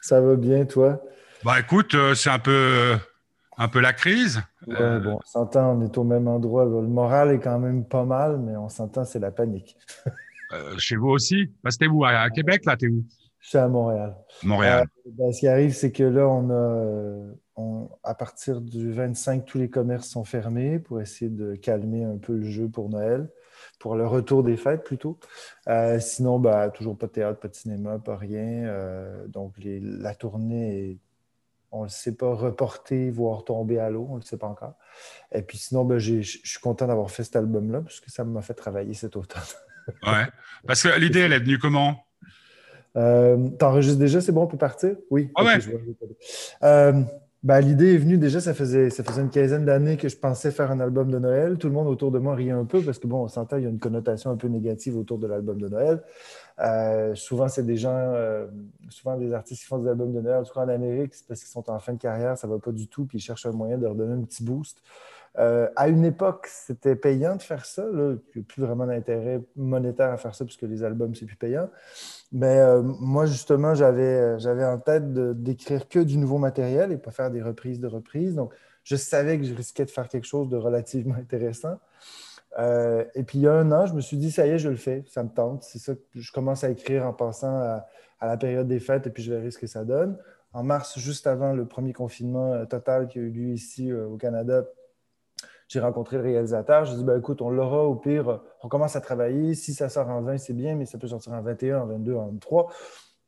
Ça 0.00 0.20
va 0.20 0.36
bien, 0.36 0.64
toi? 0.64 1.02
Bah 1.44 1.60
écoute, 1.60 1.94
euh, 1.94 2.14
c'est 2.14 2.30
un 2.30 2.38
peu, 2.38 2.96
un 3.56 3.68
peu 3.68 3.80
la 3.80 3.92
crise. 3.92 4.42
Ouais, 4.66 5.00
bon, 5.00 5.18
on 5.22 5.26
s'entend, 5.26 5.76
on 5.76 5.82
est 5.82 5.96
au 5.96 6.04
même 6.04 6.28
endroit. 6.28 6.64
Le 6.64 6.82
moral 6.82 7.32
est 7.32 7.40
quand 7.40 7.58
même 7.58 7.84
pas 7.84 8.04
mal, 8.04 8.38
mais 8.38 8.56
on 8.56 8.68
s'entend, 8.68 9.04
c'est 9.04 9.18
la 9.18 9.30
panique. 9.30 9.76
Euh, 10.52 10.76
chez 10.78 10.96
vous 10.96 11.10
aussi? 11.10 11.48
Bah, 11.62 11.70
C'était 11.70 11.86
où? 11.86 12.04
À, 12.04 12.28
Québec, 12.30 12.64
là, 12.64 12.76
t'es 12.76 12.88
où? 12.88 13.04
Je 13.38 13.48
suis 13.50 13.58
à 13.58 13.68
Montréal. 13.68 14.16
Montréal. 14.42 14.86
Ben, 15.06 15.32
ce 15.32 15.40
qui 15.40 15.48
arrive, 15.48 15.72
c'est 15.72 15.92
que 15.92 16.02
là, 16.02 16.26
on 16.28 16.50
a, 16.50 17.34
on, 17.56 17.88
à 18.02 18.14
partir 18.14 18.60
du 18.60 18.90
25, 18.90 19.44
tous 19.44 19.58
les 19.58 19.70
commerces 19.70 20.08
sont 20.08 20.24
fermés 20.24 20.78
pour 20.78 21.00
essayer 21.00 21.30
de 21.30 21.54
calmer 21.54 22.04
un 22.04 22.18
peu 22.18 22.34
le 22.34 22.50
jeu 22.50 22.68
pour 22.68 22.88
Noël 22.88 23.30
pour 23.80 23.96
le 23.96 24.06
retour 24.06 24.44
des 24.44 24.56
fêtes 24.56 24.84
plutôt. 24.84 25.18
Euh, 25.66 25.98
sinon, 25.98 26.38
bah, 26.38 26.68
toujours 26.68 26.96
pas 26.96 27.06
de 27.06 27.12
théâtre, 27.12 27.40
pas 27.40 27.48
de 27.48 27.54
cinéma, 27.54 27.98
pas 27.98 28.16
rien. 28.16 28.66
Euh, 28.66 29.26
donc, 29.26 29.54
la 29.58 30.14
tournée 30.14 30.78
est, 30.78 30.98
on 31.72 31.80
ne 31.80 31.84
le 31.84 31.88
sait 31.88 32.14
pas, 32.14 32.32
reportée, 32.34 33.10
voire 33.10 33.42
tomber 33.42 33.78
à 33.78 33.88
l'eau, 33.88 34.06
on 34.10 34.16
ne 34.16 34.20
le 34.20 34.24
sait 34.24 34.36
pas 34.36 34.48
encore. 34.48 34.74
Et 35.32 35.40
puis 35.40 35.56
sinon, 35.56 35.84
ben, 35.84 35.98
je 35.98 36.20
suis 36.20 36.60
content 36.60 36.86
d'avoir 36.86 37.10
fait 37.10 37.24
cet 37.24 37.36
album-là, 37.36 37.80
parce 37.80 38.00
que 38.00 38.10
ça 38.10 38.22
m'a 38.22 38.42
fait 38.42 38.54
travailler 38.54 38.92
cet 38.92 39.16
automne. 39.16 39.40
ouais. 40.06 40.26
Parce 40.66 40.82
que 40.82 41.00
l'idée, 41.00 41.20
elle 41.20 41.32
est 41.32 41.40
venue 41.40 41.58
comment? 41.58 42.04
Euh, 42.96 43.48
T'enregistres 43.50 43.98
déjà, 43.98 44.20
c'est 44.20 44.32
bon, 44.32 44.42
on 44.42 44.46
peut 44.46 44.58
partir? 44.58 44.96
Oui. 45.10 45.30
Ah 45.36 45.44
ouais. 45.44 45.58
Ben, 47.42 47.60
L'idée 47.60 47.94
est 47.94 47.98
venue 47.98 48.18
déjà, 48.18 48.40
ça 48.40 48.52
faisait, 48.54 48.90
ça 48.90 49.02
faisait 49.02 49.22
une 49.22 49.30
quinzaine 49.30 49.64
d'années 49.64 49.96
que 49.96 50.08
je 50.08 50.16
pensais 50.16 50.50
faire 50.50 50.70
un 50.70 50.80
album 50.80 51.10
de 51.10 51.18
Noël. 51.18 51.56
Tout 51.58 51.68
le 51.68 51.72
monde 51.72 51.88
autour 51.88 52.10
de 52.10 52.18
moi 52.18 52.34
riait 52.34 52.50
un 52.50 52.66
peu 52.66 52.82
parce 52.82 52.98
que, 52.98 53.06
bon, 53.06 53.24
on 53.24 53.28
s'entend, 53.28 53.56
il 53.56 53.64
y 53.64 53.66
a 53.66 53.70
une 53.70 53.78
connotation 53.78 54.30
un 54.30 54.36
peu 54.36 54.48
négative 54.48 54.96
autour 54.98 55.18
de 55.18 55.26
l'album 55.26 55.58
de 55.60 55.68
Noël. 55.68 56.02
Euh, 56.58 57.14
souvent, 57.14 57.48
c'est 57.48 57.64
des 57.64 57.76
gens, 57.76 57.94
euh, 57.94 58.46
souvent 58.90 59.16
des 59.16 59.32
artistes 59.32 59.62
qui 59.62 59.66
font 59.66 59.78
des 59.78 59.88
albums 59.88 60.12
de 60.12 60.20
Noël, 60.20 60.40
en 60.40 60.44
tout 60.44 60.52
cas 60.52 60.60
en 60.60 60.68
Amérique, 60.68 61.14
c'est 61.14 61.26
parce 61.26 61.40
qu'ils 61.40 61.48
sont 61.48 61.70
en 61.70 61.78
fin 61.78 61.94
de 61.94 61.98
carrière, 61.98 62.36
ça 62.36 62.46
ne 62.46 62.52
va 62.52 62.58
pas 62.58 62.72
du 62.72 62.86
tout, 62.88 63.06
puis 63.06 63.18
ils 63.18 63.22
cherchent 63.22 63.46
un 63.46 63.52
moyen 63.52 63.78
de 63.78 63.84
leur 63.84 63.94
donner 63.94 64.12
un 64.12 64.24
petit 64.24 64.44
boost. 64.44 64.82
Euh, 65.38 65.68
à 65.76 65.88
une 65.88 66.04
époque, 66.04 66.48
c'était 66.48 66.96
payant 66.96 67.36
de 67.36 67.42
faire 67.42 67.64
ça. 67.64 67.86
Il 67.92 68.18
n'y 68.34 68.42
a 68.42 68.44
plus 68.46 68.62
vraiment 68.62 68.86
d'intérêt 68.86 69.40
monétaire 69.56 70.10
à 70.10 70.16
faire 70.16 70.34
ça 70.34 70.44
puisque 70.44 70.62
les 70.62 70.82
albums, 70.82 71.14
c'est 71.14 71.26
plus 71.26 71.36
payant. 71.36 71.68
Mais 72.32 72.58
euh, 72.58 72.82
moi, 72.82 73.26
justement, 73.26 73.74
j'avais, 73.74 74.02
euh, 74.02 74.72
en 74.72 74.78
tête 74.78 75.12
d'écrire 75.12 75.88
que 75.88 76.00
du 76.00 76.18
nouveau 76.18 76.38
matériel 76.38 76.92
et 76.92 76.96
pas 76.96 77.12
faire 77.12 77.30
des 77.30 77.42
reprises 77.42 77.80
de 77.80 77.86
reprises. 77.86 78.34
Donc, 78.34 78.52
je 78.82 78.96
savais 78.96 79.38
que 79.38 79.44
je 79.44 79.54
risquais 79.54 79.84
de 79.84 79.90
faire 79.90 80.08
quelque 80.08 80.26
chose 80.26 80.48
de 80.48 80.56
relativement 80.56 81.14
intéressant. 81.18 81.78
et 82.58 83.22
puis, 83.24 83.38
il 83.38 83.42
y 83.42 83.46
a 83.46 83.54
un 83.54 83.70
an, 83.70 83.86
je 83.86 83.94
me 83.94 84.00
suis 84.00 84.16
dit, 84.16 84.32
ça 84.32 84.46
y 84.46 84.50
est, 84.50 84.58
je 84.58 84.68
le 84.68 84.76
fais, 84.76 85.04
ça 85.08 85.22
me 85.22 85.28
tente. 85.28 85.62
C'est 85.62 85.78
ça 85.78 85.94
que 85.94 86.00
je 86.14 86.32
commence 86.32 86.64
à 86.64 86.70
écrire 86.70 87.06
en 87.06 87.12
pensant 87.12 87.56
à, 87.56 87.86
à 88.18 88.26
la 88.26 88.36
période 88.36 88.66
des 88.66 88.80
fêtes 88.80 89.06
et 89.06 89.10
puis 89.10 89.22
je 89.22 89.32
verrai 89.32 89.52
ce 89.52 89.58
que 89.58 89.68
ça 89.68 89.84
donne. 89.84 90.18
En 90.52 90.64
mars, 90.64 90.98
juste 90.98 91.28
avant 91.28 91.52
le 91.52 91.64
premier 91.64 91.92
confinement 91.92 92.66
total 92.66 93.06
qui 93.06 93.20
a 93.20 93.22
eu 93.22 93.30
lieu 93.30 93.52
ici 93.52 93.92
au 93.92 94.16
Canada, 94.16 94.64
j'ai 95.70 95.78
rencontré 95.78 96.16
le 96.16 96.24
réalisateur. 96.24 96.84
Je 96.84 96.90
lui 96.90 96.96
ai 96.96 96.98
dit, 96.98 97.04
ben, 97.04 97.18
écoute, 97.18 97.40
on 97.42 97.48
l'aura 97.48 97.84
au 97.84 97.94
pire, 97.94 98.40
on 98.64 98.68
commence 98.68 98.96
à 98.96 99.00
travailler. 99.00 99.54
Si 99.54 99.72
ça 99.72 99.88
sort 99.88 100.08
en 100.08 100.20
20, 100.20 100.38
c'est 100.38 100.52
bien, 100.52 100.74
mais 100.74 100.84
ça 100.84 100.98
peut 100.98 101.06
sortir 101.06 101.32
en 101.32 101.42
21, 101.42 101.82
en 101.82 101.86
22, 101.86 102.14
en 102.16 102.26
23. 102.26 102.72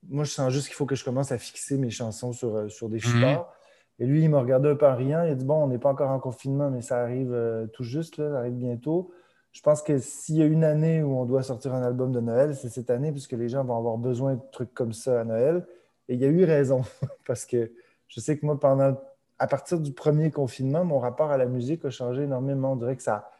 Moi, 0.08 0.24
je 0.24 0.30
sens 0.32 0.52
juste 0.52 0.66
qu'il 0.66 0.74
faut 0.74 0.84
que 0.84 0.96
je 0.96 1.04
commence 1.04 1.30
à 1.30 1.38
fixer 1.38 1.78
mes 1.78 1.90
chansons 1.90 2.32
sur, 2.32 2.56
euh, 2.56 2.68
sur 2.68 2.88
des 2.88 2.96
mhm. 2.96 3.02
supports. 3.02 3.54
Et 4.00 4.06
lui, 4.06 4.24
il 4.24 4.28
m'a 4.28 4.40
regardé 4.40 4.68
un 4.68 4.74
peu 4.74 4.88
en 4.88 4.96
riant. 4.96 5.22
Il 5.22 5.30
a 5.30 5.34
dit, 5.36 5.44
bon, 5.44 5.62
on 5.62 5.68
n'est 5.68 5.78
pas 5.78 5.90
encore 5.90 6.10
en 6.10 6.18
confinement, 6.18 6.68
mais 6.68 6.82
ça 6.82 7.00
arrive 7.00 7.32
euh, 7.32 7.68
tout 7.68 7.84
juste, 7.84 8.16
ça 8.16 8.38
arrive 8.38 8.54
bientôt. 8.54 9.12
Je 9.52 9.60
pense 9.60 9.80
que 9.80 9.98
s'il 9.98 10.36
y 10.36 10.42
a 10.42 10.46
une 10.46 10.64
année 10.64 11.00
où 11.00 11.16
on 11.16 11.26
doit 11.26 11.44
sortir 11.44 11.74
un 11.74 11.82
album 11.84 12.10
de 12.10 12.18
Noël, 12.18 12.56
c'est 12.56 12.70
cette 12.70 12.90
année, 12.90 13.12
puisque 13.12 13.32
les 13.32 13.48
gens 13.48 13.62
vont 13.62 13.76
avoir 13.76 13.98
besoin 13.98 14.34
de 14.34 14.40
trucs 14.50 14.74
comme 14.74 14.92
ça 14.92 15.20
à 15.20 15.24
Noël. 15.24 15.64
Et 16.08 16.14
il 16.14 16.20
y 16.20 16.24
a 16.24 16.28
eu 16.28 16.42
raison, 16.42 16.82
parce 17.24 17.46
que 17.46 17.70
je 18.08 18.18
sais 18.18 18.36
que 18.36 18.44
moi, 18.44 18.58
pendant 18.58 18.96
à 19.38 19.46
partir 19.46 19.80
du 19.80 19.92
premier 19.92 20.30
confinement, 20.30 20.84
mon 20.84 20.98
rapport 20.98 21.30
à 21.30 21.36
la 21.36 21.46
musique 21.46 21.84
a 21.84 21.90
changé 21.90 22.22
énormément. 22.22 22.72
On 22.72 22.76
dirait 22.76 22.96
que 22.96 23.02
ça, 23.02 23.30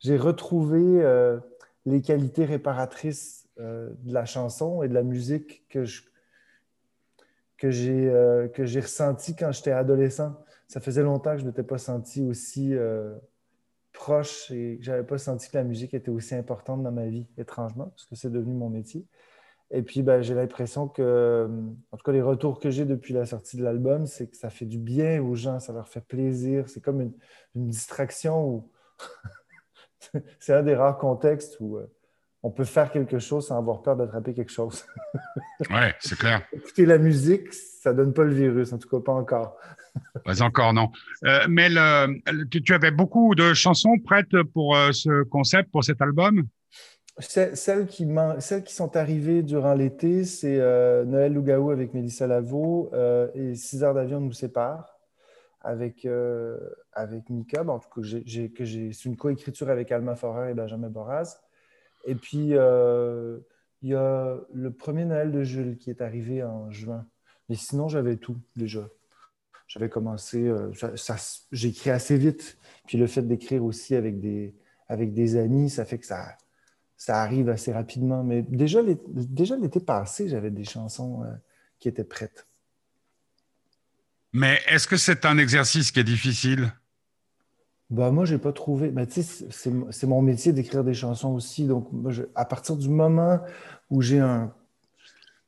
j'ai 0.00 0.16
retrouvé 0.16 0.80
euh, 0.80 1.38
les 1.86 2.00
qualités 2.00 2.44
réparatrices 2.44 3.48
euh, 3.58 3.90
de 4.02 4.12
la 4.12 4.24
chanson 4.24 4.82
et 4.82 4.88
de 4.88 4.94
la 4.94 5.02
musique 5.02 5.68
que 5.68 5.84
que 7.56 7.70
j'ai 7.70 8.08
euh, 8.08 8.48
quand 8.48 9.52
j'étais 9.52 9.70
adolescent. 9.70 10.34
Ça 10.66 10.80
faisait 10.80 11.02
longtemps 11.02 11.32
que 11.32 11.38
je 11.38 11.42
ne 11.44 11.48
m'étais 11.50 11.62
pas 11.62 11.78
senti 11.78 12.22
aussi 12.22 12.74
proche 13.92 14.50
et 14.50 14.78
que 14.78 14.84
je 14.84 14.90
n'avais 14.90 15.04
pas 15.04 15.18
senti 15.18 15.50
que 15.50 15.56
la 15.56 15.64
musique 15.64 15.94
était 15.94 16.10
aussi 16.10 16.34
importante 16.34 16.82
dans 16.82 16.90
ma 16.90 17.06
vie, 17.06 17.26
étrangement, 17.36 17.86
parce 17.86 18.06
que 18.06 18.16
c'est 18.16 18.32
devenu 18.32 18.54
mon 18.54 18.70
métier. 18.70 19.06
Et 19.74 19.82
puis, 19.82 20.02
ben, 20.02 20.20
j'ai 20.20 20.34
l'impression 20.34 20.86
que, 20.86 21.48
en 21.90 21.96
tout 21.96 22.02
cas, 22.04 22.12
les 22.12 22.20
retours 22.20 22.60
que 22.60 22.70
j'ai 22.70 22.84
depuis 22.84 23.14
la 23.14 23.24
sortie 23.24 23.56
de 23.56 23.64
l'album, 23.64 24.06
c'est 24.06 24.30
que 24.30 24.36
ça 24.36 24.50
fait 24.50 24.66
du 24.66 24.78
bien 24.78 25.22
aux 25.22 25.34
gens, 25.34 25.58
ça 25.60 25.72
leur 25.72 25.88
fait 25.88 26.06
plaisir. 26.06 26.68
C'est 26.68 26.82
comme 26.82 27.00
une, 27.00 27.12
distraction 27.54 28.46
où 28.46 28.70
c'est 30.38 30.52
un 30.52 30.62
des 30.62 30.74
rares 30.74 30.98
contextes 30.98 31.56
où 31.60 31.78
euh, 31.78 31.86
on 32.42 32.50
peut 32.50 32.64
faire 32.64 32.90
quelque 32.90 33.18
chose 33.18 33.46
sans 33.46 33.56
avoir 33.56 33.82
peur 33.82 33.96
d'attraper 33.96 34.34
quelque 34.34 34.52
chose. 34.52 34.84
oui, 35.70 35.86
c'est 36.00 36.18
clair. 36.18 36.42
Écouter 36.52 36.84
la 36.84 36.98
musique, 36.98 37.52
ça 37.54 37.92
ne 37.92 37.98
donne 37.98 38.12
pas 38.12 38.24
le 38.24 38.34
virus, 38.34 38.74
en 38.74 38.78
tout 38.78 38.90
cas 38.90 39.00
pas 39.00 39.12
encore. 39.12 39.56
pas 40.24 40.42
encore, 40.42 40.74
non. 40.74 40.90
Euh, 41.24 41.46
mais 41.48 41.68
tu, 42.50 42.74
avais 42.74 42.90
beaucoup 42.90 43.34
de 43.34 43.54
chansons 43.54 43.98
prêtes 44.04 44.42
pour 44.52 44.76
euh, 44.76 44.92
ce 44.92 45.22
concept, 45.24 45.70
pour 45.70 45.82
cet 45.82 46.02
album? 46.02 46.46
Celles 47.18 47.86
qui, 47.86 48.08
qui 48.64 48.74
sont 48.74 48.96
arrivées 48.96 49.42
durant 49.42 49.74
l'été, 49.74 50.24
c'est 50.24 50.58
euh, 50.58 51.04
Noël 51.04 51.34
Lougaou 51.34 51.70
avec 51.70 51.92
Mélissa 51.92 52.26
Lavo 52.26 52.90
euh, 52.94 53.28
et 53.34 53.54
Six 53.54 53.84
heures 53.84 53.94
d'avion 53.94 54.20
nous 54.20 54.32
séparent 54.32 54.98
avec, 55.60 56.06
euh, 56.06 56.58
avec 56.92 57.28
Mika. 57.28 57.62
en 57.64 57.78
tout 57.78 58.00
cas, 58.00 58.08
c'est 58.08 59.04
une 59.04 59.16
coécriture 59.16 59.68
avec 59.68 59.92
Alma 59.92 60.16
Forer 60.16 60.50
et 60.50 60.54
Benjamin 60.54 60.88
Boraz. 60.88 61.40
Et 62.06 62.14
puis, 62.14 62.48
il 62.48 63.88
y 63.88 63.94
a 63.94 64.36
le 64.52 64.70
premier 64.72 65.04
Noël 65.04 65.30
de 65.30 65.42
Jules 65.42 65.76
qui 65.76 65.90
est 65.90 66.00
arrivé 66.00 66.42
en 66.42 66.70
juin. 66.70 67.06
Mais 67.48 67.56
sinon, 67.56 67.88
j'avais 67.88 68.16
tout 68.16 68.38
déjà. 68.56 68.88
J'avais 69.68 69.88
commencé, 69.88 70.52
j'écris 71.52 71.90
assez 71.90 72.16
vite. 72.16 72.58
Puis 72.86 72.98
le 72.98 73.06
fait 73.06 73.22
d'écrire 73.22 73.64
aussi 73.64 73.94
avec 73.94 74.18
des, 74.18 74.54
avec 74.88 75.12
des 75.12 75.36
amis, 75.36 75.70
ça 75.70 75.84
fait 75.84 75.98
que 75.98 76.06
ça, 76.06 76.36
ça 77.04 77.20
arrive 77.20 77.48
assez 77.48 77.72
rapidement. 77.72 78.22
Mais 78.22 78.42
déjà, 78.42 78.80
l'été 78.80 79.80
passé, 79.80 80.28
j'avais 80.28 80.52
des 80.52 80.62
chansons 80.62 81.24
euh, 81.24 81.32
qui 81.80 81.88
étaient 81.88 82.04
prêtes. 82.04 82.46
Mais 84.32 84.60
est-ce 84.68 84.86
que 84.86 84.96
c'est 84.96 85.24
un 85.24 85.36
exercice 85.36 85.90
qui 85.90 85.98
est 85.98 86.04
difficile? 86.04 86.72
Ben, 87.90 88.12
moi, 88.12 88.24
je 88.24 88.34
n'ai 88.34 88.40
pas 88.40 88.52
trouvé. 88.52 88.92
Ben, 88.92 89.04
c'est 89.10 90.06
mon 90.06 90.22
métier 90.22 90.52
d'écrire 90.52 90.84
des 90.84 90.94
chansons 90.94 91.30
aussi. 91.30 91.66
Donc, 91.66 91.88
à 92.36 92.44
partir 92.44 92.76
du 92.76 92.88
moment 92.88 93.40
où 93.90 94.00
j'ai 94.00 94.20
un. 94.20 94.54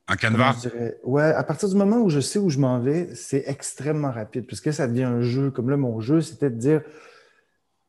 Un 0.08 0.16
canevas? 0.16 0.66
Ouais, 1.04 1.22
à 1.22 1.44
partir 1.44 1.68
du 1.68 1.76
moment 1.76 1.98
où 1.98 2.10
je 2.10 2.18
sais 2.18 2.40
où 2.40 2.50
je 2.50 2.58
m'en 2.58 2.80
vais, 2.80 3.14
c'est 3.14 3.44
extrêmement 3.46 4.10
rapide. 4.10 4.44
Puisque 4.48 4.72
ça 4.72 4.88
devient 4.88 5.04
un 5.04 5.22
jeu. 5.22 5.52
Comme 5.52 5.70
là, 5.70 5.76
mon 5.76 6.00
jeu, 6.00 6.20
c'était 6.20 6.50
de 6.50 6.58
dire 6.58 6.82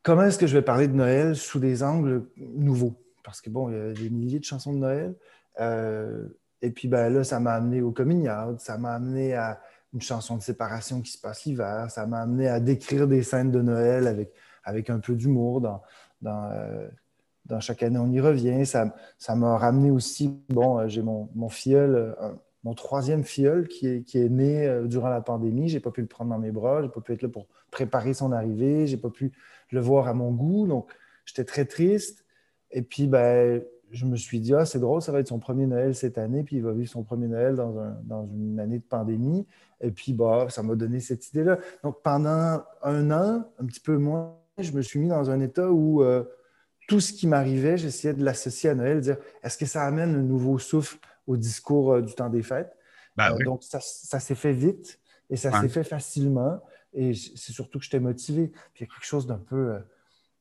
comment 0.03 0.22
est-ce 0.22 0.38
que 0.38 0.46
je 0.46 0.56
vais 0.56 0.62
parler 0.62 0.88
de 0.88 0.94
Noël 0.94 1.36
sous 1.36 1.59
des 1.59 1.82
angles 1.82 2.28
nouveaux? 2.38 3.02
Parce 3.25 3.41
que 3.41 3.50
bon, 3.50 3.69
il 3.69 3.75
y 3.75 3.80
a 3.80 3.94
des 3.94 4.09
milliers 4.09 4.40
de 4.40 4.46
chansons 4.46 4.74
de 4.74 4.78
Noël. 4.78 5.16
Euh, 5.59 6.28
et 6.62 6.69
puis 6.69 6.88
ben, 6.88 7.09
là, 7.09 7.24
ça 7.24 7.40
m'a 7.40 7.53
amené 7.53 7.81
au 7.81 7.91
coming 7.91 8.30
out, 8.30 8.59
ça 8.59 8.78
m'a 8.78 8.94
amené 8.94 9.34
à 9.34 9.59
une 9.94 10.02
chanson 10.02 10.38
de 10.38 10.41
séparation 10.41 11.02
qui 11.02 11.12
se 11.12 11.19
passe 11.19 11.46
l'hiver, 11.46 11.90
ça 11.90 12.06
m'a 12.06 12.22
amené 12.22 12.47
à 12.47 12.59
décrire 12.59 13.08
des 13.08 13.24
scènes 13.24 13.52
de 13.52 13.62
Noël 13.62 14.08
avec, 14.08 14.31
avec 14.64 14.90
un 14.90 15.00
peu 15.00 15.16
d'humour 15.16 15.62
dans, 15.62 15.81
dans, 16.22 16.52
euh, 16.52 17.59
chaque 17.59 17.84
année 17.84 18.00
on 18.00 18.12
y 18.12 18.19
revient. 18.19 18.66
Ça, 18.66 18.96
ça 19.18 19.35
m'a 19.35 19.58
ramené 19.58 19.91
aussi, 19.91 20.38
bon, 20.50 20.80
euh, 20.80 20.88
j'ai 20.88 21.02
mon, 21.02 21.30
mon 21.35 21.50
filleul, 21.50 22.16
mon 22.64 22.74
troisième 22.74 23.24
filleul 23.24 23.68
qui 23.68 23.88
est, 23.88 24.02
qui 24.03 24.18
est 24.18 24.30
né 24.30 24.81
durant 24.85 25.09
la 25.09 25.22
pandémie. 25.22 25.70
J'ai 25.70 25.79
pas 25.79 25.91
pu 25.91 26.02
le 26.02 26.08
prendre 26.08 26.32
dans 26.32 26.40
mes 26.40 26.52
bras, 26.52 26.82
j'ai 26.82 26.90
pas 26.90 27.02
pu 27.02 27.14
être 27.14 27.22
là 27.22 27.29
pour 27.29 27.47
préparer 27.72 28.14
son 28.14 28.32
arrivée, 28.32 28.88
j'ai 28.88 28.97
pas 28.97 29.09
pu 29.11 29.32
le 29.72 29.79
voir 29.79 30.08
à 30.08 30.14
mon 30.14 30.32
goût. 30.32 30.67
Donc, 30.67 30.91
j'étais 31.26 31.44
très 31.44 31.66
triste. 31.66 32.25
Et 32.76 32.82
puis, 32.82 33.08
ben, 33.08 33.64
je 33.92 34.06
me 34.06 34.18
suis 34.18 34.42
dit, 34.42 34.54
ah, 34.54 34.66
c'est 34.66 34.80
drôle, 34.80 35.02
ça 35.02 35.14
va 35.14 35.22
être 35.22 35.30
son 35.30 35.40
premier 35.40 35.66
Noël 35.66 35.96
cette 35.96 36.18
année, 36.18 36.44
puis 36.44 36.58
il 36.58 36.62
va 36.62 36.74
vivre 36.74 36.90
son 36.90 37.04
premier 37.04 37.28
Noël 37.28 37.56
dans, 37.56 37.80
un, 37.80 37.98
dans 38.04 38.28
une 38.28 38.60
année 38.60 38.80
de 38.80 38.84
pandémie. 38.84 39.48
Et 39.80 39.92
puis, 39.92 40.14
bah, 40.14 40.48
ça 40.50 40.62
m'a 40.62 40.76
donné 40.76 41.00
cette 41.00 41.30
idée-là. 41.30 41.58
Donc, 41.84 42.04
pendant 42.04 42.64
un 42.84 43.12
an, 43.12 43.50
un 43.58 43.66
petit 43.66 43.80
peu 43.80 43.98
moins, 43.98 44.38
je 44.58 44.74
me 44.74 44.82
suis 44.82 45.00
mis 45.00 45.08
dans 45.08 45.32
un 45.32 45.40
état 45.40 45.72
où 45.72 46.04
euh, 46.04 46.26
tout 46.90 47.00
ce 47.00 47.14
qui 47.14 47.28
m'arrivait, 47.28 47.78
j'essayais 47.78 48.14
de 48.14 48.26
l'associer 48.26 48.72
à 48.72 48.76
Noël, 48.76 49.00
dire, 49.00 49.18
est-ce 49.42 49.58
que 49.58 49.66
ça 49.66 49.84
amène 49.84 50.14
un 50.14 50.24
nouveau 50.24 50.60
souffle 50.60 50.98
au 51.28 51.38
discours 51.38 51.94
euh, 51.94 52.02
du 52.02 52.14
temps 52.14 52.30
des 52.30 52.44
fêtes? 52.44 52.76
Ben 53.16 53.32
euh, 53.32 53.46
donc, 53.46 53.64
ça, 53.64 53.80
ça 53.82 54.20
s'est 54.20 54.36
fait 54.36 54.52
vite 54.52 55.00
et 55.30 55.38
ça 55.38 55.62
s'est 55.62 55.70
fait 55.70 55.86
facilement. 55.86 56.62
Et 56.92 57.14
c'est 57.14 57.54
surtout 57.54 57.80
que 57.80 57.86
j'étais 57.86 58.02
motivé. 58.02 58.48
Puis, 58.74 58.84
il 58.84 58.88
y 58.88 58.92
a 58.92 58.94
quelque 58.94 59.06
chose 59.06 59.26
d'un 59.26 59.38
peu, 59.38 59.78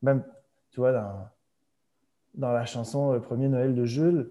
même, 0.02 0.24
tu 0.70 0.80
vois, 0.80 0.92
dans 0.92 1.28
dans 2.34 2.52
la 2.52 2.66
chanson 2.66 3.12
Le 3.12 3.20
premier 3.20 3.48
Noël 3.48 3.74
de 3.74 3.84
Jules, 3.84 4.30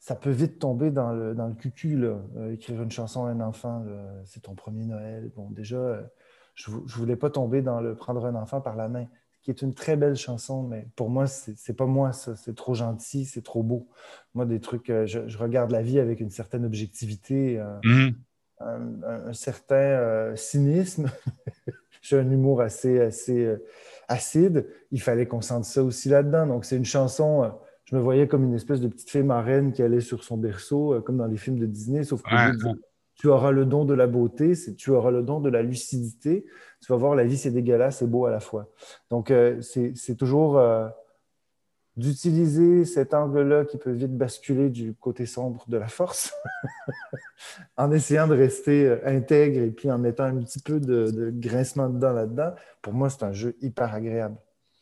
ça 0.00 0.14
peut 0.14 0.30
vite 0.30 0.58
tomber 0.58 0.90
dans 0.90 1.12
le, 1.12 1.34
dans 1.34 1.46
le 1.46 1.54
cucu, 1.54 1.96
là. 1.96 2.18
Euh, 2.36 2.52
écrire 2.52 2.82
une 2.82 2.90
chanson 2.90 3.26
à 3.26 3.30
un 3.30 3.40
enfant, 3.40 3.84
c'est 4.24 4.40
ton 4.40 4.54
premier 4.54 4.86
Noël. 4.86 5.30
Bon, 5.36 5.50
déjà, 5.50 5.76
euh, 5.76 6.02
je 6.54 6.70
ne 6.70 6.76
voulais 6.86 7.16
pas 7.16 7.28
tomber 7.28 7.60
dans 7.60 7.80
le 7.80 7.94
prendre 7.94 8.24
un 8.24 8.34
enfant 8.34 8.62
par 8.62 8.76
la 8.76 8.88
main, 8.88 9.06
qui 9.42 9.50
est 9.50 9.60
une 9.60 9.74
très 9.74 9.96
belle 9.96 10.16
chanson, 10.16 10.62
mais 10.62 10.88
pour 10.96 11.10
moi, 11.10 11.26
c'est 11.26 11.76
pas 11.76 11.84
moi, 11.84 12.12
ça. 12.12 12.34
C'est 12.34 12.54
trop 12.56 12.74
gentil, 12.74 13.26
c'est 13.26 13.42
trop 13.42 13.62
beau. 13.62 13.88
Moi, 14.34 14.46
des 14.46 14.60
trucs, 14.60 14.88
euh, 14.88 15.06
je, 15.06 15.36
regarde 15.36 15.70
la 15.70 15.82
vie 15.82 15.98
avec 15.98 16.20
une 16.20 16.30
certaine 16.30 16.64
objectivité, 16.64 17.58
mm-hmm. 17.84 18.14
un, 18.60 19.32
certain 19.34 20.34
cynisme. 20.34 21.10
J'ai 22.02 22.18
un 22.18 22.30
humour 22.30 22.62
assez, 22.62 22.98
assez 23.00 23.54
acide. 24.10 24.66
Il 24.90 25.00
fallait 25.00 25.26
qu'on 25.26 25.40
sente 25.40 25.64
ça 25.64 25.82
aussi 25.82 26.10
là-dedans. 26.10 26.46
Donc, 26.46 26.64
c'est 26.64 26.76
une 26.76 26.84
chanson 26.84 27.50
je 27.90 27.96
me 27.96 28.00
voyais 28.00 28.28
comme 28.28 28.44
une 28.44 28.54
espèce 28.54 28.80
de 28.80 28.86
petite 28.86 29.10
fée 29.10 29.24
marraine 29.24 29.72
qui 29.72 29.82
allait 29.82 30.00
sur 30.00 30.22
son 30.22 30.36
berceau, 30.36 30.94
euh, 30.94 31.00
comme 31.00 31.16
dans 31.16 31.26
les 31.26 31.36
films 31.36 31.58
de 31.58 31.66
Disney, 31.66 32.04
sauf 32.04 32.22
que 32.22 32.28
tu 33.16 33.26
auras 33.28 33.50
le 33.50 33.66
don 33.66 33.84
de 33.84 33.94
la 33.94 34.06
beauté, 34.06 34.54
tu 34.78 34.90
auras 34.92 35.10
le 35.10 35.22
don 35.22 35.40
de 35.40 35.50
la 35.50 35.62
lucidité. 35.62 36.46
Tu 36.80 36.92
vas 36.92 36.96
voir, 36.96 37.14
la 37.14 37.24
vie, 37.24 37.36
c'est 37.36 37.50
dégueulasse 37.50 38.00
et 38.00 38.06
beau 38.06 38.24
à 38.24 38.30
la 38.30 38.40
fois. 38.40 38.70
Donc, 39.10 39.30
euh, 39.30 39.60
c'est 39.60 40.14
toujours 40.16 40.56
euh, 40.56 40.88
d'utiliser 41.96 42.84
cet 42.84 43.14
angle-là 43.14 43.64
qui 43.64 43.76
peut 43.76 43.90
vite 43.92 44.16
basculer 44.16 44.70
du 44.70 44.94
côté 44.94 45.26
sombre 45.26 45.64
de 45.68 45.76
la 45.76 45.88
force, 45.88 46.32
en 47.76 47.90
essayant 47.92 48.26
de 48.26 48.34
rester 48.34 49.02
intègre 49.04 49.60
et 49.60 49.70
puis 49.70 49.90
en 49.90 49.98
mettant 49.98 50.24
un 50.24 50.36
petit 50.36 50.60
peu 50.60 50.80
de, 50.80 51.10
de 51.10 51.30
grincement 51.30 51.88
dedans 51.88 52.12
là-dedans. 52.12 52.54
Pour 52.82 52.92
moi, 52.92 53.10
c'est 53.10 53.24
un 53.24 53.32
jeu 53.32 53.56
hyper 53.60 53.92
agréable. 53.94 54.36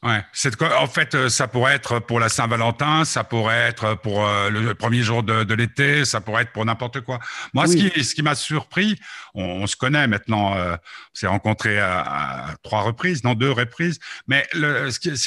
Ouais, 0.04 0.22
c'est 0.32 0.62
en 0.62 0.86
fait 0.86 1.16
euh, 1.16 1.28
ça 1.28 1.48
pourrait 1.48 1.74
être 1.74 1.98
pour 1.98 2.20
la 2.20 2.28
Saint-Valentin, 2.28 3.04
ça 3.04 3.24
pourrait 3.24 3.68
être 3.68 3.96
pour 3.96 4.24
euh, 4.24 4.48
le 4.48 4.72
premier 4.74 5.02
jour 5.02 5.24
de, 5.24 5.42
de 5.42 5.54
l'été, 5.54 6.04
ça 6.04 6.20
pourrait 6.20 6.42
être 6.42 6.52
pour 6.52 6.64
n'importe 6.64 7.00
quoi. 7.00 7.18
Moi, 7.52 7.66
ce 7.66 7.74
qui 7.74 8.04
ce 8.04 8.14
qui 8.14 8.22
m'a 8.22 8.36
surpris, 8.36 8.96
on, 9.34 9.66
se 9.66 9.74
connaît 9.74 10.06
maintenant, 10.06 10.54
euh, 10.54 10.74
on 10.74 11.14
s'est 11.14 11.26
rencontrés 11.26 11.80
à, 11.80 12.54
trois 12.62 12.82
reprises, 12.82 13.24
non 13.24 13.34
deux 13.34 13.50
reprises, 13.50 13.98
mais 14.28 14.46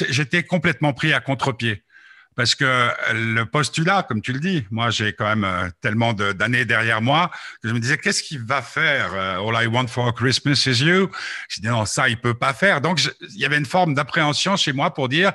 j'étais 0.08 0.42
complètement 0.42 0.94
pris 0.94 1.12
à 1.12 1.20
contre-pied. 1.20 1.84
Parce 2.34 2.54
que 2.54 2.90
le 3.12 3.44
postulat, 3.44 4.04
comme 4.04 4.22
tu 4.22 4.32
le 4.32 4.40
dis, 4.40 4.64
moi 4.70 4.90
j'ai 4.90 5.12
quand 5.12 5.26
même 5.26 5.44
euh, 5.44 5.68
tellement 5.80 6.14
d'années 6.14 6.64
derrière 6.64 7.02
moi 7.02 7.30
que 7.62 7.68
je 7.68 7.74
me 7.74 7.80
disais 7.80 7.98
qu'est-ce 7.98 8.22
qu'il 8.22 8.42
va 8.42 8.62
faire 8.62 9.12
euh, 9.12 9.46
All 9.46 9.64
I 9.64 9.66
want 9.66 9.88
for 9.88 10.14
Christmas 10.14 10.64
is 10.66 10.82
you? 10.82 11.10
Je 11.48 11.60
dis 11.60 11.68
non 11.68 11.84
ça 11.84 12.08
il 12.08 12.18
peut 12.18 12.34
pas 12.34 12.54
faire. 12.54 12.80
Donc 12.80 13.02
il 13.20 13.38
y 13.38 13.44
avait 13.44 13.58
une 13.58 13.66
forme 13.66 13.94
d'appréhension 13.94 14.56
chez 14.56 14.72
moi 14.72 14.94
pour 14.94 15.08
dire 15.08 15.32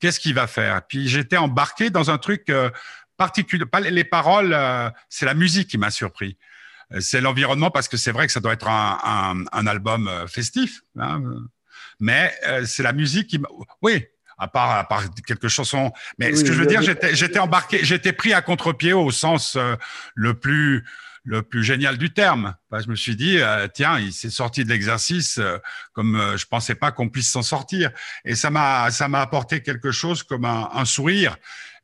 qu'est-ce 0.00 0.20
qu'il 0.20 0.34
va 0.34 0.46
faire? 0.46 0.80
Puis 0.88 1.08
j'étais 1.08 1.36
embarqué 1.36 1.90
dans 1.90 2.10
un 2.10 2.16
truc 2.16 2.48
euh, 2.48 2.70
particulier. 3.18 3.66
Pas 3.66 3.80
les 3.80 4.04
paroles, 4.04 4.56
c'est 5.08 5.26
la 5.26 5.34
musique 5.34 5.68
qui 5.68 5.76
m'a 5.76 5.90
surpris. 5.90 6.38
C'est 7.00 7.20
l'environnement 7.20 7.70
parce 7.70 7.88
que 7.88 7.96
c'est 7.96 8.12
vrai 8.12 8.26
que 8.26 8.32
ça 8.32 8.40
doit 8.40 8.52
être 8.52 8.68
un, 8.68 9.44
un, 9.50 9.66
album 9.66 10.08
festif. 10.28 10.82
Hein, 10.96 11.20
mais 11.98 12.32
c'est 12.64 12.84
la 12.84 12.92
musique 12.92 13.26
qui. 13.26 13.40
Oui, 13.82 14.06
à 14.38 14.48
part, 14.48 14.70
à 14.70 14.84
part 14.84 15.04
quelques 15.26 15.48
chansons. 15.48 15.92
Mais 16.18 16.34
ce 16.34 16.44
que 16.44 16.52
je 16.52 16.58
veux 16.60 16.66
dire, 16.66 16.82
j'étais, 16.82 17.14
j'étais 17.14 17.38
embarqué, 17.38 17.80
j'étais 17.82 18.12
pris 18.12 18.32
à 18.32 18.40
contre-pied 18.40 18.92
au 18.92 19.10
sens 19.10 19.56
euh, 19.56 19.74
le 20.14 20.34
plus 20.34 20.84
le 21.24 21.42
plus 21.42 21.62
génial 21.62 21.98
du 21.98 22.10
terme. 22.10 22.54
je 22.72 22.88
me 22.88 22.94
suis 22.94 23.14
dit, 23.14 23.38
euh, 23.38 23.68
tiens, 23.68 23.98
il 23.98 24.14
s'est 24.14 24.30
sorti 24.30 24.64
de 24.64 24.70
l'exercice 24.70 25.36
euh, 25.36 25.58
comme 25.92 26.34
je 26.36 26.46
pensais 26.46 26.74
pas 26.74 26.90
qu'on 26.90 27.10
puisse 27.10 27.28
s'en 27.28 27.42
sortir. 27.42 27.90
Et 28.24 28.34
ça 28.34 28.48
m'a, 28.48 28.90
ça 28.90 29.08
m'a 29.08 29.20
apporté 29.20 29.60
quelque 29.62 29.90
chose 29.90 30.22
comme 30.22 30.46
un, 30.46 30.70
un 30.72 30.86
sourire. 30.86 31.36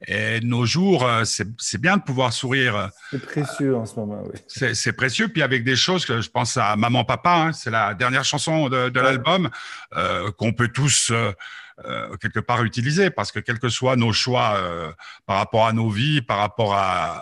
Et 0.07 0.41
de 0.41 0.47
nos 0.47 0.67
jours, 0.67 1.09
c'est, 1.25 1.49
c'est 1.59 1.81
bien 1.81 1.97
de 1.97 2.03
pouvoir 2.03 2.33
sourire. 2.33 2.91
C'est 3.11 3.25
précieux 3.25 3.77
en 3.77 3.87
ce 3.87 3.97
moment, 3.97 4.23
oui. 4.25 4.39
C'est, 4.75 4.93
précieux. 4.93 5.29
Puis 5.29 5.43
avec 5.43 5.65
des 5.65 5.77
choses 5.77 6.05
que 6.05 6.21
je 6.21 6.31
pense 6.31 6.57
à 6.57 6.77
Maman 6.77 7.05
Papa, 7.05 7.35
hein, 7.35 7.53
c'est 7.53 7.71
la 7.71 7.95
dernière 7.95 8.25
chanson 8.25 8.69
de, 8.69 8.89
de 8.89 9.01
l'album 9.01 9.49
qu'on 10.37 10.53
peut 10.53 10.69
tous 10.69 11.13
euh, 11.85 12.17
quelque 12.19 12.39
part 12.39 12.63
utiliser, 12.63 13.11
parce 13.11 13.33
que 13.33 13.41
quels 13.41 13.59
que 13.59 13.69
soient 13.69 13.97
nos 13.97 14.13
choix 14.13 14.55
euh, 14.59 14.93
par 15.27 15.39
rapport 15.39 15.67
à 15.67 15.73
nos 15.73 15.91
vies, 15.91 16.23
par 16.23 16.39
rapport 16.39 16.73
à... 16.73 17.21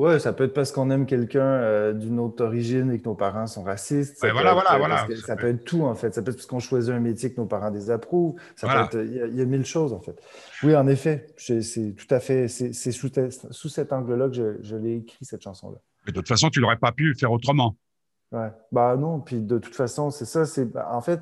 Ouais, 0.00 0.18
ça 0.18 0.32
peut 0.32 0.44
être 0.44 0.54
parce 0.54 0.72
qu'on 0.72 0.88
aime 0.88 1.04
quelqu'un 1.04 1.44
euh, 1.44 1.92
d'une 1.92 2.18
autre 2.20 2.42
origine 2.42 2.90
et 2.90 2.98
que 2.98 3.04
nos 3.04 3.14
parents 3.14 3.46
sont 3.46 3.62
racistes. 3.62 4.16
voilà, 4.20 4.54
voilà, 4.54 4.78
voilà. 4.78 5.06
Ça, 5.26 5.36
peut 5.36 5.48
être 5.48 5.62
tout, 5.62 5.82
en 5.82 5.94
fait. 5.94 6.14
Ça 6.14 6.22
peut 6.22 6.30
être 6.30 6.38
parce 6.38 6.46
qu'on 6.46 6.58
choisit 6.58 6.94
un 6.94 7.00
métier 7.00 7.30
que 7.30 7.38
nos 7.38 7.46
parents 7.46 7.70
désapprouvent. 7.70 8.34
Ça 8.56 8.66
peut 8.66 8.98
être, 8.98 9.04
il 9.04 9.36
y, 9.36 9.42
a 9.42 9.44
mille 9.44 9.66
choses, 9.66 9.92
en 9.92 10.00
fait. 10.00 10.18
Oui, 10.62 10.74
en 10.74 10.86
effet, 10.86 11.26
c'est 11.36 11.94
tout 11.94 12.14
à 12.14 12.18
fait, 12.18 12.48
c'est 12.48 12.72
sous, 12.92 13.10
sous, 13.50 13.68
cet 13.68 13.92
angle-là 13.92 14.28
que 14.30 14.34
je, 14.34 14.62
je 14.62 14.76
l'ai 14.76 14.96
écrit, 14.96 15.22
cette 15.22 15.42
chanson-là. 15.42 15.76
Mais 16.06 16.12
de 16.12 16.16
toute 16.16 16.28
façon, 16.28 16.48
tu 16.48 16.62
n'aurais 16.62 16.78
pas 16.78 16.92
pu 16.92 17.14
faire 17.14 17.30
autrement. 17.30 17.76
Ouais. 18.32 18.48
Bah 18.72 18.96
non, 18.96 19.20
puis 19.20 19.42
de 19.42 19.58
toute 19.58 19.74
façon, 19.74 20.08
c'est 20.08 20.24
ça. 20.24 20.46
C'est 20.46 20.66
En 20.76 21.02
fait, 21.02 21.20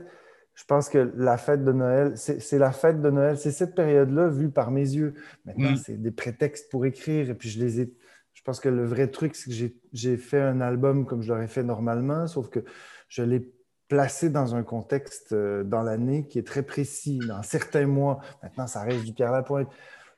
je 0.55 0.65
pense 0.65 0.89
que 0.89 1.13
la 1.17 1.37
fête 1.37 1.65
de 1.65 1.73
Noël, 1.73 2.13
c'est 2.17 2.59
la 2.59 2.71
fête 2.71 3.03
de 3.03 3.11
Noël, 3.11 3.39
c'est 3.39 3.51
cette 3.51 3.75
période-là 3.75 4.29
vue 4.29 4.51
par 4.51 4.71
mes 4.71 4.89
yeux. 4.89 5.15
Maintenant, 5.45 5.73
mm. 5.73 5.77
c'est 5.77 6.01
des 6.01 6.13
prétextes 6.13 6.71
pour 6.71 6.87
écrire 6.87 7.29
et 7.29 7.35
puis 7.35 7.49
je 7.49 7.59
les 7.59 7.81
ai. 7.81 7.93
Je 8.39 8.45
pense 8.45 8.61
que 8.61 8.69
le 8.69 8.85
vrai 8.85 9.09
truc, 9.09 9.35
c'est 9.35 9.51
que 9.51 9.75
j'ai 9.93 10.17
fait 10.17 10.41
un 10.41 10.61
album 10.61 11.07
comme 11.07 11.23
je 11.23 11.33
l'aurais 11.33 11.49
fait 11.49 11.65
normalement, 11.65 12.29
sauf 12.29 12.49
que 12.49 12.61
je 13.09 13.25
l'ai 13.25 13.51
placé 13.89 14.31
dans 14.31 14.55
un 14.55 14.63
contexte 14.63 15.33
euh, 15.33 15.65
dans 15.65 15.83
l'année 15.83 16.25
qui 16.29 16.39
est 16.39 16.47
très 16.47 16.63
précis, 16.63 17.19
dans 17.27 17.43
certains 17.43 17.89
mois. 17.89 18.21
Maintenant, 18.45 18.69
ça 18.69 18.83
reste 18.83 19.03
du 19.03 19.13
Pierre 19.13 19.33
Lapointe. 19.33 19.69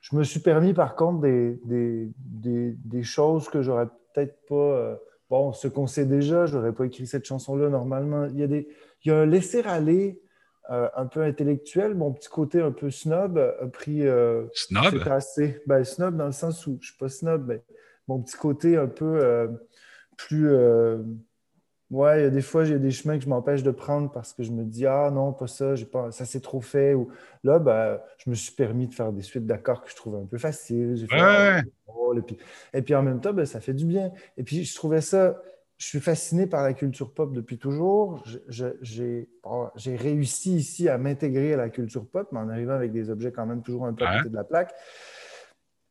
Je 0.02 0.16
me 0.16 0.22
suis 0.22 0.40
permis, 0.40 0.74
par 0.74 0.96
contre, 0.96 1.22
des, 1.22 1.58
des, 1.64 2.76
des, 2.84 3.02
choses 3.02 3.48
que 3.48 3.62
j'aurais 3.62 3.86
peut-être 4.12 4.36
pas. 4.46 4.54
Euh, 4.54 4.96
bon, 5.30 5.54
ce 5.54 5.66
qu'on 5.66 5.86
sait 5.86 6.04
déjà, 6.04 6.44
je 6.44 6.58
n'aurais 6.58 6.72
pas 6.72 6.84
écrit 6.84 7.06
cette 7.06 7.24
chanson-là 7.24 7.70
normalement. 7.70 8.26
Il 8.26 8.38
y 8.38 8.42
a, 8.42 8.46
des, 8.46 8.68
il 9.02 9.08
y 9.08 9.14
a 9.14 9.18
un 9.18 9.26
laisser-aller 9.26 10.20
euh, 10.70 10.90
un 10.94 11.06
peu 11.06 11.22
intellectuel, 11.22 11.94
mon 11.94 12.12
petit 12.12 12.28
côté 12.28 12.60
un 12.60 12.72
peu 12.72 12.90
snob 12.90 13.38
a 13.38 13.66
pris. 13.66 14.02
Snob? 14.52 15.08
assez. 15.08 15.62
Ben, 15.66 15.84
snob 15.84 16.18
dans 16.18 16.26
le 16.26 16.32
sens 16.32 16.66
où 16.66 16.72
je 16.72 16.76
ne 16.76 16.82
suis 16.82 16.98
pas 16.98 17.08
snob, 17.08 17.46
mais 17.48 17.62
mon 18.10 18.20
petit 18.20 18.36
côté 18.36 18.76
un 18.76 18.86
peu 18.86 19.20
euh, 19.22 19.48
plus. 20.16 20.54
ouais, 21.90 22.20
il 22.20 22.22
y 22.24 22.26
a 22.26 22.30
des 22.30 22.42
fois, 22.42 22.64
j'ai 22.64 22.78
des 22.78 22.90
chemins 22.90 23.18
que 23.18 23.24
je 23.24 23.28
m'empêche 23.28 23.62
de 23.62 23.70
prendre 23.70 24.10
parce 24.12 24.32
que 24.32 24.42
je 24.42 24.52
me 24.52 24.64
dis, 24.64 24.86
ah 24.86 25.10
non, 25.12 25.32
pas 25.32 25.46
ça, 25.46 25.74
pas, 25.90 26.10
ça 26.10 26.24
c'est 26.24 26.40
trop 26.40 26.60
fait. 26.60 26.94
Ou, 26.94 27.08
là, 27.44 27.58
ben, 27.58 27.98
je 28.18 28.30
me 28.30 28.34
suis 28.34 28.52
permis 28.52 28.86
de 28.86 28.94
faire 28.94 29.12
des 29.12 29.22
suites 29.22 29.46
d'accords 29.46 29.82
que 29.82 29.90
je 29.90 29.96
trouvais 29.96 30.18
un 30.18 30.26
peu 30.26 30.38
faciles. 30.38 31.06
ouais. 31.10 31.62
et, 32.16 32.22
puis, 32.22 32.36
et 32.74 32.82
puis 32.82 32.94
en 32.94 33.02
même 33.02 33.20
temps, 33.20 33.32
ben, 33.32 33.46
ça 33.46 33.60
fait 33.60 33.74
du 33.74 33.86
bien. 33.86 34.12
Et 34.36 34.44
puis 34.44 34.64
je 34.64 34.74
trouvais 34.74 35.00
ça 35.00 35.40
je 35.80 35.86
suis 35.86 36.00
fasciné 36.00 36.46
par 36.46 36.62
la 36.62 36.74
culture 36.74 37.10
pop 37.10 37.32
depuis 37.32 37.56
toujours. 37.56 38.22
J'ai 38.48 39.26
réussi 39.96 40.56
ici 40.56 40.90
à 40.90 40.98
m'intégrer 40.98 41.54
à 41.54 41.56
la 41.56 41.70
culture 41.70 42.06
pop, 42.06 42.28
mais 42.32 42.38
en 42.38 42.50
arrivant 42.50 42.74
avec 42.74 42.92
des 42.92 43.08
objets 43.08 43.32
quand 43.32 43.46
même 43.46 43.62
toujours 43.62 43.86
un 43.86 43.94
peu 43.94 44.04
à 44.04 44.18
côté 44.18 44.28
de 44.28 44.36
la 44.36 44.44
plaque. 44.44 44.74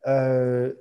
Euh, 0.05 0.71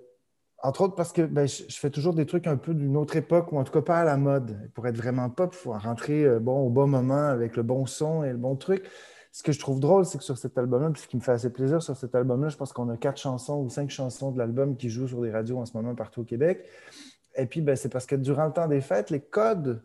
entre 0.62 0.82
autres 0.82 0.94
parce 0.94 1.12
que 1.12 1.22
ben, 1.22 1.46
je, 1.46 1.64
fais 1.68 1.90
toujours 1.90 2.14
des 2.14 2.26
trucs 2.26 2.46
un 2.46 2.56
peu 2.56 2.74
d'une 2.74 2.96
autre 2.96 3.16
époque, 3.16 3.52
ou 3.52 3.58
en 3.58 3.64
tout 3.64 3.72
cas 3.72 3.82
pas 3.82 4.00
à 4.00 4.04
la 4.04 4.16
mode. 4.16 4.70
Pour 4.74 4.86
être 4.86 4.96
vraiment 4.96 5.30
pop, 5.30 5.54
il 5.54 5.56
faut 5.56 5.72
rentrer 5.72 6.24
euh, 6.24 6.40
bon, 6.40 6.66
au 6.66 6.70
bon 6.70 6.86
moment 6.86 7.28
avec 7.28 7.56
le 7.56 7.62
bon 7.62 7.86
son 7.86 8.24
et 8.24 8.30
le 8.30 8.38
bon 8.38 8.56
truc. 8.56 8.84
Ce 9.30 9.42
que 9.42 9.52
je 9.52 9.60
trouve 9.60 9.78
drôle, 9.78 10.04
c'est 10.04 10.18
que 10.18 10.24
sur 10.24 10.36
cet 10.36 10.58
album-là, 10.58 10.90
ce 10.96 11.06
qui 11.06 11.16
me 11.16 11.22
fait 11.22 11.32
assez 11.32 11.52
plaisir 11.52 11.82
sur 11.82 11.96
cet 11.96 12.14
album-là, 12.14 12.48
je 12.48 12.56
pense 12.56 12.72
qu'on 12.72 12.88
a 12.88 12.96
quatre 12.96 13.18
chansons 13.18 13.60
ou 13.60 13.68
cinq 13.68 13.90
chansons 13.90 14.32
de 14.32 14.38
l'album 14.38 14.76
qui 14.76 14.88
jouent 14.88 15.06
sur 15.06 15.20
des 15.20 15.30
radios 15.30 15.58
en 15.58 15.66
ce 15.66 15.76
moment 15.76 15.94
partout 15.94 16.22
au 16.22 16.24
Québec. 16.24 16.66
Et 17.36 17.46
puis, 17.46 17.60
ben, 17.60 17.76
c'est 17.76 17.88
parce 17.88 18.06
que 18.06 18.16
durant 18.16 18.46
le 18.46 18.52
temps 18.52 18.66
des 18.66 18.80
fêtes, 18.80 19.10
les 19.10 19.20
codes 19.20 19.80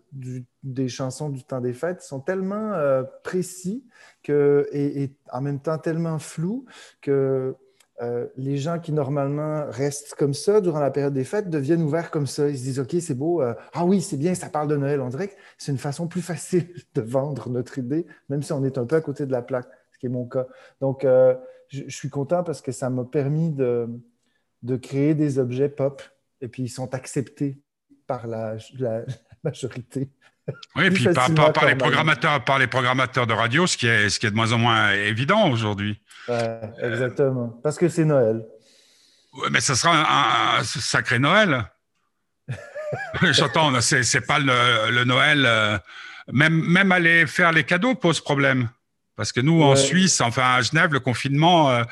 des 0.63 0.87
chansons 0.87 1.29
du 1.29 1.43
temps 1.43 1.61
des 1.61 1.73
fêtes 1.73 2.01
sont 2.01 2.19
tellement 2.19 2.73
euh, 2.73 3.03
précis 3.23 3.85
que, 4.23 4.67
et, 4.71 5.15
en 5.31 5.41
même 5.41 5.59
temps 5.59 5.77
tellement 5.77 6.17
flous 6.17 6.65
que 7.01 7.55
euh, 8.03 8.27
les 8.37 8.57
gens 8.57 8.79
qui 8.79 8.91
normalement 8.91 9.65
restent 9.69 10.15
comme 10.15 10.33
ça 10.33 10.61
durant 10.61 10.79
la 10.79 10.91
période 10.91 11.13
des 11.13 11.23
fêtes 11.23 11.49
deviennent 11.49 11.81
ouverts 11.81 12.11
comme 12.11 12.27
ça. 12.27 12.49
Ils 12.49 12.57
se 12.57 12.63
disent, 12.63 12.79
OK, 12.79 12.95
c'est 12.99 13.15
beau. 13.15 13.41
Euh, 13.41 13.53
ah 13.73 13.85
oui, 13.85 14.01
c'est 14.01 14.17
bien, 14.17 14.35
ça 14.35 14.49
parle 14.49 14.67
de 14.67 14.75
Noël. 14.75 15.01
On 15.01 15.09
dirait 15.09 15.29
que 15.29 15.35
c'est 15.57 15.71
une 15.71 15.77
façon 15.77 16.07
plus 16.07 16.21
facile 16.21 16.73
de 16.95 17.01
vendre 17.01 17.49
notre 17.49 17.77
idée, 17.77 18.05
même 18.29 18.43
si 18.43 18.53
on 18.53 18.63
est 18.63 18.77
un 18.77 18.85
peu 18.85 18.95
à 18.95 19.01
côté 19.01 19.25
de 19.25 19.31
la 19.31 19.41
plaque, 19.41 19.67
ce 19.91 19.97
qui 19.97 20.07
est 20.07 20.09
mon 20.09 20.25
cas. 20.25 20.47
Donc, 20.81 21.05
je, 21.67 21.89
suis 21.89 22.09
content 22.09 22.43
parce 22.43 22.61
que 22.61 22.71
ça 22.71 22.89
m'a 22.89 23.05
permis 23.05 23.51
de 23.51 24.75
créer 24.77 25.15
des 25.15 25.39
objets 25.39 25.69
pop 25.69 26.01
et 26.43 26.49
puis 26.49 26.63
ils 26.63 26.69
sont 26.69 26.93
acceptés 26.93 27.57
par 28.05 28.27
la, 28.27 28.57
majorité. 29.43 30.09
Oui, 30.75 30.85
et 30.85 30.91
puis 30.91 31.07
par, 31.13 31.29
les 31.65 31.75
programmateurs, 31.75 32.43
par 32.43 32.59
les 32.59 32.67
programmateurs 32.67 33.27
de 33.27 33.33
radio, 33.33 33.65
ce 33.65 33.77
qui 33.77 33.87
est, 33.87 34.09
ce 34.09 34.19
qui 34.19 34.25
est 34.25 34.31
de 34.31 34.35
moins 34.35 34.51
en 34.51 34.57
moins 34.57 34.91
évident 34.91 35.49
aujourd'hui. 35.49 36.01
exactement. 36.81 37.59
Parce 37.63 37.77
que 37.77 37.87
c'est 37.87 38.05
Noël. 38.05 38.45
Mais 39.51 39.61
ce 39.61 39.73
sera 39.75 40.57
un, 40.57 40.63
sacré 40.63 41.19
Noël. 41.19 41.65
J'entends, 43.21 43.79
c'est, 43.81 44.03
c'est 44.03 44.21
pas 44.21 44.39
le, 44.39 45.03
Noël. 45.05 45.45
Euh, 45.45 45.77
même, 46.31 46.53
même 46.53 46.91
aller 46.91 47.25
faire 47.25 47.51
les 47.51 47.63
cadeaux 47.63 47.95
pose 47.95 48.19
problème. 48.19 48.69
Parce 49.15 49.31
que 49.31 49.41
nous, 49.41 49.61
en 49.61 49.75
Suisse, 49.75 50.21
enfin 50.21 50.55
à 50.55 50.61
Genève, 50.61 50.91
le 50.91 50.99
confinement, 50.99 51.69
euh, 51.69 51.83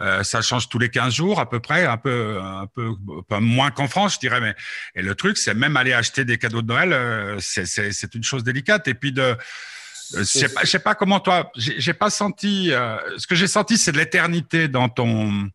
Euh, 0.00 0.22
ça 0.22 0.40
change 0.40 0.68
tous 0.68 0.78
les 0.78 0.88
15 0.88 1.14
jours 1.14 1.40
à 1.40 1.48
peu 1.48 1.60
près, 1.60 1.84
un 1.84 1.96
peu, 1.96 2.40
un 2.40 2.66
peu, 2.66 2.94
moins 3.40 3.70
qu'en 3.70 3.88
France, 3.88 4.14
je 4.14 4.18
dirais. 4.20 4.40
Mais 4.40 4.54
et 4.94 5.02
le 5.02 5.14
truc, 5.14 5.36
c'est 5.36 5.54
même 5.54 5.76
aller 5.76 5.92
acheter 5.92 6.24
des 6.24 6.38
cadeaux 6.38 6.62
de 6.62 6.68
Noël, 6.68 6.92
euh, 6.92 7.38
c'est 7.40 8.14
une 8.14 8.24
chose 8.24 8.44
délicate. 8.44 8.88
Et 8.88 8.94
puis 8.94 9.12
de 9.12 9.22
euh, 9.22 9.34
je 10.12 10.24
sais 10.24 10.48
pas, 10.48 10.62
je 10.62 10.70
sais 10.70 10.80
pas 10.80 10.94
comment 10.94 11.20
toi, 11.20 11.52
j'ai 11.54 11.94
pas 11.94 12.10
senti. 12.10 12.72
ce 13.16 13.26
que 13.26 13.34
j'ai 13.34 13.46
senti, 13.46 13.78
c'est 13.78 13.92
de 13.92 13.98
l'éternité 13.98 14.66
dans 14.66 14.88
ton 14.88 15.48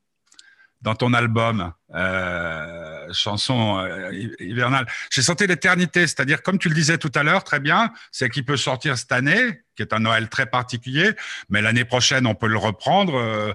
dans 0.85 0.93
ton 0.95 1.13
album 1.13 1.73
euh, 1.95 3.07
chanson 3.11 3.79
euh, 3.79 4.11
hivernale. 4.39 4.85
J'ai 5.11 5.23
senti 5.23 5.47
l'éternité, 5.47 6.01
c'est-à-dire 6.01 6.43
comme 6.43 6.59
tu 6.59 6.69
le 6.69 6.75
disais 6.75 6.99
tout 6.99 7.11
à 7.15 7.23
l'heure, 7.23 7.43
très 7.43 7.59
bien, 7.59 7.91
c'est 8.11 8.29
qu'il 8.29 8.45
peut 8.45 8.55
sortir 8.55 8.95
cette 8.95 9.11
année, 9.11 9.63
qui 9.75 9.81
est 9.81 9.93
un 9.93 9.99
Noël 9.99 10.29
très 10.29 10.45
particulier, 10.45 11.11
mais 11.49 11.63
l'année 11.63 11.85
prochaine 11.85 12.27
on 12.27 12.35
peut 12.35 12.47
le 12.47 12.57
reprendre. 12.57 13.17
Euh, 13.17 13.53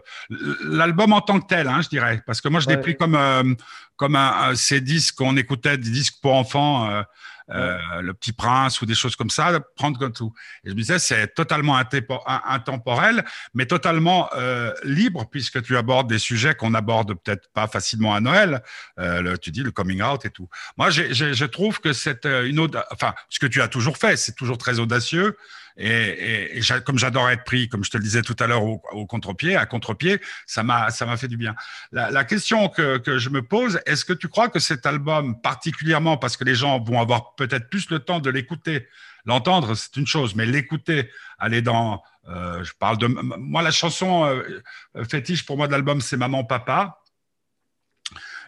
l'album 0.65 1.13
en 1.13 1.21
tant 1.21 1.41
que 1.41 1.47
tel, 1.47 1.69
hein, 1.69 1.81
je 1.83 1.89
dirais, 1.89 2.21
parce 2.27 2.41
que 2.41 2.49
moi 2.49 2.59
je 2.59 2.69
l'ai 2.69 2.79
pris 2.79 2.97
comme 2.97 3.57
comme 3.97 4.17
un, 4.17 4.55
ces 4.57 4.81
disques 4.81 5.15
qu'on 5.15 5.37
écoutait, 5.37 5.79
des 5.79 5.91
disques 5.91 6.17
pour 6.21 6.35
enfants. 6.35 7.05
Euh, 7.53 7.79
le 8.01 8.15
Petit 8.15 8.33
Prince 8.33 8.81
ou 8.81 8.87
des 8.87 8.95
choses 8.95 9.17
comme 9.17 9.31
ça, 9.31 9.59
prendre 9.77 9.99
comme 9.99 10.13
tout. 10.13 10.33
Et 10.65 10.71
je 10.71 10.75
me 10.75 10.81
disais, 10.81 10.99
c'est 10.99 11.35
totalement 11.35 11.77
intemporel, 11.77 13.25
mais 13.55 13.67
totalement 13.67 14.29
euh, 14.35 14.73
libre, 14.85 15.27
puisque 15.31 15.63
tu 15.63 15.77
abordes 15.77 16.09
des 16.09 16.19
sujets 16.19 16.55
qu'on 16.55 16.75
aborde 16.75 17.15
peut-être 17.15 17.49
pas 17.53 17.67
facilement 17.67 18.15
à 18.15 18.21
Noël. 18.21 18.63
Euh, 18.99 19.37
tu 19.37 19.51
dis 19.51 19.63
le 19.63 19.73
coming 19.73 20.03
out 20.03 20.25
et 20.25 20.31
tout. 20.31 20.49
Moi, 20.77 20.91
je 20.91 21.45
trouve 21.45 21.81
que 21.81 21.93
c'est 21.93 22.25
une 22.25 22.59
autre, 22.61 22.85
enfin, 22.93 23.15
ce 23.29 23.39
que 23.39 23.47
tu 23.47 23.61
as 23.63 23.69
toujours 23.69 23.97
fait, 23.97 24.17
c'est 24.17 24.35
toujours 24.35 24.59
très 24.59 24.79
audacieux. 24.79 25.37
Et, 25.77 26.61
comme 26.85 26.99
j'adore 26.99 27.31
être 27.31 27.45
pris, 27.45 27.69
comme 27.69 27.85
je 27.85 27.91
te 27.91 27.97
le 27.97 28.03
disais 28.03 28.23
tout 28.23 28.37
à 28.39 28.47
l'heure, 28.47 28.65
au, 28.65 29.07
contre-pied, 29.07 29.57
à 29.57 29.67
contre-pied, 29.67 30.21
ça 30.47 30.63
m'a 30.63 30.91
ça 30.91 31.07
m'a 31.07 31.17
fait 31.17 31.29
du 31.29 31.37
bien. 31.37 31.55
La, 31.93 32.25
question 32.25 32.69
que, 32.69 33.01
je 33.19 33.31
me 33.31 33.43
pose, 33.43 33.81
est-ce 33.87 34.05
que 34.05 34.13
tu 34.13 34.29
crois 34.29 34.49
que 34.49 34.59
cet 34.59 34.87
album, 34.87 35.41
particulièrement 35.41 36.17
parce 36.17 36.37
que 36.37 36.45
les 36.45 36.55
gens 36.55 36.81
vont 36.81 37.01
avoir 37.01 37.35
peut-être 37.35 37.69
plus 37.71 37.91
le 37.91 38.01
temps 38.01 38.21
de 38.21 38.31
l'écouter, 38.31 38.87
l'entendre, 39.25 39.75
c'est 39.75 39.97
une 39.97 40.07
chose, 40.07 40.35
mais 40.35 40.47
l'écouter, 40.47 41.11
aller 41.39 41.63
dans, 41.63 42.03
euh, 42.29 42.63
je 42.65 42.73
parle 42.79 42.99
de 42.99 43.07
moi 43.07 43.63
la 43.63 43.71
chanson 43.71 44.25
euh, 44.25 45.05
fétiche 45.09 45.45
pour 45.45 45.57
moi 45.57 45.67
de 45.67 45.73
l'album, 45.73 46.01
c'est 46.01 46.17
Maman 46.17 46.45
Papa. 46.45 47.01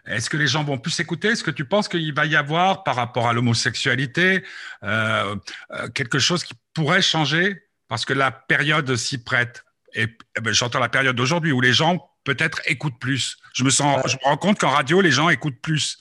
Est-ce 0.06 0.28
que 0.28 0.36
les 0.36 0.48
gens 0.48 0.64
vont 0.64 0.78
plus 0.78 0.98
écouter 0.98 1.28
Est-ce 1.28 1.44
que 1.44 1.50
tu 1.50 1.64
penses 1.64 1.88
qu'il 1.88 2.12
va 2.12 2.26
y 2.26 2.34
avoir, 2.34 2.82
par 2.82 2.96
rapport 2.96 3.28
à 3.28 3.32
l'homosexualité, 3.32 4.44
euh, 4.82 5.36
euh, 5.70 5.88
quelque 5.90 6.18
chose 6.18 6.42
qui 6.42 6.54
pourrait 6.74 7.02
changer? 7.02 7.62
Parce 7.88 8.04
que 8.04 8.12
la 8.12 8.32
période 8.32 8.96
s'y 8.96 9.22
prête. 9.22 9.64
Et, 9.94 10.08
eh 10.36 10.40
ben, 10.40 10.52
j'entends 10.52 10.80
la 10.80 10.88
période 10.88 11.14
d'aujourd'hui 11.14 11.52
où 11.52 11.60
les 11.60 11.72
gens 11.72 12.10
peut-être 12.24 12.60
écoutent 12.64 12.98
plus. 12.98 13.36
Je 13.52 13.62
me 13.62 13.70
sens, 13.70 14.00
je 14.06 14.16
me 14.16 14.24
rends 14.24 14.36
compte 14.36 14.58
qu'en 14.58 14.70
radio, 14.70 15.00
les 15.00 15.10
gens 15.10 15.28
écoutent 15.28 15.60
plus, 15.60 15.98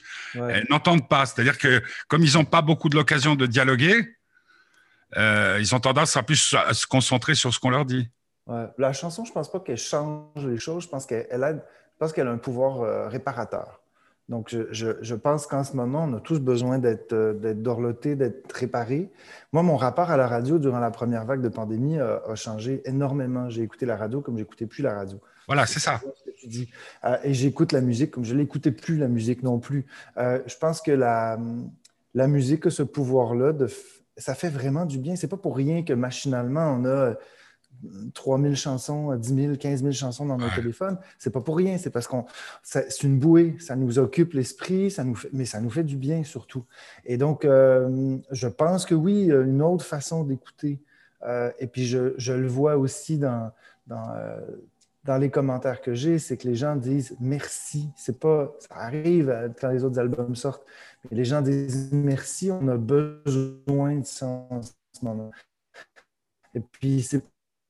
n'entendent 0.70 1.10
pas. 1.10 1.26
C'est-à-dire 1.26 1.58
que 1.58 1.84
comme 2.08 2.24
ils 2.24 2.36
n'ont 2.36 2.46
pas 2.46 2.62
beaucoup 2.62 2.90
de 2.90 2.96
l'occasion 2.96 3.36
de 3.36 3.46
dialoguer, 3.46 4.18
euh, 5.18 5.58
ils 5.60 5.76
ont 5.76 5.80
tendance 5.82 6.16
à 6.16 6.24
plus 6.24 6.54
à 6.54 6.74
se 6.74 6.88
concentrer 6.88 7.36
sur 7.36 7.54
ce 7.54 7.60
qu'on 7.60 7.70
leur 7.70 7.86
dit. 7.86 8.10
La 8.78 8.94
chanson, 8.94 9.26
je 9.26 9.32
pense 9.32 9.52
pas 9.52 9.60
qu'elle 9.60 9.78
change 9.78 10.48
les 10.48 10.60
choses. 10.60 10.84
Je 10.84 10.90
pense 10.90 11.06
qu'elle 11.06 11.44
a, 11.44 11.54
qu'elle 12.14 12.28
a 12.28 12.32
un 12.32 12.38
pouvoir 12.38 13.10
réparateur. 13.10 13.81
Donc, 14.32 14.56
je, 14.72 15.14
pense 15.16 15.46
qu'en 15.46 15.66
ce 15.66 15.76
moment, 15.76 16.06
on 16.10 16.14
a 16.14 16.22
tous 16.22 16.40
besoin 16.40 16.80
d'être 16.80 17.12
euh, 17.12 17.54
dorlotés, 17.54 18.16
d'être 18.16 18.50
réparés. 18.54 19.12
Moi, 19.52 19.62
mon 19.62 19.76
rapport 19.76 20.10
à 20.10 20.16
la 20.16 20.26
radio 20.26 20.58
durant 20.58 20.80
la 20.80 20.90
première 20.90 21.26
vague 21.26 21.42
de 21.42 21.50
pandémie 21.50 22.00
a, 22.00 22.34
changé 22.36 22.82
énormément. 22.86 23.50
J'ai 23.50 23.62
écouté 23.62 23.86
la 23.86 23.98
radio 23.98 24.22
comme 24.22 24.38
j'écoutais 24.38 24.68
plus 24.68 24.84
la 24.84 24.96
radio. 24.96 25.20
Voilà, 25.48 25.66
c'est 25.66 25.82
ça. 25.82 26.00
Euh, 27.04 27.18
et 27.26 27.34
j'écoute 27.34 27.74
la 27.74 27.82
musique 27.82 28.12
comme 28.12 28.24
je 28.24 28.34
l'écoutais 28.34 28.72
plus, 28.72 28.98
la 28.98 29.10
musique 29.10 29.44
non 29.44 29.60
plus. 29.60 29.86
Euh, 30.16 30.40
je 30.48 30.56
pense 30.56 30.82
que 30.82 30.92
la, 30.92 31.38
la 32.14 32.28
musique 32.28 32.68
a 32.68 32.70
ce 32.70 32.84
pouvoir-là, 32.84 33.52
ça 34.16 34.34
fait 34.34 34.50
vraiment 34.50 34.86
du 34.86 34.98
bien. 34.98 35.18
C'est 35.18 35.28
pas 35.28 35.36
pour 35.36 35.58
rien 35.58 35.84
que 35.84 35.92
machinalement, 35.92 36.80
on 36.80 36.86
a 36.86 37.16
3000 38.14 38.56
chansons, 38.56 39.16
10 39.16 39.36
000, 39.36 39.56
15 39.58 39.82
000 39.82 39.92
chansons 39.92 40.26
dans 40.26 40.38
nos 40.38 40.50
téléphones. 40.50 40.98
C'est 41.18 41.32
pas 41.32 41.42
pour 41.42 41.58
rien, 41.58 41.78
c'est 41.78 41.90
parce 41.90 42.08
qu'on 42.08 42.26
c'est 42.64 43.04
une 43.04 43.20
bouée, 43.20 43.56
ça 43.60 43.76
nous 43.76 44.00
occupe 44.00 44.34
l'esprit, 44.34 44.92
ça 44.92 45.04
nous 45.04 45.18
mais 45.34 45.46
ça 45.46 45.60
nous 45.62 45.70
fait 45.70 45.84
du 45.84 45.98
bien 45.98 46.24
surtout. 46.24 46.66
Et 47.06 47.18
donc, 47.18 47.46
euh, 47.46 48.18
je 48.32 48.48
pense 48.48 48.86
que 48.86 48.96
oui, 48.96 49.26
une 49.26 49.62
autre 49.62 49.86
façon 49.86 50.24
d'écouter. 50.24 50.82
Euh, 51.24 51.52
et 51.60 51.68
puis, 51.68 51.86
je, 51.86 52.14
je, 52.18 52.34
le 52.34 52.48
vois 52.48 52.78
aussi 52.78 53.18
dans, 53.18 53.52
dans, 53.88 54.10
euh, 54.16 54.40
dans 55.04 55.18
les 55.18 55.30
commentaires 55.30 55.82
que 55.82 55.94
j'ai, 55.94 56.20
c'est 56.20 56.38
que 56.38 56.48
les 56.48 56.56
gens 56.56 56.76
disent 56.76 57.16
merci. 57.20 57.90
C'est 57.96 58.20
pas, 58.20 58.52
ça 58.60 58.76
arrive 58.76 59.54
quand 59.60 59.70
les 59.70 59.84
autres 59.84 60.00
albums 60.00 60.36
sortent, 60.36 60.66
mais 61.10 61.18
les 61.18 61.26
gens 61.26 61.42
disent 61.42 61.92
merci, 61.92 62.52
on 62.52 62.68
a 62.68 62.78
besoin 62.78 63.98
de 63.98 64.06
ça 64.06 64.26
en 64.26 64.62
ce 64.62 65.06
moment. 65.06 65.32
Et 66.54 66.60
puis, 66.60 67.02
c'est 67.02 67.24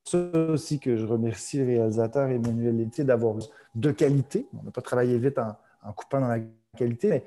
ça 0.03 0.17
aussi 0.49 0.79
que 0.79 0.97
je 0.97 1.05
remercie 1.05 1.59
le 1.59 1.65
réalisateur 1.65 2.29
Emmanuel 2.29 2.77
Létier 2.77 3.03
d'avoir 3.03 3.35
de 3.75 3.91
qualité. 3.91 4.47
On 4.59 4.63
n'a 4.63 4.71
pas 4.71 4.81
travaillé 4.81 5.17
vite 5.17 5.37
en, 5.37 5.93
coupant 5.93 6.19
dans 6.19 6.27
la 6.27 6.39
qualité, 6.77 7.09
mais 7.09 7.23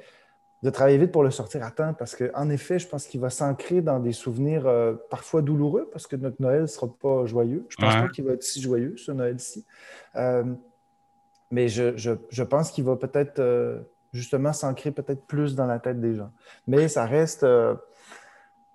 de 0.63 0.71
travailler 0.71 0.99
vite 0.99 1.13
pour 1.13 1.23
le 1.23 1.31
sortir 1.31 1.63
à 1.63 1.71
temps 1.71 1.93
parce 1.95 2.17
qu'en 2.17 2.49
effet, 2.49 2.79
je 2.79 2.89
pense 2.89 3.07
qu'il 3.07 3.21
va 3.21 3.31
s'ancrer 3.31 3.83
dans 3.83 4.01
des 4.01 4.13
souvenirs 4.13 4.67
euh, 4.67 4.95
parfois 5.11 5.43
douloureux 5.43 5.89
parce 5.93 6.07
que 6.07 6.17
notre 6.17 6.41
Noël 6.41 6.63
ne 6.63 6.67
sera 6.67 6.89
pas 6.89 7.27
joyeux. 7.27 7.67
Je 7.69 7.77
ne 7.79 7.87
pense 7.87 7.95
pas 7.95 8.09
qu'il 8.09 8.25
va 8.25 8.33
être 8.33 8.43
si 8.43 8.63
joyeux, 8.63 8.97
ce 8.97 9.13
Noël-ci. 9.13 9.65
Euh, 10.17 10.45
mais 11.51 11.69
je, 11.69 12.43
pense 12.43 12.71
qu'il 12.71 12.85
va 12.85 12.97
peut-être 12.97 13.39
euh, 13.41 13.81
justement 14.13 14.53
s'ancrer 14.53 14.91
peut-être 14.91 15.27
plus 15.27 15.55
dans 15.55 15.67
la 15.67 15.79
tête 15.79 16.01
des 16.01 16.15
gens. 16.15 16.33
Mais 16.67 16.89
ça 16.89 17.05
reste 17.05 17.47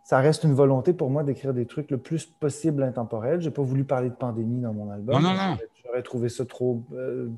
ça 0.09 0.17
reste 0.21 0.43
une 0.43 0.55
volonté 0.55 0.91
pour 0.93 1.11
moi 1.11 1.21
d'écrire 1.21 1.53
des 1.53 1.67
trucs 1.67 1.91
le 1.91 1.99
plus 1.99 2.25
possible 2.25 2.81
intemporels. 2.81 3.41
Je 3.41 3.47
n'ai 3.47 3.53
pas 3.53 3.61
voulu 3.61 3.83
parler 3.83 4.09
de 4.09 4.15
pandémie 4.15 4.59
dans 4.59 4.73
mon 4.73 4.89
album. 4.89 5.21
Non, 5.21 5.35
non, 5.35 5.35
non. 5.35 5.57
J'aurais 5.85 6.01
trouvé 6.01 6.29
ça 6.29 6.47
trop, 6.47 6.83
euh, 6.93 7.29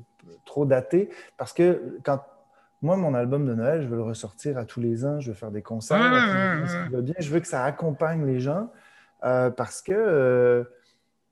trop 0.46 0.64
daté 0.64 1.10
parce 1.36 1.52
que 1.52 1.98
quand 2.02 2.22
moi, 2.80 2.96
mon 2.96 3.12
album 3.12 3.44
de 3.44 3.52
Noël, 3.52 3.82
je 3.82 3.88
veux 3.88 3.96
le 3.96 4.02
ressortir 4.02 4.56
à 4.56 4.64
tous 4.64 4.80
les 4.80 5.04
ans, 5.04 5.20
je 5.20 5.32
veux 5.32 5.34
faire 5.34 5.50
des 5.50 5.60
concerts, 5.60 5.98
bien. 5.98 7.14
je 7.18 7.30
veux 7.30 7.40
que 7.40 7.46
ça 7.46 7.62
accompagne 7.62 8.24
les 8.24 8.40
gens 8.40 8.72
euh, 9.22 9.50
parce 9.50 9.82
que 9.82 9.92
euh, 9.92 10.64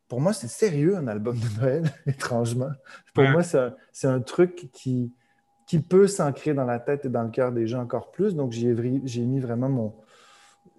pour 0.08 0.20
moi, 0.20 0.34
c'est 0.34 0.46
sérieux 0.46 0.94
un 0.98 1.08
album 1.08 1.38
de 1.38 1.58
Noël, 1.58 1.84
étrangement. 2.06 2.70
Pour 3.14 3.24
moi, 3.30 3.42
c'est 3.42 4.06
un, 4.06 4.20
truc 4.20 4.68
qui, 4.74 5.14
qui 5.66 5.80
peut 5.80 6.06
s'ancrer 6.06 6.52
dans 6.52 6.66
la 6.66 6.80
tête 6.80 7.06
et 7.06 7.08
dans 7.08 7.22
le 7.22 7.30
cœur 7.30 7.50
des 7.50 7.66
gens 7.66 7.80
encore 7.80 8.10
plus. 8.10 8.34
Donc, 8.34 8.52
j'ai 8.52 8.74
mis 8.74 9.40
vraiment 9.40 9.70
mon, 9.70 9.94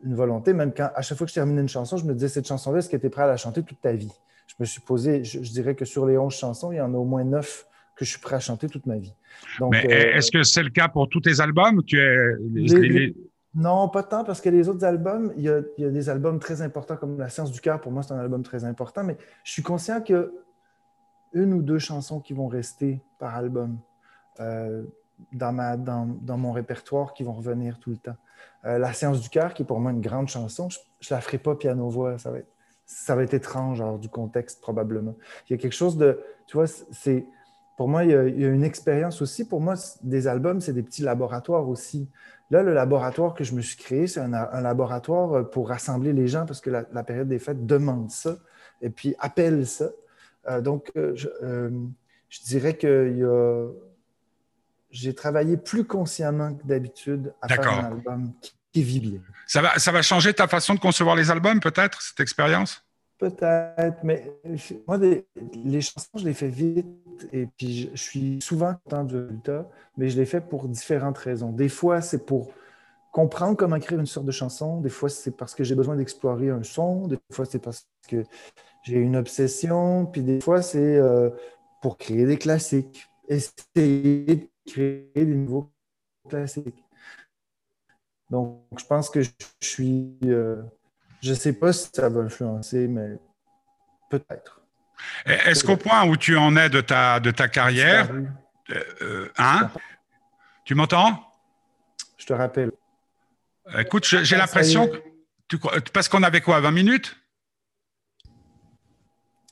une 0.03 0.15
volonté, 0.15 0.53
même 0.53 0.74
quand 0.74 0.89
à 0.96 1.01
chaque 1.01 1.17
fois 1.17 1.25
que 1.25 1.31
je 1.31 1.36
terminais 1.36 1.62
une 1.62 1.70
chanson, 1.70 1.98
je 1.98 2.05
me 2.05 2.13
disais 2.13 2.27
cette 2.27 2.48
chanson-là, 2.48 2.79
est-ce 2.79 2.89
que 2.89 2.98
tu 2.98 3.05
es 3.05 3.10
prêt 3.10 3.24
à 3.24 3.27
la 3.27 3.38
chanter 3.38 3.63
toute 3.63 3.81
ta 3.81 3.93
vie? 3.93 4.12
Je 4.48 4.55
me 4.60 4.65
suis 4.65 4.81
posé, 4.81 5.24
je, 5.24 5.39
dirais 5.39 5.75
que 5.75 5.86
sur 5.86 6.05
les 6.05 6.17
11 6.17 6.34
chansons, 6.34 6.72
il 6.72 6.77
y 6.77 6.81
en 6.81 6.93
a 6.93 6.98
au 6.98 7.05
moins 7.05 7.24
9 7.24 7.67
que 7.96 8.05
je 8.05 8.12
suis 8.12 8.20
prêt 8.20 8.36
à 8.36 8.39
chanter 8.39 8.67
toute 8.67 8.86
ma 8.86 8.98
vie. 8.98 9.13
Mais 9.70 9.86
euh, 9.86 10.17
est-ce 10.17 10.31
que 10.31 10.43
c'est 10.43 10.63
le 10.63 10.70
cas 10.70 10.88
pour 10.88 11.08
tous 11.08 11.22
tes 11.22 11.39
albums? 11.39 11.84
Tu 11.86 12.00
es... 12.00 13.15
Non, 13.53 13.89
pas 13.89 14.03
tant, 14.03 14.24
parce 14.24 14.39
que 14.39 14.50
les 14.50 14.70
autres 14.70 14.86
albums, 14.86 15.34
il 15.36 15.43
y, 15.43 15.50
a, 15.50 15.62
des 15.89 16.10
albums 16.10 16.39
très 16.39 16.62
importants 16.62 16.96
comme 16.96 17.17
La 17.17 17.29
science 17.29 17.51
du 17.51 17.60
cœur. 17.60 17.81
Pour 17.81 17.91
moi, 17.91 18.01
c'est 18.01 18.13
un 18.13 18.20
album 18.20 18.43
très 18.43 18.63
important, 18.63 19.03
mais 19.03 19.17
je 19.43 19.51
suis 19.51 19.62
conscient 19.62 20.01
y 20.08 20.13
a 20.13 20.25
une 21.34 21.53
ou 21.53 21.62
deux 21.62 21.79
chansons 21.79 22.20
qui 22.20 22.34
vont 22.34 22.48
rester 22.48 23.01
par 23.20 23.36
album 23.36 23.77
euh, 24.39 24.84
dans, 25.34 25.51
ma, 25.51 25.77
dans, 25.77 26.05
dans, 26.05 26.38
mon 26.38 26.51
répertoire 26.51 27.13
qui 27.13 27.24
vont 27.24 27.34
revenir 27.34 27.79
tout 27.79 27.91
le 27.91 27.98
temps. 27.98 28.15
Euh, 28.65 28.77
la 28.77 28.93
séance 28.93 29.21
du 29.21 29.29
cœur, 29.29 29.53
qui 29.53 29.63
est 29.63 29.65
pour 29.65 29.79
moi 29.79 29.91
une 29.91 30.01
grande 30.01 30.27
chanson, 30.27 30.69
je 30.69 31.13
ne 31.13 31.17
la 31.17 31.21
ferai 31.21 31.38
pas 31.38 31.55
piano-voix. 31.55 32.17
Ça 32.19 32.31
va, 32.31 32.39
être, 32.39 32.51
ça 32.86 33.15
va 33.15 33.24
être 33.24 33.33
étrange, 33.33 33.81
alors, 33.81 33.98
du 33.98 34.10
contexte, 34.10 34.62
probablement. 34.62 35.15
Il 35.50 35.53
y 35.53 35.55
a 35.55 35.57
quelque 35.57 35.74
chose 35.74 35.98
de. 35.98 36.19
Tu 36.48 36.57
vois, 36.57 36.67
c'est. 36.67 37.25
Pour 37.77 37.88
moi, 37.88 38.03
il 38.03 38.12
y, 38.12 38.15
a, 38.15 38.48
une 38.50 38.63
expérience 38.63 39.24
aussi. 39.24 39.48
Pour 39.48 39.60
moi, 39.60 39.74
des 40.03 40.27
albums, 40.27 40.62
c'est 40.62 40.74
des 40.74 40.83
petits 40.83 41.01
laboratoires 41.01 41.67
aussi. 41.67 42.07
Là, 42.51 42.62
le 42.62 42.74
laboratoire 42.74 43.33
que 43.33 43.43
je 43.43 43.55
me 43.55 43.62
suis 43.62 43.77
créé, 43.77 44.05
c'est 44.05 44.19
un, 44.19 44.62
laboratoire 44.62 45.50
pour 45.50 45.69
rassembler 45.69 46.13
les 46.13 46.27
gens 46.27 46.45
parce 46.45 46.62
que 46.62 46.69
la, 46.69 47.03
période 47.03 47.27
des 47.27 47.39
fêtes 47.39 47.65
demande 47.65 48.12
ça 48.12 48.36
et 48.81 48.91
puis 48.91 49.15
appelle 49.17 49.65
ça. 49.65 49.89
Euh, 50.48 50.62
donc, 50.62 50.91
euh, 50.95 51.13
je, 51.15 51.29
je, 52.29 52.43
dirais 52.43 52.77
qu'il 52.77 53.17
y 53.17 53.24
a 53.24 53.67
j'ai 54.91 55.13
travaillé 55.13 55.57
plus 55.57 55.86
consciemment 55.86 56.53
que 56.53 56.65
d'habitude 56.65 57.33
à 57.41 57.48
faire 57.48 57.71
un 57.71 57.86
album 57.86 58.33
qui, 58.71 58.83
vit 58.83 59.00
bien. 59.00 59.19
Ça 59.48 59.62
va, 59.62 59.77
ça 59.79 59.91
va 59.91 60.01
changer 60.01 60.33
ta 60.33 60.48
façon 60.48 60.75
de 60.75 60.79
concevoir 60.79 61.15
les 61.15 61.29
albums, 61.29 61.60
peut-être, 61.60 62.01
cette 62.01 62.19
expérience? 62.19 62.86
Peut-être, 63.17 63.98
mais 64.03 64.31
moi, 64.88 64.98
les, 64.98 65.81
chansons, 65.81 66.10
je 66.15 66.25
les 66.25 66.33
fais 66.33 66.48
vite 66.48 66.88
et 67.31 67.48
puis 67.57 67.91
je, 67.93 68.01
suis 68.01 68.39
souvent 68.41 68.75
content 68.83 69.03
du 69.03 69.15
résultat, 69.17 69.67
mais 69.98 70.10
je 70.10 70.17
les 70.17 70.25
fais 70.25 70.41
pour 70.41 70.67
différentes 70.67 71.17
raisons. 71.17 71.51
Des 71.51 71.69
fois, 71.69 72.01
c'est 72.01 72.25
pour 72.25 72.51
comprendre 73.12 73.57
comment 73.57 73.75
écrire 73.75 74.00
une 74.00 74.05
sorte 74.05 74.25
de 74.25 74.31
chanson. 74.31 74.79
Des 74.79 74.89
fois, 74.89 75.10
c'est 75.10 75.36
parce 75.36 75.53
que 75.53 75.63
j'ai 75.63 75.75
besoin 75.75 75.98
d'explorer 75.98 76.50
un 76.50 76.63
son. 76.63 77.07
Des 77.07 77.19
fois, 77.31 77.45
c'est 77.45 77.60
parce 77.60 77.86
que 78.07 78.24
j'ai 78.83 78.98
une 78.98 79.17
obsession. 79.17 80.05
Puis 80.05 80.24
des 80.24 80.41
fois, 80.41 80.62
c'est 80.62 80.79
euh, 80.79 81.29
pour 81.81 81.98
créer 81.98 82.25
des 82.25 82.38
classiques 82.38 83.12
essayer 83.31 84.36
de 84.36 84.48
créer 84.65 85.12
des 85.15 85.25
nouveaux 85.25 85.72
classiques. 86.30 86.84
Donc, 88.30 88.63
je 88.77 88.86
pense 88.86 89.10
que 89.10 89.22
je 89.22 89.30
suis. 89.60 90.18
Euh, 90.24 90.62
je 91.22 91.32
ne 91.32 91.36
sais 91.36 91.53
pas 91.53 91.74
si 91.74 91.89
ça 91.94 92.10
va 92.10 92.22
influencer, 92.22 92.88
mais 92.88 93.18
peut-être. 94.10 94.62
Est-ce 95.25 95.63
qu'au 95.63 95.77
point 95.77 96.06
où 96.08 96.15
tu 96.15 96.38
en 96.38 96.56
es 96.56 96.70
de 96.70 96.82
ta, 96.82 97.20
de 97.20 97.32
ta 97.32 97.48
carrière, 97.48 98.10
euh, 99.01 99.30
hein? 99.38 99.70
Tu 100.63 100.75
m'entends? 100.75 101.24
Je 102.18 102.25
te 102.25 102.34
rappelle. 102.34 102.72
Écoute, 103.77 104.06
j'ai 104.06 104.38
l'impression 104.38 104.89
que. 105.50 105.80
parce 105.91 106.08
qu'on 106.08 106.24
avait 106.24 106.41
quoi, 106.41 106.60
20 106.62 106.72
minutes? 106.72 107.18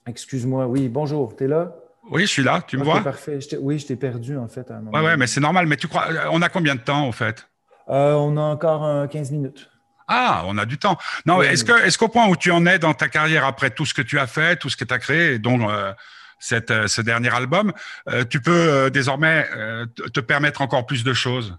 Excuse-moi, 0.06 0.66
oui, 0.68 0.88
bonjour, 0.88 1.36
tu 1.36 1.44
es 1.44 1.48
là? 1.48 1.76
Oui, 2.12 2.24
je 2.24 2.28
suis 2.28 2.44
là, 2.44 2.64
tu 2.66 2.78
me 2.78 2.84
vois? 2.84 3.02
Parfait. 3.02 3.40
oui, 3.60 3.80
je 3.80 3.88
t'ai 3.88 3.96
perdu 3.96 4.38
en 4.38 4.48
fait. 4.48 4.70
À 4.72 4.76
un 4.76 4.82
moment 4.82 4.98
ouais, 4.98 5.04
ouais, 5.04 5.18
mais 5.18 5.28
c'est 5.28 5.40
normal. 5.40 5.68
Mais 5.68 5.78
tu 5.78 5.88
crois, 5.88 6.08
on 6.32 6.42
a 6.42 6.50
combien 6.50 6.76
de 6.76 6.82
temps 6.82 7.08
au 7.08 7.12
fait? 7.12 7.48
Euh, 7.90 8.14
on 8.14 8.38
a 8.38 8.42
encore 8.42 9.08
15 9.10 9.32
minutes. 9.32 9.70
Ah, 10.08 10.44
on 10.46 10.58
a 10.58 10.66
du 10.66 10.80
temps. 10.80 10.98
Non, 11.26 11.42
est-ce 11.42 11.64
que, 11.64 11.86
est-ce 11.86 11.98
qu'au 11.98 12.08
point 12.08 12.28
où 12.28 12.36
tu 12.36 12.52
en 12.52 12.66
es 12.66 12.80
dans 12.80 12.96
ta 12.96 13.10
carrière 13.10 13.46
après 13.46 13.70
tout 13.70 13.86
ce 13.86 13.94
que 13.94 14.02
tu 14.02 14.18
as 14.18 14.26
fait, 14.26 14.56
tout 14.56 14.70
ce 14.70 14.76
que 14.76 14.84
tu 14.84 14.94
as 14.94 14.98
créé, 14.98 15.38
dont 15.38 15.70
euh, 15.70 15.92
cette, 16.40 16.72
euh, 16.72 16.88
ce 16.88 17.02
dernier 17.02 17.34
album, 17.34 17.74
tu 18.30 18.42
peux 18.42 18.90
désormais 18.90 19.48
te 20.14 20.20
permettre 20.20 20.62
encore 20.62 20.86
plus 20.86 21.04
de 21.04 21.14
choses? 21.14 21.58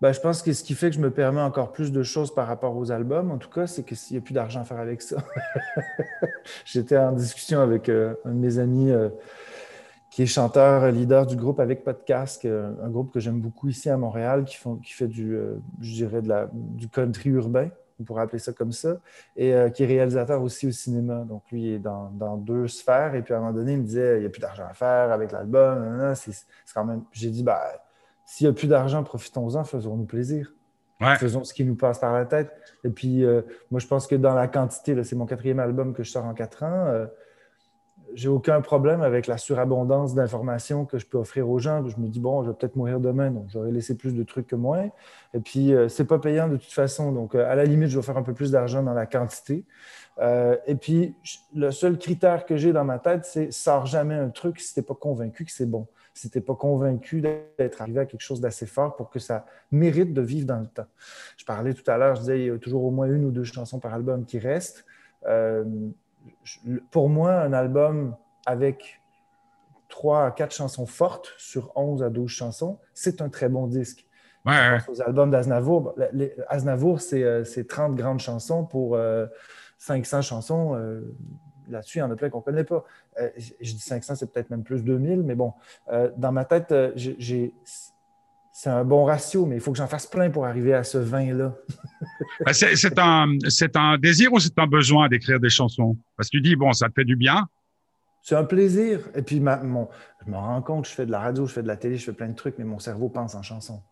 Ben, 0.00 0.12
je 0.12 0.20
pense 0.20 0.42
que 0.42 0.52
ce 0.52 0.62
qui 0.62 0.74
fait 0.74 0.90
que 0.90 0.96
je 0.96 1.00
me 1.00 1.10
permets 1.10 1.40
encore 1.40 1.72
plus 1.72 1.92
de 1.92 2.02
choses 2.02 2.34
par 2.34 2.46
rapport 2.46 2.76
aux 2.76 2.90
albums, 2.92 3.30
en 3.30 3.38
tout 3.38 3.50
cas, 3.50 3.66
c'est 3.66 3.82
qu'il 3.82 3.96
n'y 4.10 4.18
a 4.18 4.20
plus 4.20 4.34
d'argent 4.34 4.60
à 4.60 4.64
faire 4.64 4.78
avec 4.78 5.02
ça. 5.02 5.16
J'étais 6.64 6.98
en 6.98 7.12
discussion 7.12 7.60
avec 7.60 7.88
un 7.88 8.14
de 8.24 8.32
mes 8.32 8.58
amis 8.58 8.92
qui 10.16 10.22
est 10.22 10.26
chanteur, 10.26 10.90
leader 10.90 11.26
du 11.26 11.36
groupe 11.36 11.60
Avec 11.60 11.84
Podcast, 11.84 12.46
un 12.46 12.88
groupe 12.88 13.12
que 13.12 13.20
j'aime 13.20 13.38
beaucoup 13.38 13.68
ici 13.68 13.90
à 13.90 13.98
Montréal, 13.98 14.46
qui, 14.46 14.56
fait 14.90 15.08
du, 15.08 15.34
euh, 15.34 15.56
je 15.82 15.92
dirais, 15.92 16.22
du 16.54 16.88
country 16.88 17.28
urbain, 17.28 17.68
on 18.00 18.04
pourrait 18.04 18.22
appeler 18.22 18.38
ça 18.38 18.54
comme 18.54 18.72
ça, 18.72 18.96
et 19.36 19.52
euh, 19.52 19.68
qui 19.68 19.82
est 19.82 19.86
réalisateur 19.86 20.40
aussi 20.40 20.68
au 20.68 20.70
cinéma. 20.70 21.26
Donc, 21.28 21.42
lui, 21.52 21.74
est 21.74 21.78
dans, 21.78 22.10
dans, 22.14 22.38
deux 22.38 22.66
sphères. 22.66 23.14
Et 23.14 23.20
puis, 23.20 23.34
à 23.34 23.36
un 23.36 23.40
moment 23.40 23.52
donné, 23.52 23.72
il 23.72 23.80
me 23.80 23.84
disait, 23.84 24.16
il 24.16 24.20
n'y 24.20 24.26
a 24.26 24.30
plus 24.30 24.40
d'argent 24.40 24.64
à 24.66 24.72
faire 24.72 25.12
avec 25.12 25.32
l'album. 25.32 26.14
C'est 26.14 26.32
quand 26.72 26.86
même... 26.86 27.02
J'ai 27.12 27.28
dit, 27.28 27.42
bah, 27.42 27.60
s'il 28.26 28.46
n'y 28.46 28.50
a 28.50 28.54
plus 28.54 28.68
d'argent, 28.68 29.02
profitons-en, 29.02 29.64
faisons-nous 29.64 30.04
plaisir. 30.04 30.52
Faisons 31.18 31.44
ce 31.44 31.52
qui 31.52 31.64
nous 31.64 31.76
passe 31.76 31.98
par 31.98 32.12
la 32.12 32.24
tête. 32.24 32.50
Et 32.82 32.88
puis, 32.88 33.24
euh, 33.24 33.42
moi, 33.70 33.80
je 33.80 33.86
pense 33.86 34.06
que 34.06 34.14
dans 34.14 34.34
la 34.34 34.48
quantité, 34.48 35.02
c'est 35.04 35.16
mon 35.16 35.26
quatrième 35.26 35.60
album 35.60 35.92
que 35.92 36.02
je 36.02 36.10
sors 36.10 36.24
en 36.24 36.34
quatre 36.34 36.62
ans 36.62 37.06
j'ai 38.14 38.28
aucun 38.28 38.60
problème 38.60 39.02
avec 39.02 39.26
la 39.26 39.36
surabondance 39.36 40.14
d'informations 40.14 40.84
que 40.84 40.98
je 40.98 41.06
peux 41.06 41.18
offrir 41.18 41.48
aux 41.48 41.58
gens. 41.58 41.86
Je 41.86 41.98
me 41.98 42.08
dis, 42.08 42.20
bon, 42.20 42.42
je 42.42 42.48
vais 42.48 42.56
peut-être 42.56 42.76
mourir 42.76 43.00
demain, 43.00 43.30
donc 43.30 43.44
j'aurais 43.48 43.70
laissé 43.70 43.96
plus 43.96 44.14
de 44.14 44.22
trucs 44.22 44.46
que 44.46 44.56
moins. 44.56 44.88
Et 45.34 45.40
puis, 45.40 45.74
euh, 45.74 45.88
c'est 45.88 46.06
pas 46.06 46.18
payant 46.18 46.48
de 46.48 46.56
toute 46.56 46.72
façon. 46.72 47.12
Donc, 47.12 47.34
euh, 47.34 47.50
à 47.50 47.54
la 47.54 47.64
limite, 47.64 47.88
je 47.88 47.98
vais 47.98 48.04
faire 48.04 48.16
un 48.16 48.22
peu 48.22 48.32
plus 48.34 48.50
d'argent 48.50 48.82
dans 48.82 48.94
la 48.94 49.06
quantité. 49.06 49.64
Euh, 50.18 50.56
et 50.66 50.76
puis, 50.76 51.14
le 51.54 51.70
seul 51.70 51.98
critère 51.98 52.46
que 52.46 52.56
j'ai 52.56 52.72
dans 52.72 52.84
ma 52.84 52.98
tête, 52.98 53.24
c'est 53.24 53.52
sors 53.52 53.86
jamais 53.86 54.14
un 54.14 54.30
truc 54.30 54.60
si 54.60 54.72
tu 54.72 54.80
n'es 54.80 54.86
pas 54.86 54.94
convaincu 54.94 55.44
que 55.44 55.52
c'est 55.52 55.70
bon. 55.70 55.86
Si 56.16 56.30
tu 56.30 56.38
n'es 56.38 56.44
pas 56.44 56.54
convaincu 56.54 57.20
d'être 57.20 57.82
arrivé 57.82 58.00
à 58.00 58.06
quelque 58.06 58.22
chose 58.22 58.40
d'assez 58.40 58.66
fort 58.66 58.96
pour 58.96 59.10
que 59.10 59.18
ça 59.18 59.44
mérite 59.70 60.14
de 60.14 60.22
vivre 60.22 60.46
dans 60.46 60.60
le 60.60 60.66
temps. 60.66 60.86
Je 61.36 61.44
parlais 61.44 61.74
tout 61.74 61.88
à 61.90 61.98
l'heure, 61.98 62.14
je 62.16 62.20
disais, 62.20 62.40
il 62.40 62.46
y 62.46 62.50
a 62.50 62.58
toujours 62.58 62.84
au 62.84 62.90
moins 62.90 63.06
une 63.06 63.24
ou 63.24 63.30
deux 63.30 63.44
chansons 63.44 63.78
par 63.78 63.92
album 63.94 64.24
qui 64.24 64.38
restent 64.38 64.84
pour 66.90 67.08
moi, 67.08 67.32
un 67.32 67.52
album 67.52 68.16
avec 68.46 69.00
trois 69.88 70.26
à 70.26 70.30
quatre 70.30 70.54
chansons 70.54 70.86
fortes 70.86 71.32
sur 71.38 71.72
11 71.76 72.02
à 72.02 72.10
12 72.10 72.30
chansons, 72.30 72.78
c'est 72.94 73.22
un 73.22 73.28
très 73.28 73.48
bon 73.48 73.66
disque. 73.66 74.06
Ouais, 74.44 74.78
Aux 74.88 75.02
albums 75.02 75.30
d'Aznavour, 75.30 75.96
Aznavour, 76.48 77.00
c'est 77.00 77.66
30 77.68 77.96
grandes 77.96 78.20
chansons 78.20 78.64
pour 78.64 78.96
500 79.78 80.18
euh, 80.18 80.22
chansons. 80.22 80.74
Euh, 80.76 81.00
là-dessus, 81.68 81.98
il 81.98 82.00
y 82.00 82.04
en 82.04 82.10
a 82.10 82.16
plein 82.16 82.30
qu'on 82.30 82.38
ne 82.38 82.44
connaît 82.44 82.64
pas. 82.64 82.84
Euh, 83.20 83.30
je 83.38 83.72
dis 83.72 83.78
500, 83.78 84.16
c'est 84.16 84.32
peut-être 84.32 84.50
même 84.50 84.62
plus 84.62 84.82
2000, 84.82 85.22
mais 85.22 85.34
bon, 85.34 85.52
dans 86.16 86.32
ma 86.32 86.44
tête, 86.44 86.74
j'ai 86.96 87.52
c'est 88.58 88.70
un 88.70 88.84
bon 88.86 89.04
ratio, 89.04 89.44
mais 89.44 89.56
il 89.56 89.60
faut 89.60 89.70
que 89.70 89.76
j'en 89.76 89.86
fasse 89.86 90.06
plein 90.06 90.30
pour 90.30 90.46
arriver 90.46 90.72
à 90.72 90.82
ce 90.82 90.96
vin-là. 90.96 91.54
Ben, 92.40 92.54
c'est 92.54 92.98
un, 92.98 93.28
un 93.74 93.98
désir 93.98 94.32
ou 94.32 94.40
c'est 94.40 94.58
un 94.58 94.66
besoin 94.66 95.08
d'écrire 95.08 95.38
des 95.38 95.50
chansons? 95.50 95.98
Parce 96.16 96.30
que 96.30 96.38
tu 96.38 96.40
dis, 96.40 96.56
bon, 96.56 96.72
ça 96.72 96.88
te 96.88 96.94
fait 96.94 97.04
du 97.04 97.16
bien. 97.16 97.46
C'est 98.22 98.34
un 98.34 98.44
plaisir. 98.44 99.00
Et 99.14 99.20
puis, 99.20 99.40
mon, 99.40 99.88
je 100.24 100.30
me 100.30 100.36
rends 100.36 100.62
compte, 100.62 100.88
je 100.88 100.90
fais 100.90 101.04
de 101.04 101.10
la 101.10 101.20
radio, 101.20 101.46
je 101.46 101.52
fais 101.52 101.62
de 101.62 101.68
la 101.68 101.76
télé, 101.76 101.96
je 101.96 102.04
fais 102.06 102.14
plein 102.14 102.28
de 102.28 102.34
trucs, 102.34 102.56
mais 102.56 102.64
mon 102.64 102.78
cerveau 102.78 103.10
pense 103.10 103.34
en 103.34 103.42
chansons. 103.42 103.82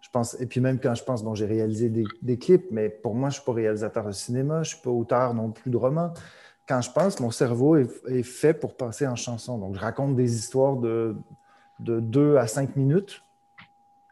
Je 0.00 0.08
pense, 0.10 0.40
et 0.40 0.46
puis 0.46 0.60
même 0.60 0.78
quand 0.78 0.94
je 0.94 1.02
pense, 1.02 1.24
bon, 1.24 1.34
j'ai 1.34 1.46
réalisé 1.46 1.90
des, 1.90 2.38
clips, 2.38 2.66
mais 2.70 2.88
pour 2.90 3.16
moi, 3.16 3.30
je 3.30 3.34
ne 3.34 3.40
suis 3.40 3.44
pas 3.44 3.52
réalisateur 3.52 4.06
de 4.06 4.12
cinéma, 4.12 4.62
je 4.62 4.70
ne 4.70 4.74
suis 4.74 4.82
pas 4.82 4.90
auteur 4.90 5.34
non 5.34 5.50
plus 5.50 5.72
de 5.72 5.76
romans. 5.76 6.14
Quand 6.66 6.80
je 6.80 6.90
pense, 6.90 7.20
mon 7.20 7.30
cerveau 7.30 7.76
est, 7.76 7.90
est, 8.08 8.22
fait 8.22 8.54
pour 8.54 8.76
penser 8.76 9.06
en 9.06 9.16
chansons. 9.16 9.58
Donc, 9.58 9.74
je 9.74 9.80
raconte 9.80 10.16
des 10.16 10.34
histoires 10.34 10.76
de, 10.76 11.16
de 11.78 12.00
deux 12.00 12.36
à 12.36 12.46
cinq 12.46 12.76
minutes 12.76 13.24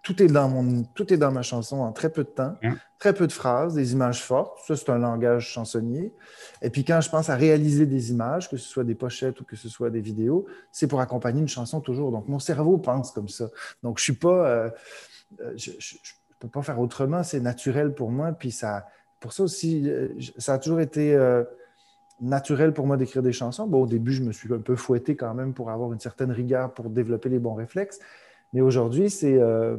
tout 0.02 0.20
est 0.20 0.26
dans 0.26 0.48
mon, 0.48 0.82
tout 0.82 1.12
est 1.12 1.16
dans 1.16 1.30
ma 1.30 1.42
chanson 1.42 1.78
en 1.80 1.92
très 1.92 2.10
peu 2.10 2.24
de 2.24 2.28
temps, 2.28 2.56
hein? 2.62 2.74
très 2.98 3.14
peu 3.14 3.26
de 3.26 3.32
phrases, 3.32 3.74
des 3.74 3.92
images 3.92 4.22
fortes. 4.22 4.58
Ça, 4.66 4.76
c'est 4.76 4.90
un 4.90 4.98
langage 4.98 5.48
chansonnier. 5.48 6.12
Et 6.60 6.70
puis 6.70 6.84
quand 6.84 7.00
je 7.00 7.08
pense 7.08 7.30
à 7.30 7.36
réaliser 7.36 7.86
des 7.86 8.10
images, 8.10 8.50
que 8.50 8.56
ce 8.56 8.68
soit 8.68 8.84
des 8.84 8.96
pochettes 8.96 9.40
ou 9.40 9.44
que 9.44 9.54
ce 9.54 9.68
soit 9.68 9.90
des 9.90 10.00
vidéos, 10.00 10.44
c'est 10.72 10.88
pour 10.88 11.00
accompagner 11.00 11.40
une 11.40 11.48
chanson 11.48 11.80
toujours. 11.80 12.10
Donc 12.10 12.26
mon 12.28 12.40
cerveau 12.40 12.78
pense 12.78 13.12
comme 13.12 13.28
ça. 13.28 13.48
Donc 13.84 13.98
je 13.98 14.02
suis 14.02 14.14
pas, 14.14 14.48
euh, 14.48 14.70
euh, 15.40 15.52
je, 15.56 15.70
ne 15.70 15.76
peux 16.40 16.48
pas 16.48 16.62
faire 16.62 16.80
autrement. 16.80 17.22
C'est 17.22 17.40
naturel 17.40 17.94
pour 17.94 18.10
moi. 18.10 18.32
Puis 18.32 18.50
ça, 18.50 18.88
pour 19.20 19.32
ça 19.32 19.44
aussi, 19.44 19.88
euh, 19.88 20.08
ça 20.36 20.54
a 20.54 20.58
toujours 20.58 20.80
été 20.80 21.16
naturel 22.22 22.72
pour 22.72 22.86
moi 22.86 22.96
d'écrire 22.96 23.22
des 23.22 23.32
chansons. 23.32 23.66
Bon, 23.66 23.82
au 23.82 23.86
début, 23.86 24.12
je 24.12 24.22
me 24.22 24.32
suis 24.32 24.52
un 24.54 24.58
peu 24.58 24.76
fouetté 24.76 25.16
quand 25.16 25.34
même 25.34 25.52
pour 25.52 25.70
avoir 25.70 25.92
une 25.92 26.00
certaine 26.00 26.30
rigueur 26.30 26.72
pour 26.72 26.88
développer 26.88 27.28
les 27.28 27.38
bons 27.38 27.54
réflexes. 27.54 27.98
Mais 28.52 28.60
aujourd'hui, 28.60 29.10
c'est 29.10 29.38
euh, 29.38 29.76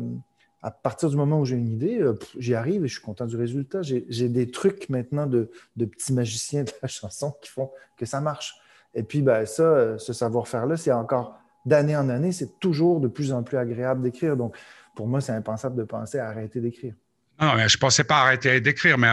à 0.62 0.72
partir 0.72 1.10
du 1.10 1.16
moment 1.16 1.40
où 1.40 1.46
j'ai 1.46 1.56
une 1.56 1.70
idée, 1.70 2.00
euh, 2.02 2.14
j'y 2.38 2.54
arrive 2.54 2.84
et 2.84 2.88
je 2.88 2.94
suis 2.96 3.04
content 3.04 3.26
du 3.26 3.38
résultat. 3.38 3.82
J'ai 3.82 4.30
des 4.30 4.52
trucs 4.52 4.90
maintenant 4.90 5.26
de, 5.26 5.50
petits 5.78 6.14
magiciens 6.14 6.64
de 6.64 6.72
la 6.82 6.88
chanson 6.88 7.34
qui 7.42 7.50
font 7.50 7.72
que 7.98 8.06
ça 8.06 8.20
marche. 8.20 8.56
Et 8.94 9.04
puis, 9.04 9.22
ben, 9.22 9.46
ça, 9.46 9.64
euh, 9.64 9.98
ce 9.98 10.12
savoir-faire-là, 10.14 10.78
c'est 10.78 10.92
encore 10.92 11.40
d'année 11.66 11.96
en 11.96 12.10
année, 12.10 12.34
c'est 12.34 12.60
toujours 12.60 13.00
de 13.00 13.08
plus 13.08 13.32
en 13.32 13.42
plus 13.42 13.58
agréable 13.58 14.02
d'écrire. 14.02 14.36
Donc, 14.36 14.58
pour 14.96 15.08
moi, 15.08 15.22
c'est 15.22 15.32
impensable 15.32 15.76
de 15.76 15.84
penser 15.84 16.20
à 16.20 16.28
arrêter 16.28 16.60
d'écrire. 16.60 16.94
Non, 17.42 17.56
mais 17.56 17.68
je 17.68 17.78
ne 17.78 17.80
pensais 17.80 18.04
pas 18.04 18.22
arrêter 18.22 18.62
d'écrire, 18.62 18.98
mais, 18.98 19.08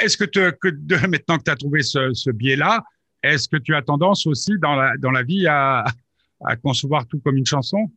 est-ce 0.00 0.16
que, 0.16 0.24
que 0.24 1.06
maintenant 1.06 1.38
que 1.38 1.44
tu 1.44 1.50
as 1.50 1.56
trouvé 1.56 1.82
ce, 1.82 2.30
biais-là, 2.30 2.82
est-ce 3.22 3.48
que 3.48 3.56
tu 3.56 3.74
as 3.74 3.82
tendance 3.82 4.26
aussi 4.26 4.52
dans 4.60 4.74
la, 4.74 4.96
dans 4.98 5.10
la 5.10 5.22
vie 5.22 5.46
à, 5.46 5.84
à 6.44 6.56
concevoir 6.56 7.06
tout 7.06 7.20
comme 7.20 7.36
une 7.36 7.46
chanson? 7.46 7.90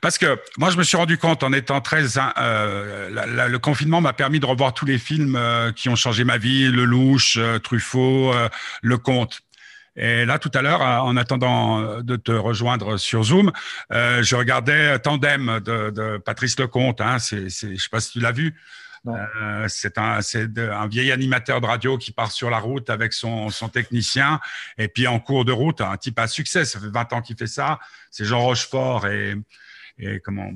Parce 0.00 0.16
que 0.16 0.38
moi, 0.58 0.70
je 0.70 0.78
me 0.78 0.84
suis 0.84 0.96
rendu 0.96 1.18
compte 1.18 1.42
en 1.42 1.52
étant 1.52 1.80
très. 1.80 2.04
Euh, 2.18 3.48
le 3.48 3.58
confinement 3.58 4.00
m'a 4.00 4.12
permis 4.12 4.40
de 4.40 4.46
revoir 4.46 4.72
tous 4.72 4.86
les 4.86 4.98
films 4.98 5.36
euh, 5.36 5.72
qui 5.72 5.88
ont 5.88 5.96
changé 5.96 6.24
ma 6.24 6.38
vie 6.38 6.70
Le 6.70 6.84
Louche, 6.84 7.36
euh, 7.38 7.58
Truffaut, 7.58 8.32
Le 8.82 8.98
Comte. 8.98 9.40
Et 9.96 10.24
là, 10.24 10.38
tout 10.38 10.50
à 10.54 10.62
l'heure, 10.62 10.80
en 10.80 11.16
attendant 11.16 12.00
de 12.00 12.16
te 12.16 12.32
rejoindre 12.32 12.96
sur 12.96 13.24
Zoom, 13.24 13.52
je 13.90 14.34
regardais 14.34 14.98
Tandem 15.00 15.60
de, 15.60 16.18
Patrice 16.18 16.58
Lecomte. 16.58 17.00
Hein, 17.00 17.18
c'est, 17.18 17.48
je 17.50 17.66
ne 17.66 17.76
sais 17.76 17.88
pas 17.90 18.00
si 18.00 18.12
tu 18.12 18.20
l'as 18.20 18.32
vu. 18.32 18.54
Euh, 19.08 19.66
c'est 19.68 19.98
un, 19.98 20.20
un, 20.20 20.86
vieil 20.86 21.10
animateur 21.10 21.60
de 21.60 21.66
radio 21.66 21.98
qui 21.98 22.12
part 22.12 22.30
sur 22.30 22.50
la 22.50 22.58
route 22.58 22.88
avec 22.88 23.12
son, 23.12 23.50
son, 23.50 23.68
technicien. 23.68 24.40
Et 24.78 24.88
puis 24.88 25.06
en 25.06 25.18
cours 25.18 25.44
de 25.44 25.52
route, 25.52 25.80
un 25.80 25.96
type 25.96 26.18
à 26.18 26.28
succès, 26.28 26.64
ça 26.64 26.78
fait 26.78 26.90
20 26.90 27.12
ans 27.12 27.22
qu'il 27.22 27.36
fait 27.36 27.48
ça. 27.48 27.80
C'est 28.10 28.24
Jean 28.24 28.40
Rochefort 28.40 29.06
et, 29.08 29.34
et 29.98 30.20
comment 30.20 30.50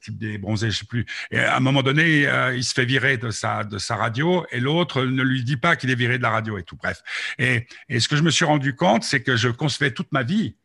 type 0.00 0.18
des 0.18 0.38
bronzés, 0.38 0.70
je 0.70 0.78
sais 0.78 0.84
plus. 0.84 1.06
Et 1.30 1.38
à 1.38 1.56
un 1.56 1.60
moment 1.60 1.82
donné, 1.82 2.26
euh, 2.26 2.54
il 2.54 2.64
se 2.64 2.74
fait 2.74 2.84
virer 2.84 3.16
de 3.16 3.30
sa 3.30 3.64
de 3.64 3.78
sa 3.78 3.96
radio 3.96 4.46
et 4.50 4.60
l'autre 4.60 5.02
ne 5.04 5.22
lui 5.22 5.42
dit 5.44 5.56
pas 5.56 5.76
qu'il 5.76 5.90
est 5.90 5.94
viré 5.94 6.18
de 6.18 6.22
la 6.22 6.30
radio 6.30 6.58
et 6.58 6.62
tout. 6.62 6.76
Bref. 6.76 7.02
Et, 7.38 7.66
et 7.88 8.00
ce 8.00 8.08
que 8.08 8.16
je 8.16 8.22
me 8.22 8.30
suis 8.30 8.44
rendu 8.44 8.74
compte, 8.74 9.04
c'est 9.04 9.22
que 9.22 9.36
je 9.36 9.48
concevais 9.48 9.92
toute 9.92 10.12
ma 10.12 10.22
vie, 10.22 10.56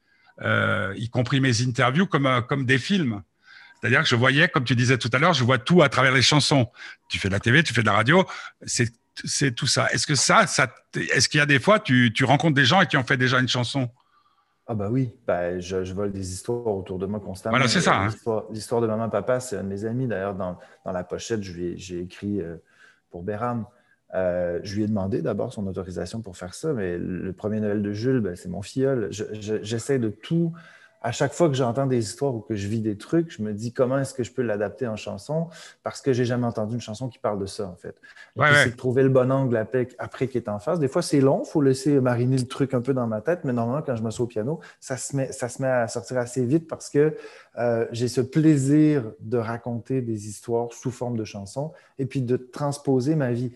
euh, 0.42 0.94
y 0.98 1.10
compris 1.10 1.40
mes 1.40 1.62
interviews, 1.62 2.08
comme 2.08 2.44
comme 2.48 2.66
des 2.66 2.78
films. 2.78 3.22
C'est-à-dire 3.80 4.02
que 4.02 4.10
je 4.10 4.16
voyais, 4.16 4.48
comme 4.48 4.64
tu 4.64 4.76
disais 4.76 4.98
tout 4.98 5.10
à 5.14 5.20
l'heure, 5.20 5.34
je 5.34 5.44
vois 5.44 5.60
tout 5.60 5.84
à 5.84 5.90
travers 5.90 6.12
les 6.12 6.22
chansons. 6.22 6.72
Tu 7.08 7.20
fais 7.20 7.28
de 7.28 7.34
la 7.34 7.40
TV, 7.40 7.62
tu 7.62 7.74
fais 7.74 7.82
de 7.82 7.86
la 7.86 7.94
radio, 7.94 8.26
c'est 8.66 9.56
tout 9.56 9.68
ça. 9.68 9.88
Est-ce 9.92 10.08
que 10.08 10.16
ça, 10.16 10.48
ça 10.48 10.74
est-ce 11.12 11.30
qu'il 11.30 11.38
y 11.38 11.42
a 11.42 11.46
des 11.46 11.60
fois, 11.60 11.80
tu, 11.80 12.12
tu, 12.14 12.24
rencontres 12.26 12.56
des 12.56 12.66
gens 12.66 12.82
et 12.82 12.88
qui 12.88 12.98
ont 12.98 13.04
fait 13.04 13.18
déjà 13.18 13.40
une 13.40 13.48
chanson? 13.48 13.90
Ah 14.68 14.74
bah 14.74 14.90
oui, 14.90 15.12
bah, 15.28 15.60
je, 15.60 15.84
je, 15.84 15.94
vole 15.94 16.12
des 16.12 16.34
histoires 16.34 16.76
autour 16.76 16.98
de 16.98 17.06
moi 17.06 17.20
constamment. 17.20 17.56
Voilà, 17.56 17.68
c'est 17.68 17.82
ça. 17.82 18.02
Hein. 18.02 18.44
L'histoire 18.50 18.82
de 18.82 18.88
Maman 18.88 19.10
Papa, 19.10 19.40
c'est 19.40 19.58
un 19.58 19.64
de 19.64 19.68
mes 19.68 19.86
amis. 19.86 20.08
D'ailleurs, 20.08 20.34
dans, 20.34 20.58
dans, 20.84 20.92
la 20.92 21.04
pochette, 21.04 21.44
j'ai 21.44 22.00
écrit 22.00 22.42
euh, 22.42 22.56
pour 23.12 23.22
Béram. 23.22 23.66
Euh, 24.16 24.60
je 24.64 24.76
lui 24.76 24.84
ai 24.84 24.88
demandé 24.88 25.22
d'abord 25.22 25.54
son 25.54 25.68
autorisation 25.68 26.22
pour 26.22 26.38
faire 26.38 26.56
ça, 26.56 26.74
mais 26.74 26.98
le 26.98 27.32
premier 27.34 27.60
Noël 27.60 27.84
de 27.84 27.92
Jules, 27.92 28.22
ben, 28.22 28.36
c'est 28.36 28.50
mon 28.50 28.64
filleul. 28.64 29.10
J'essaie 29.12 30.00
de 30.00 30.10
tout 30.10 30.54
à 31.06 31.12
chaque 31.12 31.34
fois 31.34 31.50
que 31.50 31.54
j'entends 31.54 31.86
des 31.86 32.00
histoires 32.00 32.34
ou 32.34 32.40
que 32.40 32.56
je 32.56 32.68
vis 32.68 32.80
des 32.80 32.98
trucs, 32.98 33.32
je 33.32 33.44
me 33.44 33.54
dis 33.54 33.72
comment 33.72 34.00
est-ce 34.00 34.16
que 34.16 34.24
je 34.24 34.32
peux 34.32 34.42
l'adapter 34.42 34.88
en 34.88 34.96
chanson? 34.96 35.50
Parce 35.84 36.02
que 36.02 36.14
j'ai 36.14 36.26
jamais 36.26 36.48
entendu 36.48 36.74
une 36.74 36.82
chanson 36.82 37.10
qui 37.10 37.20
parle 37.20 37.38
de 37.38 37.46
ça, 37.46 37.68
en 37.68 37.76
fait. 37.76 37.96
C'est 38.36 38.72
de 38.72 38.76
trouver 38.76 39.04
le 39.04 39.10
bon 39.10 39.32
angle 39.32 39.56
après, 39.56 39.88
après 40.00 40.28
qui 40.28 40.40
est 40.40 40.50
en 40.50 40.58
face. 40.58 40.80
Des 40.80 40.88
fois, 40.88 41.04
c'est 41.04 41.22
long, 41.22 41.44
il 41.46 41.48
faut 41.48 41.62
laisser 41.62 42.02
mariner 42.02 42.40
le 42.40 42.48
truc 42.48 42.74
un 42.74 42.82
peu 42.82 42.96
dans 42.96 43.06
ma 43.06 43.22
tête, 43.22 43.42
mais 43.44 43.54
normalement, 43.54 43.84
quand 43.84 43.96
je 43.96 44.02
me 44.02 44.10
au 44.20 44.26
piano, 44.26 44.60
ça 44.80 44.98
se, 44.98 45.16
met, 45.16 45.32
ça 45.32 45.48
se 45.48 45.62
met 45.62 45.68
à 45.68 45.88
sortir 45.88 46.18
assez 46.18 46.44
vite 46.44 46.68
parce 46.68 46.90
que 46.90 47.16
euh, 47.60 47.86
j'ai 47.92 48.08
ce 48.08 48.22
plaisir 48.22 49.04
de 49.20 49.38
raconter 49.38 50.02
des 50.02 50.28
histoires 50.28 50.74
sous 50.74 50.90
forme 50.90 51.18
de 51.18 51.24
chansons 51.24 51.72
et 52.00 52.08
puis 52.08 52.24
de 52.24 52.36
transposer 52.36 53.14
ma 53.14 53.32
vie. 53.32 53.54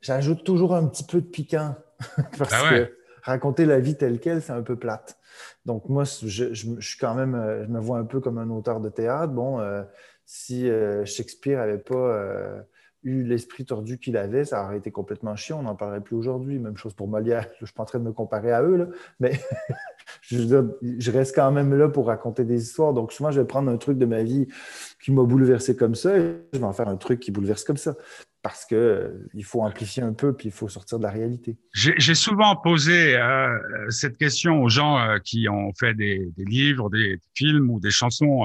J'ajoute 0.00 0.42
toujours 0.42 0.74
un 0.74 0.88
petit 0.88 1.04
peu 1.04 1.20
de 1.20 1.26
piquant 1.26 1.76
parce 2.36 2.52
ah 2.52 2.70
que 2.70 2.98
raconter 3.22 3.64
la 3.64 3.78
vie 3.78 3.96
telle 3.96 4.18
qu'elle, 4.18 4.42
c'est 4.42 4.52
un 4.52 4.62
peu 4.62 4.76
plate. 4.76 5.16
Donc, 5.66 5.88
moi, 5.88 6.04
je, 6.04 6.52
suis 6.52 6.98
quand 6.98 7.14
même, 7.14 7.34
euh, 7.34 7.64
je 7.64 7.70
me 7.70 7.80
vois 7.80 7.98
un 7.98 8.04
peu 8.04 8.20
comme 8.20 8.38
un 8.38 8.50
auteur 8.50 8.80
de 8.80 8.90
théâtre. 8.90 9.32
Bon, 9.32 9.60
euh, 9.60 9.82
si 10.26 10.68
euh, 10.68 11.04
Shakespeare 11.04 11.58
n'avait 11.58 11.78
pas 11.78 12.66
eu 13.02 13.22
l'esprit 13.22 13.66
tordu 13.66 13.98
qu'il 13.98 14.16
avait, 14.16 14.46
ça 14.46 14.64
aurait 14.64 14.78
été 14.78 14.90
complètement 14.90 15.36
chiant. 15.36 15.60
On 15.60 15.62
n'en 15.62 15.74
parlerait 15.74 16.00
plus 16.00 16.16
aujourd'hui. 16.16 16.58
Même 16.58 16.76
chose 16.76 16.94
pour 16.94 17.08
Molière. 17.08 17.46
Je 17.58 17.64
ne 17.64 17.66
suis 17.66 17.74
pas 17.74 17.82
en 17.82 17.86
train 17.86 17.98
de 17.98 18.04
me 18.04 18.12
comparer 18.12 18.52
à 18.52 18.62
eux, 18.62 18.76
là, 18.76 18.86
mais 19.20 19.32
je, 20.22 21.10
reste 21.10 21.34
quand 21.34 21.50
même 21.50 21.74
là 21.74 21.88
pour 21.88 22.06
raconter 22.06 22.44
des 22.44 22.62
histoires. 22.62 22.92
Donc, 22.92 23.12
souvent, 23.12 23.30
je 23.30 23.40
vais 23.40 23.46
prendre 23.46 23.70
un 23.70 23.76
truc 23.76 23.98
de 23.98 24.06
ma 24.06 24.22
vie 24.22 24.48
qui 25.02 25.12
m'a 25.12 25.22
bouleversé 25.22 25.76
comme 25.76 25.94
ça 25.94 26.16
et 26.16 26.36
je 26.52 26.58
vais 26.58 26.64
en 26.64 26.72
faire 26.72 26.88
un 26.88 26.96
truc 26.96 27.20
qui 27.20 27.30
bouleverse 27.30 27.64
comme 27.64 27.78
ça 27.78 27.94
parce 28.44 28.66
qu'il 28.66 28.76
euh, 28.76 29.42
faut 29.42 29.62
amplifier 29.62 30.02
un 30.02 30.12
peu, 30.12 30.36
puis 30.36 30.48
il 30.48 30.52
faut 30.52 30.68
sortir 30.68 30.98
de 30.98 31.02
la 31.02 31.10
réalité. 31.10 31.56
J'ai 31.72 32.14
souvent 32.14 32.54
posé 32.56 33.16
euh, 33.16 33.48
cette 33.88 34.18
question 34.18 34.62
aux 34.62 34.68
gens 34.68 34.98
euh, 34.98 35.18
qui 35.18 35.48
ont 35.48 35.72
fait 35.72 35.94
des, 35.94 36.30
livres, 36.36 36.90
des 36.90 37.18
films 37.34 37.70
ou 37.70 37.80
des 37.80 37.90
chansons 37.90 38.42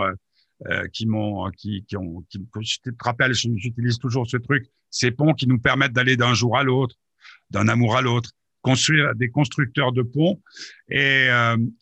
qui 0.94 1.06
m'ont, 1.06 1.50
qui, 1.52 1.86
qui, 1.86 1.98
ont, 1.98 2.24
qui, 2.30 2.40
je 2.62 2.78
te 2.78 2.90
rappelle, 3.04 3.34
j'utilise 3.34 3.98
toujours 3.98 4.26
ce 4.28 4.38
truc, 4.38 4.68
ces 4.90 5.12
ponts 5.12 5.34
qui 5.34 5.48
nous 5.48 5.60
permettent 5.60 5.94
d'aller 5.94 6.16
d'un 6.16 6.34
jour 6.34 6.58
à 6.58 6.64
l'autre, 6.64 6.96
d'un 7.50 7.68
amour 7.68 7.98
à 7.98 8.02
l'autre, 8.02 8.32
construire 8.62 9.16
des 9.16 9.30
constructeurs 9.30 9.92
de 9.92 10.02
ponts. 10.02 10.42
Et, 10.90 11.30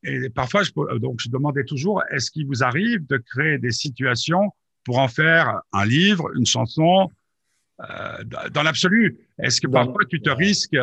et 0.04 0.30
parfois, 0.30 0.64
je, 0.64 0.72
donc, 0.98 1.20
je 1.20 1.30
demandais 1.30 1.66
toujours, 1.66 2.04
est-ce 2.12 2.30
qu'il 2.30 2.46
vous 2.46 2.64
arrive 2.64 3.06
de 3.08 3.18
créer 3.18 3.58
des 3.58 3.72
situations 3.72 4.52
pour 4.86 5.00
en 5.00 5.08
faire 5.08 5.62
un 5.74 5.86
livre, 5.86 6.30
une 6.36 6.46
chanson, 6.46 7.10
euh, 7.10 7.17
dans 7.80 8.64
l'absolu, 8.64 9.20
est-ce 9.38 9.62
que 9.62 9.68
parfois 9.68 10.06
tu 10.10 10.22
te 10.22 10.30
risques, 10.30 10.78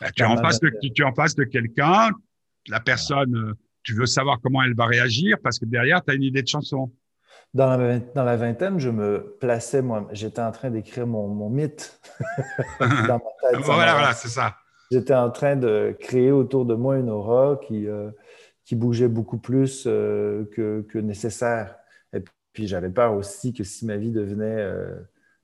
bah, 0.00 0.10
tu, 0.12 0.22
es 0.22 0.26
en 0.26 0.36
face 0.36 0.60
de, 0.60 0.70
tu, 0.80 1.02
es 1.02 1.04
en 1.04 1.12
face 1.12 1.34
de 1.34 1.44
quelqu'un, 1.44 2.10
la 2.68 2.80
personne, 2.80 3.34
euh, 3.36 3.54
tu 3.82 3.94
veux 3.94 4.06
savoir 4.06 4.40
comment 4.42 4.62
elle 4.62 4.74
va 4.74 4.86
réagir 4.86 5.36
parce 5.42 5.58
que 5.58 5.66
derrière, 5.66 6.02
tu 6.02 6.10
as 6.10 6.14
une 6.14 6.22
idée 6.22 6.42
de 6.42 6.48
chanson. 6.48 6.90
Dans 7.52 7.76
la, 7.76 7.98
dans 7.98 8.24
la, 8.24 8.36
vingtaine, 8.36 8.78
je 8.78 8.90
me 8.90 9.36
plaçais, 9.40 9.82
moi, 9.82 10.08
j'étais 10.12 10.40
en 10.40 10.52
train 10.52 10.70
d'écrire 10.70 11.06
mon, 11.06 11.28
mon, 11.28 11.50
mythe 11.50 12.00
dans 12.80 12.86
ma 12.88 13.50
tête. 13.50 13.60
voilà, 13.60 13.92
voilà, 13.92 14.12
c'est 14.14 14.28
ça. 14.28 14.56
J'étais 14.90 15.14
en 15.14 15.30
train 15.30 15.56
de 15.56 15.96
créer 16.00 16.30
autour 16.30 16.64
de 16.64 16.74
moi 16.74 16.96
une 16.96 17.10
aura 17.10 17.60
qui, 17.66 17.86
euh, 17.86 18.10
qui 18.64 18.74
bougeait 18.74 19.08
beaucoup 19.08 19.38
plus 19.38 19.84
que, 19.84 20.86
que, 20.88 20.98
nécessaire. 20.98 21.76
Et 22.12 22.22
puis, 22.52 22.66
j'avais 22.66 22.90
peur 22.90 23.14
aussi 23.14 23.52
que 23.52 23.64
si 23.64 23.84
ma 23.84 23.96
vie 23.96 24.10
devenait 24.10 24.66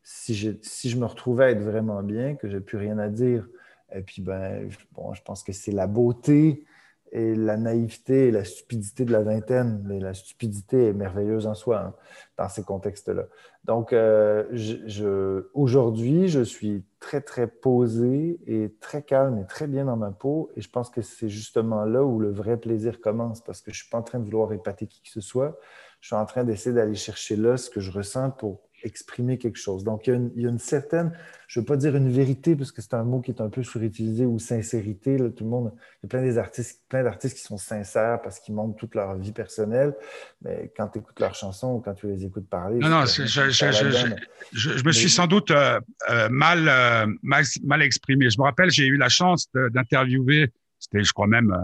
si 0.09 0.37
je, 0.37 0.53
si 0.63 0.89
je 0.89 0.97
me 0.99 1.05
retrouvais 1.05 1.47
à 1.47 1.51
être 1.51 1.63
vraiment 1.63 2.01
bien, 2.01 2.37
que 2.37 2.49
j'ai 2.49 2.61
plus 2.61 2.79
rien 2.79 2.97
à 2.97 3.09
dire, 3.09 3.49
et 3.93 4.03
puis 4.03 4.23
ben, 4.23 4.69
bon, 4.93 5.13
je 5.15 5.23
pense 5.23 5.43
que 5.43 5.53
c'est 5.53 5.73
la 5.73 5.89
beauté 5.89 6.65
et 7.11 7.35
la 7.35 7.57
naïveté 7.57 8.29
et 8.29 8.31
la 8.31 8.45
stupidité 8.45 9.05
de 9.05 9.11
la 9.11 9.23
vingtaine. 9.23 9.83
Mais 9.85 9.99
la 9.99 10.15
stupidité 10.15 10.87
est 10.87 10.93
merveilleuse 10.93 11.49
en 11.49 11.55
soi 11.55 11.81
hein, 11.81 11.95
dans 12.39 12.49
ces 12.49 12.63
contextes-là. 12.63 13.25
Donc, 13.65 13.93
euh, 13.93 14.45
je, 14.53 15.49
aujourd'hui, 15.55 16.29
je 16.29 16.43
suis 16.43 16.85
très, 17.01 17.21
très 17.21 17.49
posé 17.49 18.39
et 18.47 18.77
très 18.81 19.03
calme 19.03 19.41
et 19.41 19.47
très 19.47 19.67
bien 19.67 19.87
dans 19.87 19.97
ma 19.97 20.13
peau. 20.13 20.53
Et 20.55 20.61
je 20.61 20.71
pense 20.71 20.89
que 20.89 21.03
c'est 21.03 21.29
justement 21.29 21.85
là 21.85 22.05
où 22.05 22.21
le 22.21 22.31
vrai 22.31 22.59
plaisir 22.59 23.01
commence 23.01 23.41
parce 23.41 23.61
que 23.61 23.73
je 23.73 23.81
ne 23.81 23.83
suis 23.83 23.91
pas 23.91 23.99
en 23.99 24.03
train 24.03 24.21
de 24.21 24.25
vouloir 24.25 24.53
épater 24.53 24.87
qui 24.87 25.03
que 25.03 25.11
ce 25.11 25.21
soit. 25.21 25.59
Je 26.01 26.09
suis 26.09 26.17
en 26.17 26.27
train 26.27 26.45
d'essayer 26.45 26.77
d'aller 26.77 26.95
chercher 26.95 27.35
là 27.35 27.57
ce 27.57 27.71
que 27.71 27.81
je 27.81 27.91
ressens 27.91 28.31
pour 28.31 28.66
exprimer 28.83 29.39
quelque 29.39 29.59
chose. 29.59 29.85
Donc, 29.85 30.07
il 30.07 30.31
y 30.37 30.47
a 30.47 30.49
une, 30.49 30.59
certaine, 30.59 31.13
je 31.49 31.59
ne 31.59 31.63
veux 31.63 31.67
pas 31.67 31.77
dire 31.77 31.97
une 31.97 32.11
vérité, 32.11 32.55
parce 32.57 32.73
que 32.73 32.83
c'est 32.83 32.95
un 32.95 33.05
mot 33.05 33.21
qui 33.21 33.31
est 33.31 33.41
un 33.41 33.49
peu 33.49 33.63
surutilisé, 33.63 34.25
ou 34.27 34.39
sincérité. 34.39 35.19
Là, 35.19 35.31
tout 35.31 35.45
le 35.45 35.51
monde, 35.51 35.73
il 35.75 36.05
y 36.05 36.07
a 36.07 36.09
plein 36.09 36.23
des 36.23 36.39
artistes, 36.39 36.83
plein 36.89 37.03
d'artistes 37.03 37.37
qui 37.37 37.43
sont 37.43 37.57
sincères 37.57 38.21
parce 38.23 38.39
qu'ils 38.39 38.55
montrent 38.55 38.77
toute 38.77 38.95
leur 38.95 39.17
vie 39.17 39.33
personnelle. 39.33 39.95
Mais 40.43 40.73
quand 40.77 40.89
tu 40.89 40.99
écoutes 40.99 41.19
leurs 41.21 41.35
chansons 41.35 41.75
ou 41.75 41.81
quand 41.81 41.95
tu 41.95 42.07
les 42.07 42.25
écoutes 42.25 42.49
parler. 42.49 42.79
Non, 42.79 42.89
non, 42.89 43.07
je, 43.07 43.25
je, 43.25 44.85
me 44.85 44.93
suis 44.93 45.11
sans 45.11 45.27
doute 45.27 45.51
euh, 45.51 45.81
euh, 46.11 46.29
mal, 46.29 46.69
euh, 46.69 47.07
mal, 47.23 47.45
mal, 47.65 47.83
exprimé. 47.83 48.31
Je 48.31 48.39
me 48.39 48.45
rappelle, 48.45 48.71
j'ai 48.71 48.87
eu 48.87 48.97
la 48.97 49.09
chance 49.09 49.49
d'interviewer, 49.55 50.53
c'était, 50.79 51.03
je 51.03 51.13
crois 51.13 51.27
même, 51.27 51.57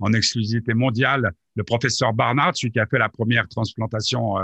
en 0.00 0.12
exclusivité 0.12 0.74
mondiale, 0.74 1.32
le 1.56 1.64
professeur 1.64 2.12
Barnard, 2.12 2.52
celui 2.54 2.72
qui 2.72 2.78
a 2.78 2.86
fait 2.86 2.98
la 2.98 3.08
première 3.08 3.48
transplantation 3.48 4.36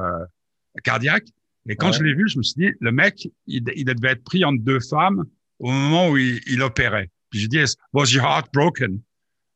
cardiaque. 0.82 1.26
Et 1.68 1.76
quand 1.76 1.92
je 1.92 2.02
l'ai 2.02 2.14
vu, 2.14 2.28
je 2.28 2.38
me 2.38 2.42
suis 2.42 2.60
dit, 2.60 2.72
le 2.80 2.92
mec, 2.92 3.28
il, 3.46 3.64
il, 3.74 3.84
devait 3.84 4.12
être 4.12 4.24
pris 4.24 4.44
entre 4.44 4.62
deux 4.62 4.80
femmes 4.80 5.24
au 5.58 5.70
moment 5.70 6.10
où 6.10 6.16
il, 6.16 6.40
il 6.46 6.62
opérait. 6.62 7.10
Puis 7.30 7.40
je 7.40 7.46
dis, 7.46 7.64
was 7.92 8.12
your 8.12 8.24
heart 8.24 8.52
broken? 8.52 9.00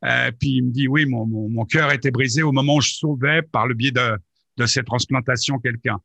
Euh, 0.05 0.31
puis 0.39 0.57
il 0.57 0.65
me 0.65 0.71
dit, 0.71 0.89
oui, 0.89 1.07
mon, 1.07 1.27
mon, 1.27 1.49
mon 1.49 1.65
cœur 1.65 1.93
était 1.93 2.11
brisé 2.11 2.43
au 2.43 2.53
moment 2.53 2.77
où 2.77 2.81
je 2.81 2.93
sauvais 2.93 3.43
par 3.43 3.67
le 3.67 3.75
biais 3.75 3.91
de, 3.91 4.17
de 4.57 4.67
cette 4.67 4.87
transplantation 4.87 5.59
quelqu'un. 5.59 5.99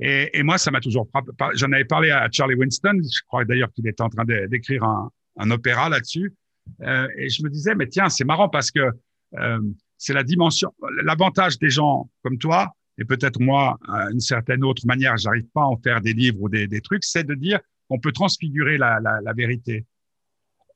Et, 0.00 0.38
et, 0.38 0.42
moi, 0.42 0.58
ça 0.58 0.70
m'a 0.70 0.80
toujours 0.80 1.08
J'en 1.54 1.70
avais 1.72 1.84
parlé 1.84 2.10
à 2.10 2.28
Charlie 2.30 2.54
Winston. 2.54 2.98
Je 3.02 3.20
crois 3.26 3.44
d'ailleurs 3.44 3.72
qu'il 3.72 3.86
était 3.86 4.02
en 4.02 4.08
train 4.08 4.24
d'écrire 4.24 4.82
un, 4.82 5.10
un, 5.36 5.50
opéra 5.50 5.88
là-dessus. 5.88 6.32
Euh, 6.82 7.06
et 7.16 7.28
je 7.28 7.44
me 7.44 7.50
disais, 7.50 7.74
mais 7.74 7.86
tiens, 7.86 8.08
c'est 8.08 8.24
marrant 8.24 8.48
parce 8.48 8.70
que 8.70 8.90
euh, 9.38 9.60
c'est 9.98 10.14
la 10.14 10.24
dimension, 10.24 10.72
l'avantage 11.04 11.58
des 11.58 11.70
gens 11.70 12.10
comme 12.22 12.38
toi, 12.38 12.74
et 12.98 13.04
peut-être 13.04 13.40
moi, 13.40 13.78
d'une 14.10 14.20
certaine 14.20 14.64
autre 14.64 14.86
manière, 14.86 15.16
j'arrive 15.16 15.46
pas 15.52 15.62
à 15.62 15.66
en 15.66 15.76
faire 15.76 16.00
des 16.00 16.12
livres 16.12 16.40
ou 16.42 16.48
des, 16.48 16.80
trucs, 16.80 17.04
c'est 17.04 17.24
de 17.24 17.34
dire 17.34 17.58
qu'on 17.88 17.98
peut 17.98 18.12
transfigurer 18.12 18.78
la, 18.78 19.00
vérité 19.36 19.84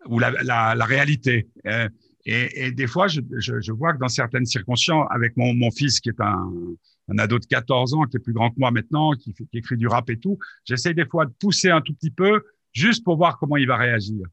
ou 0.07 0.19
la, 0.19 0.85
réalité. 0.85 1.49
Euh, 1.67 1.89
et, 2.27 2.73
des 2.73 2.87
fois, 2.87 3.07
je, 3.09 3.73
vois 3.73 3.95
que 3.95 3.99
dans 3.99 4.09
certaines 4.09 4.47
circonstances, 4.47 5.07
avec 5.11 5.37
mon, 5.37 5.71
fils 5.71 6.01
qui 6.01 6.09
est 6.09 6.21
un, 6.21 7.19
ado 7.19 7.39
de 7.39 7.47
14 7.47 7.95
ans, 7.95 8.03
qui 8.03 8.17
est 8.17 8.21
plus 8.21 8.33
grand 8.33 8.51
que 8.51 8.59
moi 8.59 8.71
maintenant, 8.71 9.13
qui, 9.13 9.35
écrit 9.53 9.77
du 9.77 9.87
rap 9.87 10.11
et 10.11 10.19
tout, 10.19 10.39
j'essaie 10.65 10.95
des 10.95 11.07
fois 11.07 11.25
de 11.25 11.33
pousser 11.39 11.71
un 11.71 11.81
tout 11.81 11.95
petit 11.95 12.11
peu 12.11 12.43
juste 12.73 13.05
pour 13.05 13.17
voir 13.17 13.39
comment 13.39 13.57
il 13.57 13.67
va 13.67 13.77
réagir. 13.77 14.27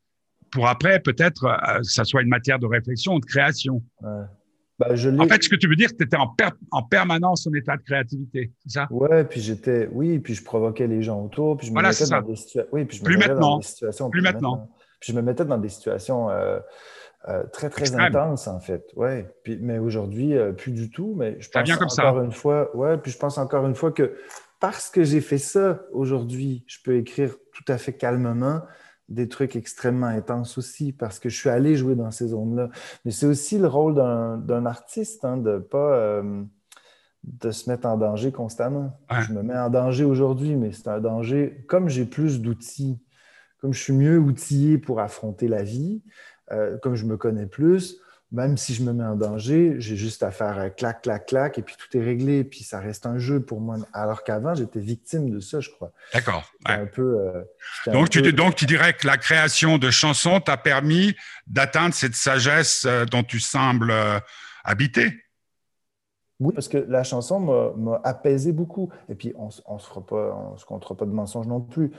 Pour 0.51 0.67
après, 0.67 0.99
peut-être, 0.99 1.45
euh, 1.45 1.83
ça 1.83 2.03
soit 2.03 2.21
une 2.21 2.29
matière 2.29 2.59
de 2.59 2.65
réflexion, 2.65 3.19
de 3.19 3.25
création. 3.25 3.83
Bah, 4.77 4.87
en 4.91 5.27
fait, 5.27 5.43
ce 5.43 5.47
que 5.47 5.55
tu 5.55 5.69
veux 5.69 5.75
dire, 5.75 5.87
c'est 5.87 5.95
que 5.95 6.03
tu 6.03 6.05
étais 6.05 6.17
en, 6.17 6.35
en, 6.71 6.83
permanence 6.83 7.47
en 7.47 7.53
état 7.53 7.77
de 7.77 7.81
créativité, 7.81 8.51
c'est 8.59 8.73
ça? 8.73 8.87
Ouais, 8.89 9.23
puis 9.23 9.39
j'étais, 9.39 9.87
oui, 9.91 10.19
puis 10.19 10.33
je 10.33 10.43
provoquais 10.43 10.85
les 10.85 11.01
gens 11.01 11.21
autour, 11.21 11.55
puis 11.55 11.67
je 11.67 11.71
me 11.71 11.81
mettais 11.81 12.05
dans 12.05 12.21
des 12.21 12.35
situations, 12.35 12.69
oui, 12.73 12.83
puis 12.83 12.97
je 12.97 13.03
me 13.03 13.05
plus 13.05 13.17
maintenant. 13.17 13.39
dans 13.39 13.57
des 13.59 13.65
situations 13.65 14.09
plus 14.09 14.21
maintenant. 14.21 14.69
Puis 14.99 15.13
je 15.13 15.17
me 15.17 15.21
mettais 15.21 15.45
dans 15.45 15.57
des 15.57 15.69
situations 15.69 16.29
euh, 16.29 16.59
euh, 17.29 17.43
très 17.53 17.69
très 17.69 17.95
intenses 17.95 18.47
en 18.47 18.59
fait, 18.59 18.85
ouais. 18.95 19.33
Puis, 19.43 19.57
mais 19.61 19.79
aujourd'hui, 19.79 20.35
euh, 20.35 20.51
plus 20.51 20.71
du 20.71 20.89
tout. 20.89 21.15
Mais 21.17 21.37
je 21.39 21.49
pense 21.49 21.63
bien 21.63 21.77
comme 21.77 21.87
encore 21.87 22.17
ça. 22.17 22.23
une 22.23 22.31
fois, 22.31 22.75
ouais. 22.75 22.97
Puis 22.97 23.11
je 23.11 23.17
pense 23.17 23.37
encore 23.37 23.65
une 23.65 23.75
fois 23.75 23.91
que 23.91 24.17
parce 24.59 24.89
que 24.89 25.03
j'ai 25.03 25.21
fait 25.21 25.37
ça 25.37 25.81
aujourd'hui, 25.91 26.65
je 26.67 26.79
peux 26.83 26.97
écrire 26.97 27.33
tout 27.53 27.71
à 27.71 27.77
fait 27.77 27.93
calmement 27.93 28.61
des 29.09 29.27
trucs 29.27 29.55
extrêmement 29.55 30.07
intenses 30.07 30.57
aussi 30.57 30.91
parce 30.91 31.19
que 31.19 31.29
je 31.29 31.37
suis 31.37 31.49
allé 31.49 31.75
jouer 31.75 31.95
dans 31.95 32.11
ces 32.11 32.29
zones-là. 32.29 32.69
Mais 33.03 33.11
c'est 33.11 33.25
aussi 33.25 33.57
le 33.57 33.67
rôle 33.67 33.95
d'un 33.95 34.65
artiste 34.65 35.25
hein, 35.25 35.37
de 35.37 35.59
pas 35.59 35.95
euh, 35.95 36.43
de 37.23 37.51
se 37.51 37.69
mettre 37.69 37.87
en 37.87 37.97
danger 37.97 38.31
constamment. 38.31 38.99
Je 39.27 39.33
me 39.33 39.41
mets 39.43 39.57
en 39.57 39.69
danger 39.69 40.05
aujourd'hui, 40.05 40.55
mais 40.55 40.71
c'est 40.71 40.87
un 40.87 40.99
danger. 40.99 41.65
Comme 41.67 41.89
j'ai 41.89 42.05
plus 42.05 42.41
d'outils, 42.41 42.99
comme 43.59 43.73
je 43.73 43.81
suis 43.81 43.93
mieux 43.93 44.17
outillé 44.17 44.77
pour 44.77 44.99
affronter 44.99 45.47
la 45.47 45.63
vie, 45.63 46.03
euh, 46.51 46.77
comme 46.77 46.95
je 46.95 47.05
me 47.05 47.17
connais 47.17 47.47
plus, 47.47 47.99
même 48.31 48.57
si 48.57 48.73
je 48.73 48.83
me 48.83 48.91
mets 48.91 49.03
en 49.03 49.15
danger, 49.15 49.75
j'ai 49.79 49.95
juste 49.95 50.23
à 50.23 50.31
faire 50.31 50.57
euh, 50.57 50.69
clac, 50.69 51.03
clac, 51.03 51.25
clac, 51.27 51.57
et 51.57 51.61
puis 51.61 51.75
tout 51.77 51.97
est 51.97 52.03
réglé, 52.03 52.43
puis 52.43 52.63
ça 52.63 52.79
reste 52.79 53.05
un 53.05 53.17
jeu 53.17 53.39
pour 53.39 53.61
moi. 53.61 53.77
Alors 53.93 54.23
qu'avant, 54.23 54.55
j'étais 54.55 54.79
victime 54.79 55.29
de 55.29 55.39
ça, 55.39 55.59
je 55.59 55.69
crois. 55.69 55.91
D'accord. 56.13 56.51
Un 56.65 56.85
peu, 56.85 57.19
euh, 57.19 57.43
donc, 57.91 58.09
tu, 58.09 58.21
donc, 58.33 58.55
tu 58.55 58.65
dirais 58.65 58.93
que 58.93 59.07
la 59.07 59.17
création 59.17 59.77
de 59.77 59.91
chansons 59.91 60.39
t'a 60.39 60.57
permis 60.57 61.15
d'atteindre 61.47 61.93
cette 61.93 62.15
sagesse 62.15 62.85
euh, 62.85 63.05
dont 63.05 63.23
tu 63.23 63.39
sembles 63.39 63.93
habiter? 64.63 65.13
Oui, 66.39 66.53
parce 66.53 66.67
que 66.67 66.77
la 66.77 67.03
chanson 67.03 67.39
m'a 67.77 68.01
apaisé 68.03 68.51
beaucoup. 68.51 68.91
Et 69.07 69.15
puis, 69.15 69.33
on 69.37 69.45
ne 69.45 69.79
se, 69.79 69.87
fera 69.87 70.05
pas, 70.05 70.51
on 70.53 70.57
se 70.57 70.65
comptera 70.65 70.97
pas 70.97 71.05
de 71.05 71.11
mensonges 71.11 71.47
non 71.47 71.61
plus 71.61 71.91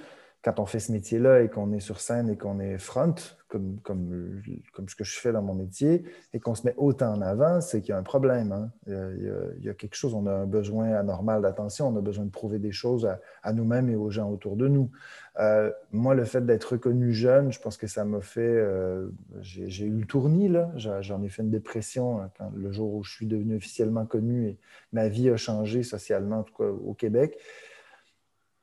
quand 0.47 0.61
on 0.61 0.67
fait 0.67 0.79
ce 0.79 0.93
métier-là 0.93 1.43
et 1.43 1.49
qu'on 1.49 1.73
est 1.73 1.81
sur 1.81 1.99
scène 1.99 2.31
et 2.31 2.37
qu'on 2.37 2.61
est 2.61 2.79
front, 2.79 3.17
comme, 3.49 3.81
comme, 3.83 4.41
comme, 4.73 4.89
ce 4.89 4.95
que 4.95 5.03
je 5.03 5.19
fais 5.19 5.33
dans 5.33 5.43
mon 5.43 5.55
métier, 5.55 6.05
et 6.33 6.39
qu'on 6.39 6.55
se 6.55 6.65
met 6.65 6.75
autant 6.77 7.15
en 7.15 7.21
avant, 7.21 7.61
c'est 7.61 7.81
qu'il 7.81 7.91
y 7.91 7.93
a 7.93 7.99
un 7.99 8.05
problème. 8.05 8.53
Hein. 8.53 8.71
Il, 8.87 9.65
y 9.65 9.69
a, 9.69 9.75
quelque 9.75 9.97
chose, 9.97 10.15
on 10.15 10.25
a 10.27 10.33
un 10.33 10.47
besoin 10.47 10.93
anormal 10.93 11.43
d'attention, 11.43 11.89
on 11.89 11.97
a 11.97 12.01
besoin 12.01 12.25
de 12.25 12.31
prouver 12.31 12.61
des 12.61 12.71
choses 12.71 13.09
à, 13.43 13.53
nous-mêmes 13.53 13.91
et 13.91 13.97
aux 13.97 14.09
gens 14.11 14.31
autour 14.31 14.55
de 14.55 14.69
nous. 14.69 14.89
Euh, 15.41 15.73
moi, 15.91 16.15
le 16.15 16.25
fait 16.25 16.47
d'être 16.47 16.75
reconnu 16.75 17.13
jeune, 17.13 17.51
je 17.53 17.59
pense 17.59 17.77
que 17.77 17.89
ça 17.89 18.05
m'a 18.05 18.21
fait... 18.21 18.41
Euh, 18.41 19.09
j'ai 19.41 19.87
eu 19.87 19.99
le 19.99 20.07
tournis. 20.07 20.53
J'en 20.77 21.25
ai 21.25 21.29
fait 21.29 21.43
une 21.43 21.51
dépression 21.51 22.21
hein, 22.21 22.31
le 22.55 22.71
jour 22.71 22.95
où 22.95 23.03
je 23.03 23.11
suis 23.11 23.27
devenu 23.27 23.57
officiellement 23.57 24.07
connu 24.07 24.47
et 24.47 24.59
ma 24.93 25.09
vie 25.09 25.29
a 25.29 25.37
changé 25.37 25.83
socialement, 25.83 26.39
en 26.39 26.43
tout 26.45 26.55
cas 26.55 26.69
au 26.69 26.95
Québec. 26.95 27.37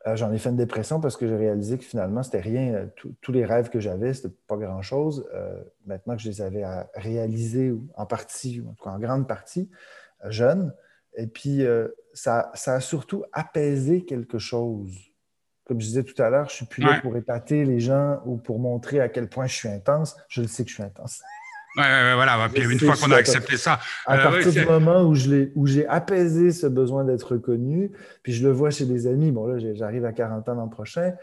Euh, 0.05 0.17
j'en 0.17 0.33
ai 0.33 0.37
fait 0.37 0.49
une 0.49 0.57
dépression 0.57 0.99
parce 0.99 1.15
que 1.15 1.27
j'ai 1.27 1.35
réalisé 1.35 1.77
que 1.77 1.83
finalement, 1.83 2.23
c'était 2.23 2.41
rien. 2.41 2.73
Euh, 2.73 2.85
tous 3.21 3.31
les 3.31 3.45
rêves 3.45 3.69
que 3.69 3.79
j'avais, 3.79 4.13
c'était 4.13 4.33
pas 4.47 4.57
grand-chose. 4.57 5.29
Euh, 5.33 5.61
maintenant 5.85 6.15
que 6.15 6.21
je 6.21 6.29
les 6.29 6.41
avais 6.41 6.65
réalisés 6.95 7.73
en 7.95 8.05
partie, 8.05 8.59
ou 8.59 8.69
en 8.69 8.73
tout 8.73 8.83
cas 8.83 8.91
en 8.91 8.99
grande 8.99 9.27
partie, 9.27 9.69
jeune. 10.25 10.73
Et 11.15 11.27
puis, 11.27 11.63
ça, 12.13 12.51
ça, 12.55 12.73
a 12.73 12.79
surtout 12.79 13.23
apaisé 13.33 14.03
quelque 14.03 14.39
chose. 14.39 14.97
Comme 15.65 15.79
je 15.79 15.85
disais 15.85 16.03
tout 16.03 16.19
à 16.21 16.29
l'heure, 16.29 16.49
je 16.49 16.55
suis 16.55 16.65
plus 16.65 16.81
là 16.81 16.99
pour 17.01 17.15
épater 17.15 17.65
les 17.65 17.79
gens 17.79 18.19
ou 18.25 18.37
pour 18.37 18.57
montrer 18.57 18.99
à 18.99 19.09
quel 19.09 19.29
point 19.29 19.45
je 19.45 19.53
suis 19.53 19.69
intense. 19.69 20.17
Je 20.27 20.41
le 20.41 20.47
sais 20.47 20.63
que 20.63 20.69
je 20.69 20.75
suis 20.75 20.83
intense. 20.83 21.21
Ouais, 21.75 22.13
voilà. 22.13 22.49
Puis 22.53 22.63
une 22.63 22.79
fois 22.79 22.95
qu'on 22.95 23.11
a 23.11 23.17
accepté 23.17 23.57
ça. 23.57 23.79
À 24.05 24.17
euh, 24.17 24.23
partir 24.23 24.51
du 24.51 24.65
moment 24.65 25.03
où 25.03 25.15
j'ai 25.15 25.87
apaisé 25.87 26.51
ce 26.51 26.67
besoin 26.67 27.03
d'être 27.03 27.33
reconnu, 27.33 27.91
puis 28.21 28.33
je 28.33 28.45
le 28.45 28.51
vois 28.51 28.69
chez 28.69 28.85
des 28.85 29.07
amis, 29.07 29.31
bon 29.31 29.47
là, 29.47 29.57
j'arrive 29.73 30.05
à 30.05 30.13
40 30.13 30.49
ans 30.49 30.55
l'an 30.55 30.67
prochain. 30.67 31.13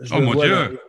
Je 0.00 0.14
oh 0.14 0.20
mon 0.20 0.34
Dieu! 0.34 0.80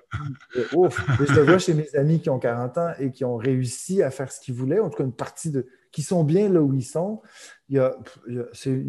je 0.54 1.34
le 1.34 1.42
vois 1.42 1.58
chez 1.58 1.74
mes 1.74 1.94
amis 1.96 2.22
qui 2.22 2.30
ont 2.30 2.40
40 2.40 2.78
ans 2.78 2.92
et 3.00 3.12
qui 3.12 3.26
ont 3.26 3.36
réussi 3.36 4.02
à 4.02 4.10
faire 4.10 4.32
ce 4.32 4.40
qu'ils 4.40 4.54
voulaient, 4.54 4.80
en 4.80 4.90
tout 4.90 4.98
cas 4.98 5.04
une 5.04 5.14
partie 5.14 5.52
de. 5.52 5.68
qui 5.92 6.02
sont 6.02 6.24
bien 6.24 6.50
là 6.50 6.62
où 6.62 6.74
ils 6.74 6.86
sont. 6.86 7.22
Il 7.70 7.78
y 7.78 7.80
a, 7.80 7.96
il 8.28 8.36
y 8.36 8.40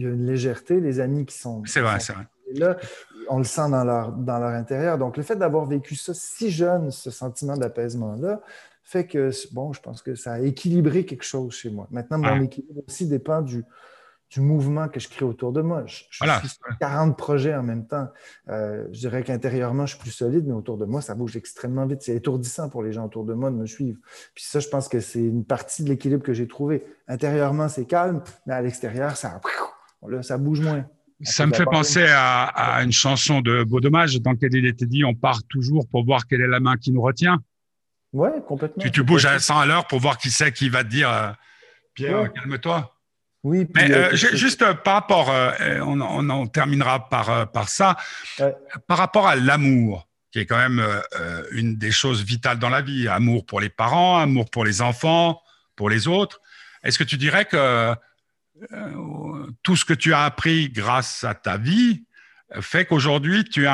a, 0.07 0.11
une 0.11 0.27
légèreté, 0.27 0.81
les 0.81 1.01
amis 1.01 1.27
qui 1.27 1.37
sont. 1.37 1.63
C'est 1.67 1.81
vrai, 1.81 1.99
c'est 1.99 2.13
vrai. 2.13 2.27
Là, 2.59 2.77
on 3.29 3.39
le 3.39 3.45
sent 3.45 3.69
dans 3.71 3.85
leur, 3.85 4.13
dans 4.13 4.39
leur 4.39 4.51
intérieur. 4.51 4.99
Donc, 4.99 5.17
le 5.17 5.23
fait 5.23 5.37
d'avoir 5.37 5.67
vécu 5.67 5.95
ça 5.95 6.15
si 6.15 6.51
jeune, 6.51 6.91
ce 6.91 7.11
sentiment 7.11 7.57
d'apaisement-là, 7.57 8.41
fait 8.83 9.07
que, 9.07 9.31
bon, 9.53 9.73
je 9.73 9.81
pense 9.81 10.03
que 10.03 10.15
ça 10.15 10.35
a 10.35 10.41
équilibré 10.41 11.07
quelque 11.07 11.25
chose 11.25 11.55
chez 11.55 11.71
moi. 11.71 11.89
Maintenant, 11.91 12.19
mon 12.19 12.43
équilibre 12.43 12.83
aussi 12.87 13.07
dépend 13.07 13.41
du, 13.41 13.65
du 14.35 14.41
mouvement 14.41 14.89
que 14.89 15.01
je 15.01 15.09
crée 15.09 15.25
autour 15.25 15.53
de 15.53 15.63
moi. 15.63 15.85
Je, 15.87 16.05
suis 16.05 16.19
40 16.81 17.17
projets 17.17 17.55
en 17.55 17.63
même 17.63 17.87
temps. 17.87 18.09
Euh, 18.49 18.87
je 18.93 19.01
dirais 19.01 19.23
qu'intérieurement, 19.23 19.87
je 19.87 19.95
suis 19.95 20.03
plus 20.03 20.11
solide, 20.11 20.45
mais 20.47 20.53
autour 20.53 20.77
de 20.77 20.85
moi, 20.85 21.01
ça 21.01 21.15
bouge 21.15 21.37
extrêmement 21.37 21.87
vite. 21.87 22.03
C'est 22.03 22.17
étourdissant 22.17 22.69
pour 22.69 22.83
les 22.83 22.93
gens 22.93 23.07
autour 23.07 23.25
de 23.25 23.33
moi 23.33 23.51
de 23.51 23.57
me 23.57 23.67
suivre. 23.67 23.99
Puis 24.35 24.45
ça, 24.45 24.61
je 24.61 24.69
pense 24.69 24.89
que 24.89 25.01
c'est 25.01 25.21
une 25.21 25.45
partie 25.45 25.85
de 25.85 25.89
l'équilibre 25.89 26.23
que 26.23 26.33
j'ai 26.33 26.49
trouvé. 26.49 26.85
Intérieurement, 27.09 27.69
c'est 27.69 27.87
calme, 27.87 28.23
mais 28.47 28.55
à 28.55 28.61
l'extérieur, 28.61 29.17
ça, 29.17 29.41
ça 30.23 30.39
bouge 30.39 30.61
moins. 30.61 30.85
Ça 31.25 31.47
me 31.47 31.53
fait 31.55 31.65
penser 31.65 32.07
à, 32.07 32.45
à, 32.45 32.83
une 32.83 32.93
chanson 32.93 33.41
de 33.41 33.65
Beau 33.65 33.81
Dommage 33.81 34.21
dans 34.21 34.33
laquelle 34.33 34.55
il 34.55 34.67
était 34.67 34.87
dit 34.87 35.05
on 35.05 35.15
part 35.15 35.41
toujours 35.49 35.89
pour 35.89 36.05
voir 36.05 36.27
quelle 36.27 36.41
est 36.41 36.49
la 36.49 36.61
main 36.61 36.77
qui 36.77 36.93
nous 36.93 37.03
retient. 37.03 37.39
Oui, 38.15 38.29
complètement. 38.47 38.85
Tu, 38.91 39.03
bouges 39.03 39.27
à 39.27 39.39
100 39.41 39.59
à 39.59 39.67
l'heure 39.67 39.87
pour 39.89 39.99
voir 39.99 40.17
qui 40.19 40.31
c'est 40.31 40.53
qui 40.53 40.69
va 40.69 40.85
te 40.85 40.89
dire 40.89 41.11
euh, 41.11 41.33
Pierre, 41.95 42.33
calme-toi. 42.33 42.97
Oui, 43.43 43.67
mais 43.75 43.91
euh, 43.91 44.15
juste 44.15 44.63
euh, 44.63 44.73
par 44.73 44.95
rapport, 44.95 45.35
on, 45.83 46.01
on, 46.01 46.47
terminera 46.47 47.09
par, 47.09 47.51
par 47.51 47.69
ça, 47.69 47.97
par 48.87 48.99
rapport 48.99 49.27
à 49.27 49.35
l'amour, 49.35 50.09
qui 50.31 50.39
est 50.39 50.47
quand 50.47 50.57
même 50.57 50.83
une 51.51 51.77
des 51.77 51.91
choses 51.91 52.23
vitales 52.23 52.59
dans 52.59 52.71
la 52.71 52.81
vie, 52.81 53.09
amour 53.09 53.45
pour 53.45 53.61
les 53.61 53.69
parents, 53.69 54.19
amour 54.19 54.49
pour 54.49 54.65
les 54.65 54.81
enfants, 54.81 55.43
pour 55.75 55.91
les 55.91 56.07
autres. 56.07 56.41
Est-ce 56.85 56.99
que 56.99 57.05
tu 57.05 57.17
dirais 57.17 57.45
que 57.45 57.95
tout 59.63 59.77
ce 59.77 59.85
que 59.85 59.95
tu 59.95 60.13
as 60.15 60.25
appris 60.25 60.71
grâce 60.71 61.25
à 61.25 61.35
ta 61.35 61.57
vie 61.57 62.05
fait 62.61 62.85
qu'aujourd'hui 62.85 63.45
tu, 63.45 63.67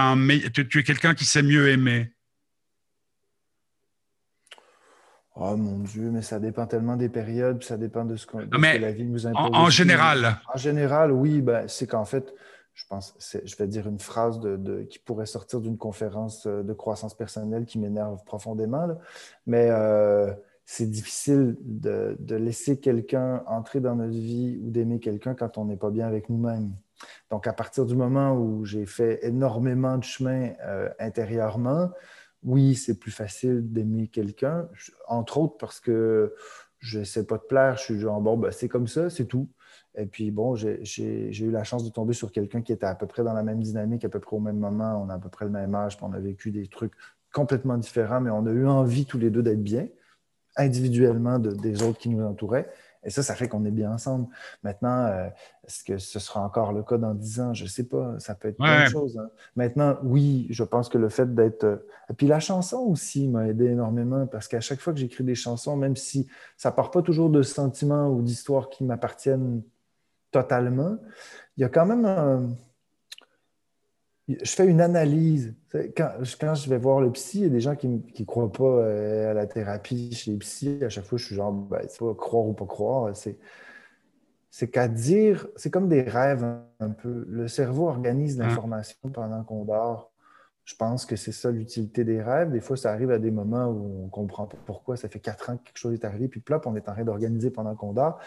tu 0.53 0.79
es 0.79 0.83
quelqu'un 0.83 1.15
qui 1.15 1.25
sait 1.25 1.43
mieux 1.43 1.69
aimer 1.69 2.13
Oh 5.43 5.57
mon 5.57 5.79
Dieu, 5.79 6.11
mais 6.11 6.21
ça 6.21 6.39
dépend 6.39 6.67
tellement 6.67 6.97
des 6.97 7.09
périodes, 7.09 7.63
ça 7.63 7.79
dépend 7.79 8.05
de 8.05 8.17
ce, 8.17 8.27
que 8.27 8.37
la 8.37 8.93
vie 8.93 9.07
nous 9.07 9.27
impose. 9.27 9.51
En, 9.55 9.71
général. 9.71 10.37
En 10.53 10.59
général, 10.59 11.13
oui, 11.13 11.41
ben, 11.41 11.67
c'est 11.67 11.87
qu'en 11.87 12.05
fait, 12.05 12.35
je 12.75 12.85
pense, 12.87 13.15
je 13.45 13.57
vais 13.57 13.67
dire 13.67 13.89
une 13.89 13.99
phrase 13.99 14.41
de, 14.41 14.83
qui 14.83 14.99
pourrait 14.99 15.27
sortir 15.27 15.61
d'une 15.61 15.79
conférence 15.79 16.47
euh, 16.47 16.63
de 16.63 16.73
croissance 16.73 17.15
personnelle 17.15 17.65
qui 17.65 17.79
m'énerve 17.79 18.23
profondément, 18.25 18.87
mais 19.47 19.69
euh, 19.71 20.31
c'est 20.73 20.89
difficile 20.89 21.57
de, 21.63 22.17
laisser 22.37 22.79
quelqu'un 22.79 23.43
entrer 23.49 23.81
dans 23.81 23.97
notre 23.97 24.13
vie 24.13 24.57
ou 24.63 24.71
d'aimer 24.71 25.01
quelqu'un 25.01 25.35
quand 25.35 25.59
on 25.59 25.65
n'est 25.65 25.77
pas 25.77 25.91
bien 25.91 26.07
avec 26.07 26.29
nous-mêmes. 26.29 26.71
Donc, 27.29 27.49
à 27.49 27.53
partir 27.53 27.87
du 27.87 27.97
moment 27.97 28.37
où 28.37 28.65
j'ai 28.65 28.87
fait 28.87 29.19
énormément 29.27 29.99
de 29.99 30.05
chemin 30.05 30.53
euh, 30.63 30.89
intérieurement, 31.01 31.91
oui, 32.45 32.77
c'est 32.77 33.01
plus 33.01 33.11
facile 33.11 33.73
d'aimer 33.73 34.07
quelqu'un, 34.07 34.69
entre 35.09 35.39
autres 35.39 35.57
parce 35.59 35.81
que 35.81 36.37
je 36.79 37.01
ne 37.01 37.05
sais 37.05 37.27
pas 37.27 37.39
te 37.39 37.47
plaire, 37.49 37.77
je 37.77 37.83
suis 37.83 37.99
genre, 37.99 38.21
bon, 38.21 38.39
ben, 38.39 38.53
c'est 38.53 38.69
comme 38.69 38.87
ça, 38.87 39.11
c'est 39.11 39.27
tout. 39.27 39.49
Et 39.97 40.07
puis, 40.07 40.31
bon, 40.31 40.55
j'ai 40.55 41.33
eu 41.37 41.51
la 41.51 41.65
chance 41.65 41.85
de 41.85 41.91
tomber 41.91 42.13
sur 42.13 42.31
quelqu'un 42.31 42.63
qui 42.63 42.73
était 42.73 42.87
à 42.87 42.95
peu 42.95 43.09
près 43.09 43.25
dans 43.25 43.35
la 43.35 43.43
même 43.43 43.61
dynamique, 43.61 44.05
à 44.05 44.09
peu 44.09 44.21
près 44.21 44.37
au 44.37 44.41
même 44.41 44.61
moment. 44.61 45.03
On 45.05 45.09
a 45.09 45.15
à 45.15 45.19
peu 45.19 45.31
près 45.31 45.47
le 45.47 45.51
même 45.51 45.75
âge, 45.75 45.97
puis 45.97 46.07
on 46.09 46.13
a 46.13 46.21
vécu 46.21 46.53
des 46.53 46.69
trucs 46.69 46.93
complètement 47.33 47.77
différents, 47.77 48.21
mais 48.21 48.31
on 48.31 48.47
a 48.47 48.53
eu 48.53 48.69
envie 48.69 49.05
tous 49.05 49.19
les 49.19 49.31
deux 49.31 49.43
d'être 49.43 49.65
bien, 49.65 49.89
individuellement 50.57 51.39
des 51.39 51.83
autres 51.83 51.99
qui 51.99 52.09
nous 52.09 52.25
entouraient. 52.25 52.69
Et 53.03 53.11
ça, 53.11 53.23
ça 53.23 53.35
fait 53.35 53.49
qu'on 53.49 53.65
est 53.65 53.71
bien 53.71 53.93
ensemble. 53.93 54.27
Maintenant, 54.63 55.07
euh, 55.07 55.29
est-ce 55.67 55.85
que 55.85 55.97
ce 55.97 56.19
sera 56.19 56.41
encore 56.41 56.73
le 56.73 56.83
cas 56.83 56.99
dans 56.99 57.15
dix 57.15 57.41
ans? 57.41 57.55
Je 57.55 57.65
ne 57.65 57.69
sais 57.69 57.85
pas. 57.85 58.19
Ça 58.19 58.35
peut 58.35 58.49
être 58.49 58.59
plein 58.59 58.85
de 58.85 58.91
choses. 58.91 59.17
Hein. 59.19 59.31
Maintenant, 59.57 59.97
oui, 60.03 60.47
je 60.51 60.63
pense 60.65 60.89
que 60.91 60.99
le 60.99 61.09
fait 61.09 61.35
d'être. 61.35 61.65
Euh, 61.65 61.77
et 62.11 62.13
puis 62.13 62.27
la 62.27 62.41
chanson 62.41 62.79
aussi 62.79 63.27
m'a 63.29 63.49
aidé 63.49 63.67
énormément 63.67 64.27
parce 64.27 64.49
qu'à 64.49 64.61
chaque 64.61 64.81
fois 64.81 64.93
que 64.93 64.99
j'écris 64.99 65.25
des 65.25 65.35
chansons, 65.35 65.77
même 65.77 65.97
si 65.97 66.29
ça 66.59 66.71
ne 66.71 66.75
part 66.75 66.91
pas 66.91 67.01
toujours 67.01 67.31
de 67.31 67.43
sentiments 67.43 68.09
ou 68.09 68.21
d'histoires 68.21 68.69
qui 68.69 68.85
m'appartiennent 68.85 69.63
totalement, 70.31 70.99
il 71.57 71.63
y 71.63 71.65
a 71.65 71.71
quand 71.71 71.87
même 71.87 72.05
un 72.05 72.51
je 74.43 74.51
fais 74.51 74.67
une 74.67 74.81
analyse. 74.81 75.55
Quand, 75.97 76.11
je 76.23 76.69
vais 76.69 76.79
voir 76.79 77.01
le 77.01 77.11
psy, 77.13 77.39
il 77.39 77.43
y 77.45 77.47
a 77.47 77.49
des 77.49 77.61
gens 77.61 77.77
qui 77.77 77.89
ne 77.89 78.25
croient 78.25 78.53
pas 78.53 78.65
euh, 78.65 79.31
à 79.31 79.35
la 79.35 79.47
thérapie 79.47 80.13
chez 80.15 80.33
les 80.33 80.39
psy. 80.39 80.79
À 80.83 80.89
chaque 80.89 81.05
fois, 81.05 81.19
je 81.19 81.27
suis 81.27 81.35
genre, 81.35 81.53
ben, 81.53 81.81
c'est 81.89 82.01
pas 82.01 82.15
croire 82.15 82.47
ou 82.47 82.53
pas 82.53 82.67
croire. 82.67 83.15
C'est, 84.51 84.69
qu'à 84.69 84.89
dire, 84.89 85.47
c'est 85.57 85.71
comme 85.71 85.89
des 85.89 86.03
rêves 86.03 86.45
un 86.81 86.91
peu. 86.91 87.25
Le 87.29 87.49
cerveau 87.49 87.89
organise 87.89 88.37
mmh. 88.37 88.43
l'information 88.43 88.99
pendant 89.13 89.43
qu'on 89.45 89.65
dort. 89.65 90.13
Je 90.65 90.75
pense 90.77 91.07
que 91.07 91.17
c'est 91.17 91.33
ça 91.33 91.51
l'utilité 91.51 92.05
des 92.05 92.23
rêves. 92.23 92.51
Des 92.51 92.61
fois, 92.61 92.77
ça 92.77 92.93
arrive 92.93 93.11
à 93.11 93.19
des 93.19 93.31
moments 93.31 93.67
où 93.67 94.03
on 94.03 94.05
ne 94.05 94.11
comprend 94.11 94.47
pas 94.47 94.59
pourquoi. 94.67 94.97
Ça 94.97 95.09
fait 95.09 95.19
quatre 95.19 95.51
ans 95.51 95.57
que 95.57 95.65
quelque 95.65 95.79
chose 95.79 95.95
est 95.95 96.05
arrivé, 96.05 96.29
puis 96.29 96.41
plop, 96.41 96.67
on 96.67 96.77
est 96.77 96.89
en 96.89 96.93
train 96.93 97.05
d'organiser 97.05 97.51
pendant 97.51 97.75
qu'on 97.75 97.93
dort. 97.93 98.19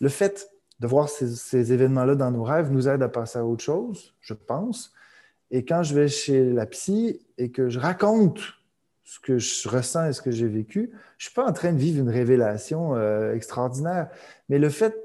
Le 0.00 0.08
fait 0.08 0.48
de 0.78 0.86
voir 0.86 1.08
ces, 1.08 1.28
ces 1.28 1.72
événements-là 1.72 2.14
dans 2.14 2.30
nos 2.30 2.42
rêves 2.42 2.70
nous 2.70 2.88
aide 2.88 3.02
à 3.02 3.08
passer 3.08 3.38
à 3.38 3.44
autre 3.44 3.62
chose, 3.62 4.14
je 4.20 4.32
pense. 4.34 4.94
Et 5.50 5.64
quand 5.64 5.82
je 5.82 5.94
vais 5.94 6.08
chez 6.08 6.50
la 6.50 6.66
psy 6.66 7.20
et 7.38 7.50
que 7.50 7.68
je 7.68 7.78
raconte 7.78 8.40
ce 9.04 9.18
que 9.18 9.38
je 9.38 9.68
ressens 9.68 10.08
et 10.08 10.12
ce 10.12 10.22
que 10.22 10.30
j'ai 10.30 10.46
vécu, 10.46 10.90
je 11.18 11.26
ne 11.26 11.30
suis 11.30 11.34
pas 11.34 11.44
en 11.44 11.52
train 11.52 11.72
de 11.72 11.78
vivre 11.78 12.00
une 12.00 12.10
révélation 12.10 12.94
euh, 12.94 13.34
extraordinaire. 13.34 14.08
Mais 14.48 14.58
le 14.58 14.68
fait 14.68 14.96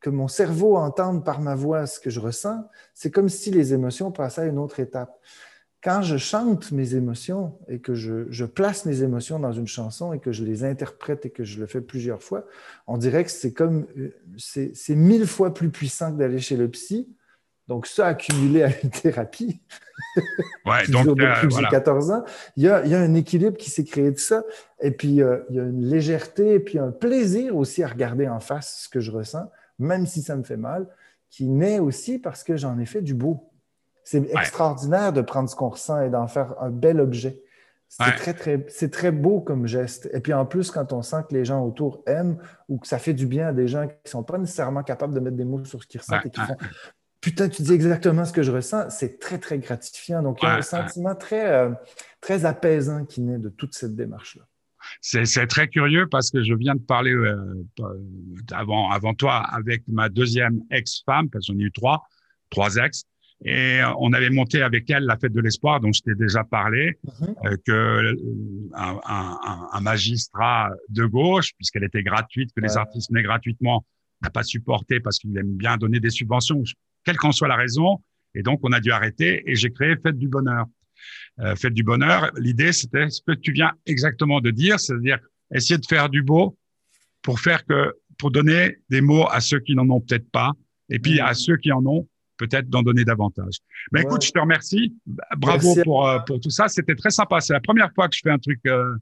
que 0.00 0.10
mon 0.10 0.28
cerveau 0.28 0.76
entende 0.76 1.24
par 1.24 1.40
ma 1.40 1.54
voix 1.54 1.86
ce 1.86 1.98
que 1.98 2.10
je 2.10 2.20
ressens, 2.20 2.68
c'est 2.92 3.10
comme 3.10 3.30
si 3.30 3.50
les 3.50 3.72
émotions 3.72 4.12
passaient 4.12 4.42
à 4.42 4.46
une 4.46 4.58
autre 4.58 4.80
étape. 4.80 5.18
Quand 5.82 6.02
je 6.02 6.16
chante 6.16 6.70
mes 6.70 6.94
émotions 6.94 7.58
et 7.68 7.80
que 7.80 7.94
je, 7.94 8.30
je, 8.30 8.44
place 8.44 8.84
mes 8.84 9.02
émotions 9.02 9.40
dans 9.40 9.52
une 9.52 9.66
chanson 9.66 10.12
et 10.12 10.20
que 10.20 10.30
je 10.30 10.44
les 10.44 10.62
interprète 10.62 11.26
et 11.26 11.30
que 11.30 11.42
je 11.42 11.58
le 11.58 11.66
fais 11.66 11.80
plusieurs 11.80 12.22
fois, 12.22 12.44
on 12.86 12.98
dirait 12.98 13.24
que 13.24 13.30
c'est 13.30 13.52
comme 13.52 13.86
euh, 13.96 14.14
c'est 14.36 14.94
mille 14.94 15.26
fois 15.26 15.54
plus 15.54 15.70
puissant 15.70 16.12
que 16.12 16.18
d'aller 16.18 16.38
chez 16.38 16.56
le 16.56 16.68
psy 16.68 17.08
donc, 17.68 17.86
ça 17.86 18.06
accumulé 18.06 18.64
à 18.64 18.68
une 18.82 18.90
thérapie, 18.90 19.60
ouais, 20.66 20.86
donc, 20.88 21.06
depuis 21.06 21.46
euh, 21.46 21.60
j'ai 21.60 21.64
14 21.70 22.10
ans, 22.10 22.24
il 22.56 22.64
y, 22.64 22.68
a, 22.68 22.82
un 22.82 23.14
équilibre 23.14 23.56
qui 23.56 23.70
s'est 23.70 23.84
créé 23.84 24.10
de 24.10 24.18
ça. 24.18 24.42
Et 24.80 24.90
puis, 24.90 25.22
euh, 25.22 25.38
il 25.50 25.56
y 25.56 25.60
a 25.60 25.64
une 25.64 25.84
légèreté 25.84 26.54
et 26.54 26.60
puis 26.60 26.78
un 26.78 26.90
plaisir 26.90 27.56
aussi 27.56 27.82
à 27.82 27.88
regarder 27.88 28.28
en 28.28 28.40
face 28.40 28.82
ce 28.84 28.88
que 28.88 29.00
je 29.00 29.10
ressens, 29.10 29.50
même 29.78 30.06
si 30.06 30.22
ça 30.22 30.36
me 30.36 30.42
fait 30.42 30.56
mal, 30.56 30.86
qui 31.30 31.46
naît 31.46 31.78
aussi 31.78 32.18
parce 32.18 32.44
que 32.44 32.56
j'en 32.56 32.78
ai 32.78 32.86
fait 32.86 33.02
du 33.02 33.14
beau. 33.14 33.48
C'est 34.04 34.28
extraordinaire 34.32 35.12
de 35.12 35.20
prendre 35.20 35.48
ce 35.48 35.54
qu'on 35.54 35.68
ressent 35.68 36.00
et 36.02 36.10
d'en 36.10 36.26
faire 36.26 36.56
un 36.60 36.70
bel 36.70 37.00
objet. 37.00 37.40
C'est 37.88 38.16
très, 38.16 38.32
très, 38.32 38.66
c'est 38.68 38.90
très 38.90 39.12
beau 39.12 39.40
comme 39.40 39.66
geste. 39.66 40.08
Et 40.14 40.20
puis 40.20 40.32
en 40.32 40.46
plus, 40.46 40.70
quand 40.70 40.92
on 40.94 41.02
sent 41.02 41.24
que 41.28 41.34
les 41.34 41.44
gens 41.44 41.62
autour 41.62 42.02
aiment 42.06 42.38
ou 42.68 42.78
que 42.78 42.86
ça 42.86 42.98
fait 42.98 43.12
du 43.12 43.26
bien 43.26 43.48
à 43.48 43.52
des 43.52 43.68
gens 43.68 43.86
qui 43.86 43.94
ne 44.06 44.10
sont 44.10 44.22
pas 44.22 44.38
nécessairement 44.38 44.82
capables 44.82 45.14
de 45.14 45.20
mettre 45.20 45.36
des 45.36 45.44
mots 45.44 45.62
sur 45.64 45.82
ce 45.82 45.86
qu'ils 45.86 46.00
ressentent 46.00 46.24
et 46.24 46.30
qui 46.30 46.40
font 46.40 46.56
putain, 47.22 47.48
tu 47.48 47.62
dis 47.62 47.72
exactement 47.72 48.26
ce 48.26 48.32
que 48.34 48.42
je 48.42 48.52
ressens. 48.52 48.90
C'est 48.90 49.18
très, 49.18 49.38
très 49.38 49.58
gratifiant. 49.58 50.22
Donc, 50.22 50.42
il 50.42 50.44
y 50.44 50.48
a 50.48 50.56
un 50.56 50.62
sentiment 50.62 51.14
très, 51.14 51.50
euh, 51.50 51.70
très 52.20 52.44
apaisant 52.44 53.06
qui 53.06 53.22
naît 53.22 53.38
de 53.38 53.48
toute 53.48 53.74
cette 53.74 53.96
démarche-là. 53.96 54.42
C'est 55.00 55.46
très 55.46 55.68
curieux 55.68 56.08
parce 56.10 56.32
que 56.32 56.42
je 56.42 56.54
viens 56.54 56.74
de 56.74 56.80
parler 56.80 57.12
euh, 57.12 57.64
avant, 58.50 58.90
avant 58.90 59.14
toi 59.14 59.36
avec 59.36 59.84
ma 59.86 60.08
deuxième 60.08 60.60
ex-femme, 60.72 61.30
parce 61.30 61.46
que 61.46 61.52
j'en 61.52 61.58
ai 61.60 61.62
eu 61.62 61.72
trois, 61.72 62.02
trois 62.50 62.74
ex, 62.76 63.04
et 63.44 63.80
on 63.98 64.12
avait 64.12 64.30
monté 64.30 64.60
avec 64.60 64.90
elle 64.90 65.04
la 65.04 65.16
fête 65.16 65.32
de 65.32 65.40
l'espoir, 65.40 65.78
dont 65.80 65.92
je 65.92 66.02
t'ai 66.02 66.16
déjà 66.16 66.42
parlé, 66.42 66.98
euh, 67.44 67.56
que 67.64 68.16
un, 68.74 69.00
un, 69.04 69.68
un, 69.72 69.80
magistrat 69.80 70.70
de 70.88 71.04
gauche, 71.04 71.52
puisqu'elle 71.54 71.84
était 71.84 72.02
gratuite, 72.02 72.50
que 72.54 72.60
les 72.60 72.76
artistes 72.76 73.10
venaient 73.10 73.22
gratuitement, 73.22 73.84
n'a 74.20 74.30
pas 74.30 74.42
supporté 74.42 75.00
parce 75.00 75.18
qu'il 75.18 75.36
aime 75.36 75.56
bien 75.56 75.76
donner 75.76 76.00
des 76.00 76.10
subventions, 76.10 76.62
quelle 77.04 77.16
qu'en 77.16 77.32
soit 77.32 77.48
la 77.48 77.56
raison. 77.56 78.02
Et 78.34 78.42
donc, 78.42 78.60
on 78.62 78.72
a 78.72 78.80
dû 78.80 78.90
arrêter 78.92 79.42
et 79.46 79.54
j'ai 79.54 79.70
créé 79.70 79.94
Fête 80.02 80.18
du 80.18 80.28
Bonheur. 80.28 80.66
Euh, 81.40 81.56
Fête 81.56 81.74
du 81.74 81.82
Bonheur, 81.82 82.30
l'idée, 82.38 82.72
c'était 82.72 83.10
ce 83.10 83.20
que 83.26 83.32
tu 83.32 83.52
viens 83.52 83.72
exactement 83.86 84.40
de 84.40 84.50
dire, 84.50 84.78
c'est-à-dire 84.78 85.18
essayer 85.54 85.78
de 85.78 85.86
faire 85.86 86.08
du 86.08 86.22
beau 86.22 86.56
pour 87.22 87.40
faire 87.40 87.64
que, 87.64 87.94
pour 88.18 88.30
donner 88.30 88.78
des 88.88 89.00
mots 89.00 89.26
à 89.30 89.40
ceux 89.40 89.60
qui 89.60 89.74
n'en 89.74 89.88
ont 89.90 90.00
peut-être 90.00 90.30
pas, 90.30 90.52
et 90.88 90.98
puis 90.98 91.20
à 91.20 91.34
ceux 91.34 91.56
qui 91.56 91.72
en 91.72 91.84
ont, 91.86 92.08
peut-être 92.42 92.68
d'en 92.68 92.82
donner 92.82 93.04
davantage. 93.04 93.58
Mais 93.92 94.02
écoute, 94.02 94.24
je 94.24 94.32
te 94.32 94.38
remercie. 94.38 94.94
Bravo 95.36 95.76
pour, 95.84 96.08
euh, 96.08 96.18
pour 96.20 96.40
tout 96.40 96.50
ça. 96.50 96.68
C'était 96.68 96.94
très 96.94 97.10
sympa. 97.10 97.40
C'est 97.40 97.52
la 97.52 97.60
première 97.60 97.92
fois 97.94 98.08
que 98.08 98.16
je 98.16 98.20
fais 98.22 98.30
un 98.30 98.38
truc 98.38 98.60
euh, 98.66 98.94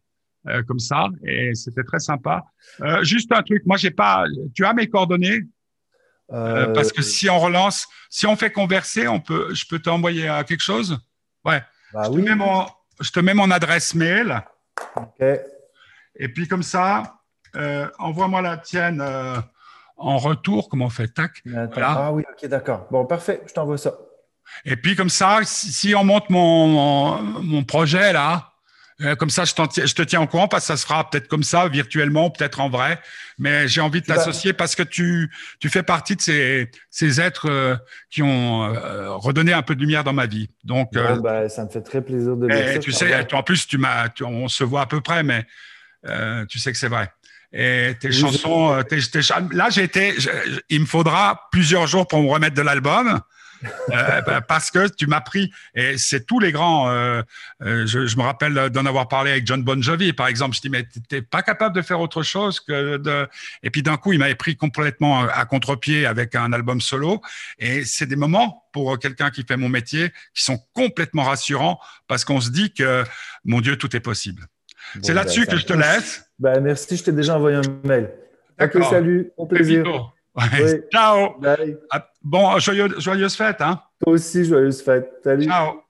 euh, 0.49 0.63
comme 0.65 0.79
ça 0.79 1.09
et 1.25 1.55
c'était 1.55 1.85
très 1.85 2.01
sympa. 2.01 2.45
Juste 3.03 3.33
un 3.33 3.43
truc. 3.43 3.63
Moi, 3.67 3.77
j'ai 3.77 3.91
pas. 3.91 4.25
Tu 4.55 4.65
as 4.65 4.75
mes 4.75 4.89
coordonnées? 4.89 5.41
Euh, 6.33 6.73
parce 6.73 6.93
que 6.93 7.03
si 7.03 7.29
on 7.29 7.39
relance, 7.39 7.89
si 8.09 8.27
on 8.27 8.37
fait 8.37 8.53
converser, 8.53 9.09
on 9.09 9.21
peut. 9.21 9.55
Je 9.55 9.65
peux 9.67 9.79
t'envoyer 9.79 10.31
quelque 10.47 10.63
chose? 10.63 10.99
Ouais. 11.45 11.63
Bah 11.93 12.05
je, 12.05 12.11
te 12.11 12.17
mets 12.17 12.35
mon, 12.35 12.67
je 13.01 13.11
te 13.11 13.21
mets 13.21 13.35
mon 13.35 13.51
adresse 13.51 13.95
mail. 13.95 14.43
Ok. 14.97 15.27
Et 16.17 16.29
puis 16.29 16.47
comme 16.47 16.63
ça, 16.63 17.21
envoie-moi 17.99 18.43
la 18.43 18.57
tienne 18.59 19.03
en 20.01 20.17
retour, 20.19 20.69
comment 20.69 20.87
on 20.87 20.91
fait? 20.91 21.09
Tac. 21.09 21.43
Ah 21.77 22.13
oui, 22.13 22.25
ok, 22.31 22.49
d'accord. 22.49 22.87
Bon, 22.91 23.05
parfait, 23.05 23.43
je 23.47 23.53
t'envoie 23.53 23.79
ça. 23.79 23.95
Et 24.65 24.77
puis 24.77 24.97
comme 24.97 25.11
ça, 25.11 25.41
si, 25.45 25.95
on 25.95 26.05
monte 26.05 26.31
mon, 26.31 27.23
mon, 27.23 27.63
projet 27.65 28.13
là, 28.13 28.50
euh, 29.03 29.15
comme 29.15 29.31
ça, 29.31 29.45
je, 29.45 29.53
je, 29.53 29.95
te 29.95 30.03
tiens 30.03 30.21
au 30.21 30.27
courant 30.27 30.49
parce 30.49 30.65
que 30.65 30.67
ça 30.69 30.77
se 30.77 30.85
fera 30.85 31.09
peut-être 31.09 31.29
comme 31.29 31.43
ça, 31.43 31.69
virtuellement, 31.69 32.31
peut-être 32.31 32.61
en 32.61 32.69
vrai. 32.69 33.01
Mais 33.39 33.67
j'ai 33.67 33.81
envie 33.81 34.01
de 34.01 34.07
t'associer 34.07 34.53
parce 34.53 34.75
que 34.75 34.83
tu, 34.83 35.31
tu 35.59 35.71
fais 35.71 35.83
partie 35.83 36.17
de 36.17 36.21
ces, 36.21 36.71
ces 36.91 37.21
êtres 37.21 37.49
euh, 37.49 37.77
qui 38.11 38.23
ont 38.23 38.65
euh, 38.65 39.15
redonné 39.17 39.53
un 39.53 39.63
peu 39.63 39.75
de 39.75 39.81
lumière 39.81 40.05
dans 40.05 40.13
ma 40.13 40.27
vie. 40.27 40.51
Donc, 40.65 40.93
bah, 40.93 41.49
ça 41.49 41.65
me 41.65 41.71
fait 41.71 41.81
très 41.81 42.03
plaisir 42.03 42.37
de 42.37 42.47
le 42.47 42.79
Tu 42.79 42.93
sais, 42.93 43.33
en 43.33 43.43
plus, 43.43 43.67
tu 43.67 43.79
m'as, 43.79 44.09
on 44.23 44.49
se 44.49 44.65
voit 44.65 44.83
à 44.83 44.87
peu 44.87 45.01
près, 45.01 45.23
mais 45.23 45.47
tu 46.49 46.59
sais 46.59 46.73
que 46.73 46.79
c'est 46.79 46.89
vrai. 46.89 47.11
Et 47.53 47.95
tes 47.99 48.13
chansons, 48.13 48.83
tes, 48.89 48.99
là, 49.53 49.71
j'ai 49.71 49.83
été, 49.83 50.15
il 50.69 50.83
me 50.83 50.87
faudra 50.87 51.49
plusieurs 51.51 51.87
jours 51.87 52.07
pour 52.07 52.23
me 52.23 52.29
remettre 52.29 52.55
de 52.55 52.63
l'album. 52.63 53.21
Euh, 53.65 54.21
bah, 54.23 54.41
parce 54.41 54.71
que 54.71 54.89
tu 54.89 55.07
m'as 55.07 55.21
pris 55.21 55.53
et 55.75 55.99
c'est 55.99 56.27
tous 56.27 56.41
les 56.41 56.53
grands. 56.53 56.91
Euh, 56.91 57.23
euh, 57.63 57.87
je, 57.87 58.07
je, 58.07 58.17
me 58.17 58.23
rappelle 58.23 58.71
d'en 58.71 58.87
avoir 58.87 59.09
parlé 59.09 59.33
avec 59.33 59.47
John 59.47 59.63
Bon 59.63 59.83
Jovi, 59.83 60.13
par 60.13 60.29
exemple. 60.29 60.57
Je 60.57 60.61
dis 60.61 60.71
mais 60.71 60.87
t'es 61.09 61.23
pas 61.23 61.43
capable 61.43 61.75
de 61.75 61.83
faire 61.83 62.01
autre 62.01 62.23
chose 62.23 62.61
que 62.61 62.97
de. 62.97 63.29
Et 63.63 63.71
puis 63.71 63.83
d'un 63.83 63.97
coup, 63.97 64.13
il 64.13 64.19
m'avait 64.19 64.35
pris 64.35 64.57
complètement 64.57 65.23
à 65.23 65.45
contre-pied 65.45 66.07
avec 66.07 66.35
un 66.35 66.53
album 66.53 66.81
solo. 66.81 67.21
Et 67.59 67.85
c'est 67.85 68.07
des 68.07 68.17
moments 68.17 68.65
pour 68.73 68.99
quelqu'un 68.99 69.31
qui 69.31 69.45
fait 69.45 69.57
mon 69.57 69.69
métier 69.69 70.11
qui 70.35 70.45
sont 70.45 70.59
complètement 70.75 71.25
rassurants 71.25 71.81
parce 72.07 72.25
qu'on 72.25 72.41
se 72.41 72.51
dit 72.51 72.73
que 72.73 73.05
mon 73.45 73.61
Dieu, 73.61 73.77
tout 73.77 73.95
est 73.97 74.01
possible 74.01 74.47
c'est 75.03 75.15
là-dessus 75.15 75.47
ben, 75.47 75.53
que 75.53 75.57
je 75.57 75.67
te 75.67 75.73
laisse. 75.73 76.25
Ben, 76.39 76.61
merci, 76.61 76.97
je 76.97 77.05
t'ai 77.05 77.13
déjà 77.13 77.37
envoyé 77.37 77.57
un 77.57 77.87
mail. 77.87 78.11
Ok, 78.61 78.83
salut, 78.85 79.31
au 79.37 79.47
plaisir. 79.47 80.13
Ciao. 80.93 81.39
Bye. 81.41 81.77
Ah, 81.91 82.07
bon, 82.23 82.59
joyeuse, 82.59 82.99
joyeuse 83.01 83.35
fête. 83.37 83.61
Hein? 83.61 83.81
Toi 84.03 84.13
aussi, 84.15 84.45
joyeuse 84.45 84.83
fête. 84.83 85.11
Salut. 85.25 85.45
Ciao. 85.45 85.83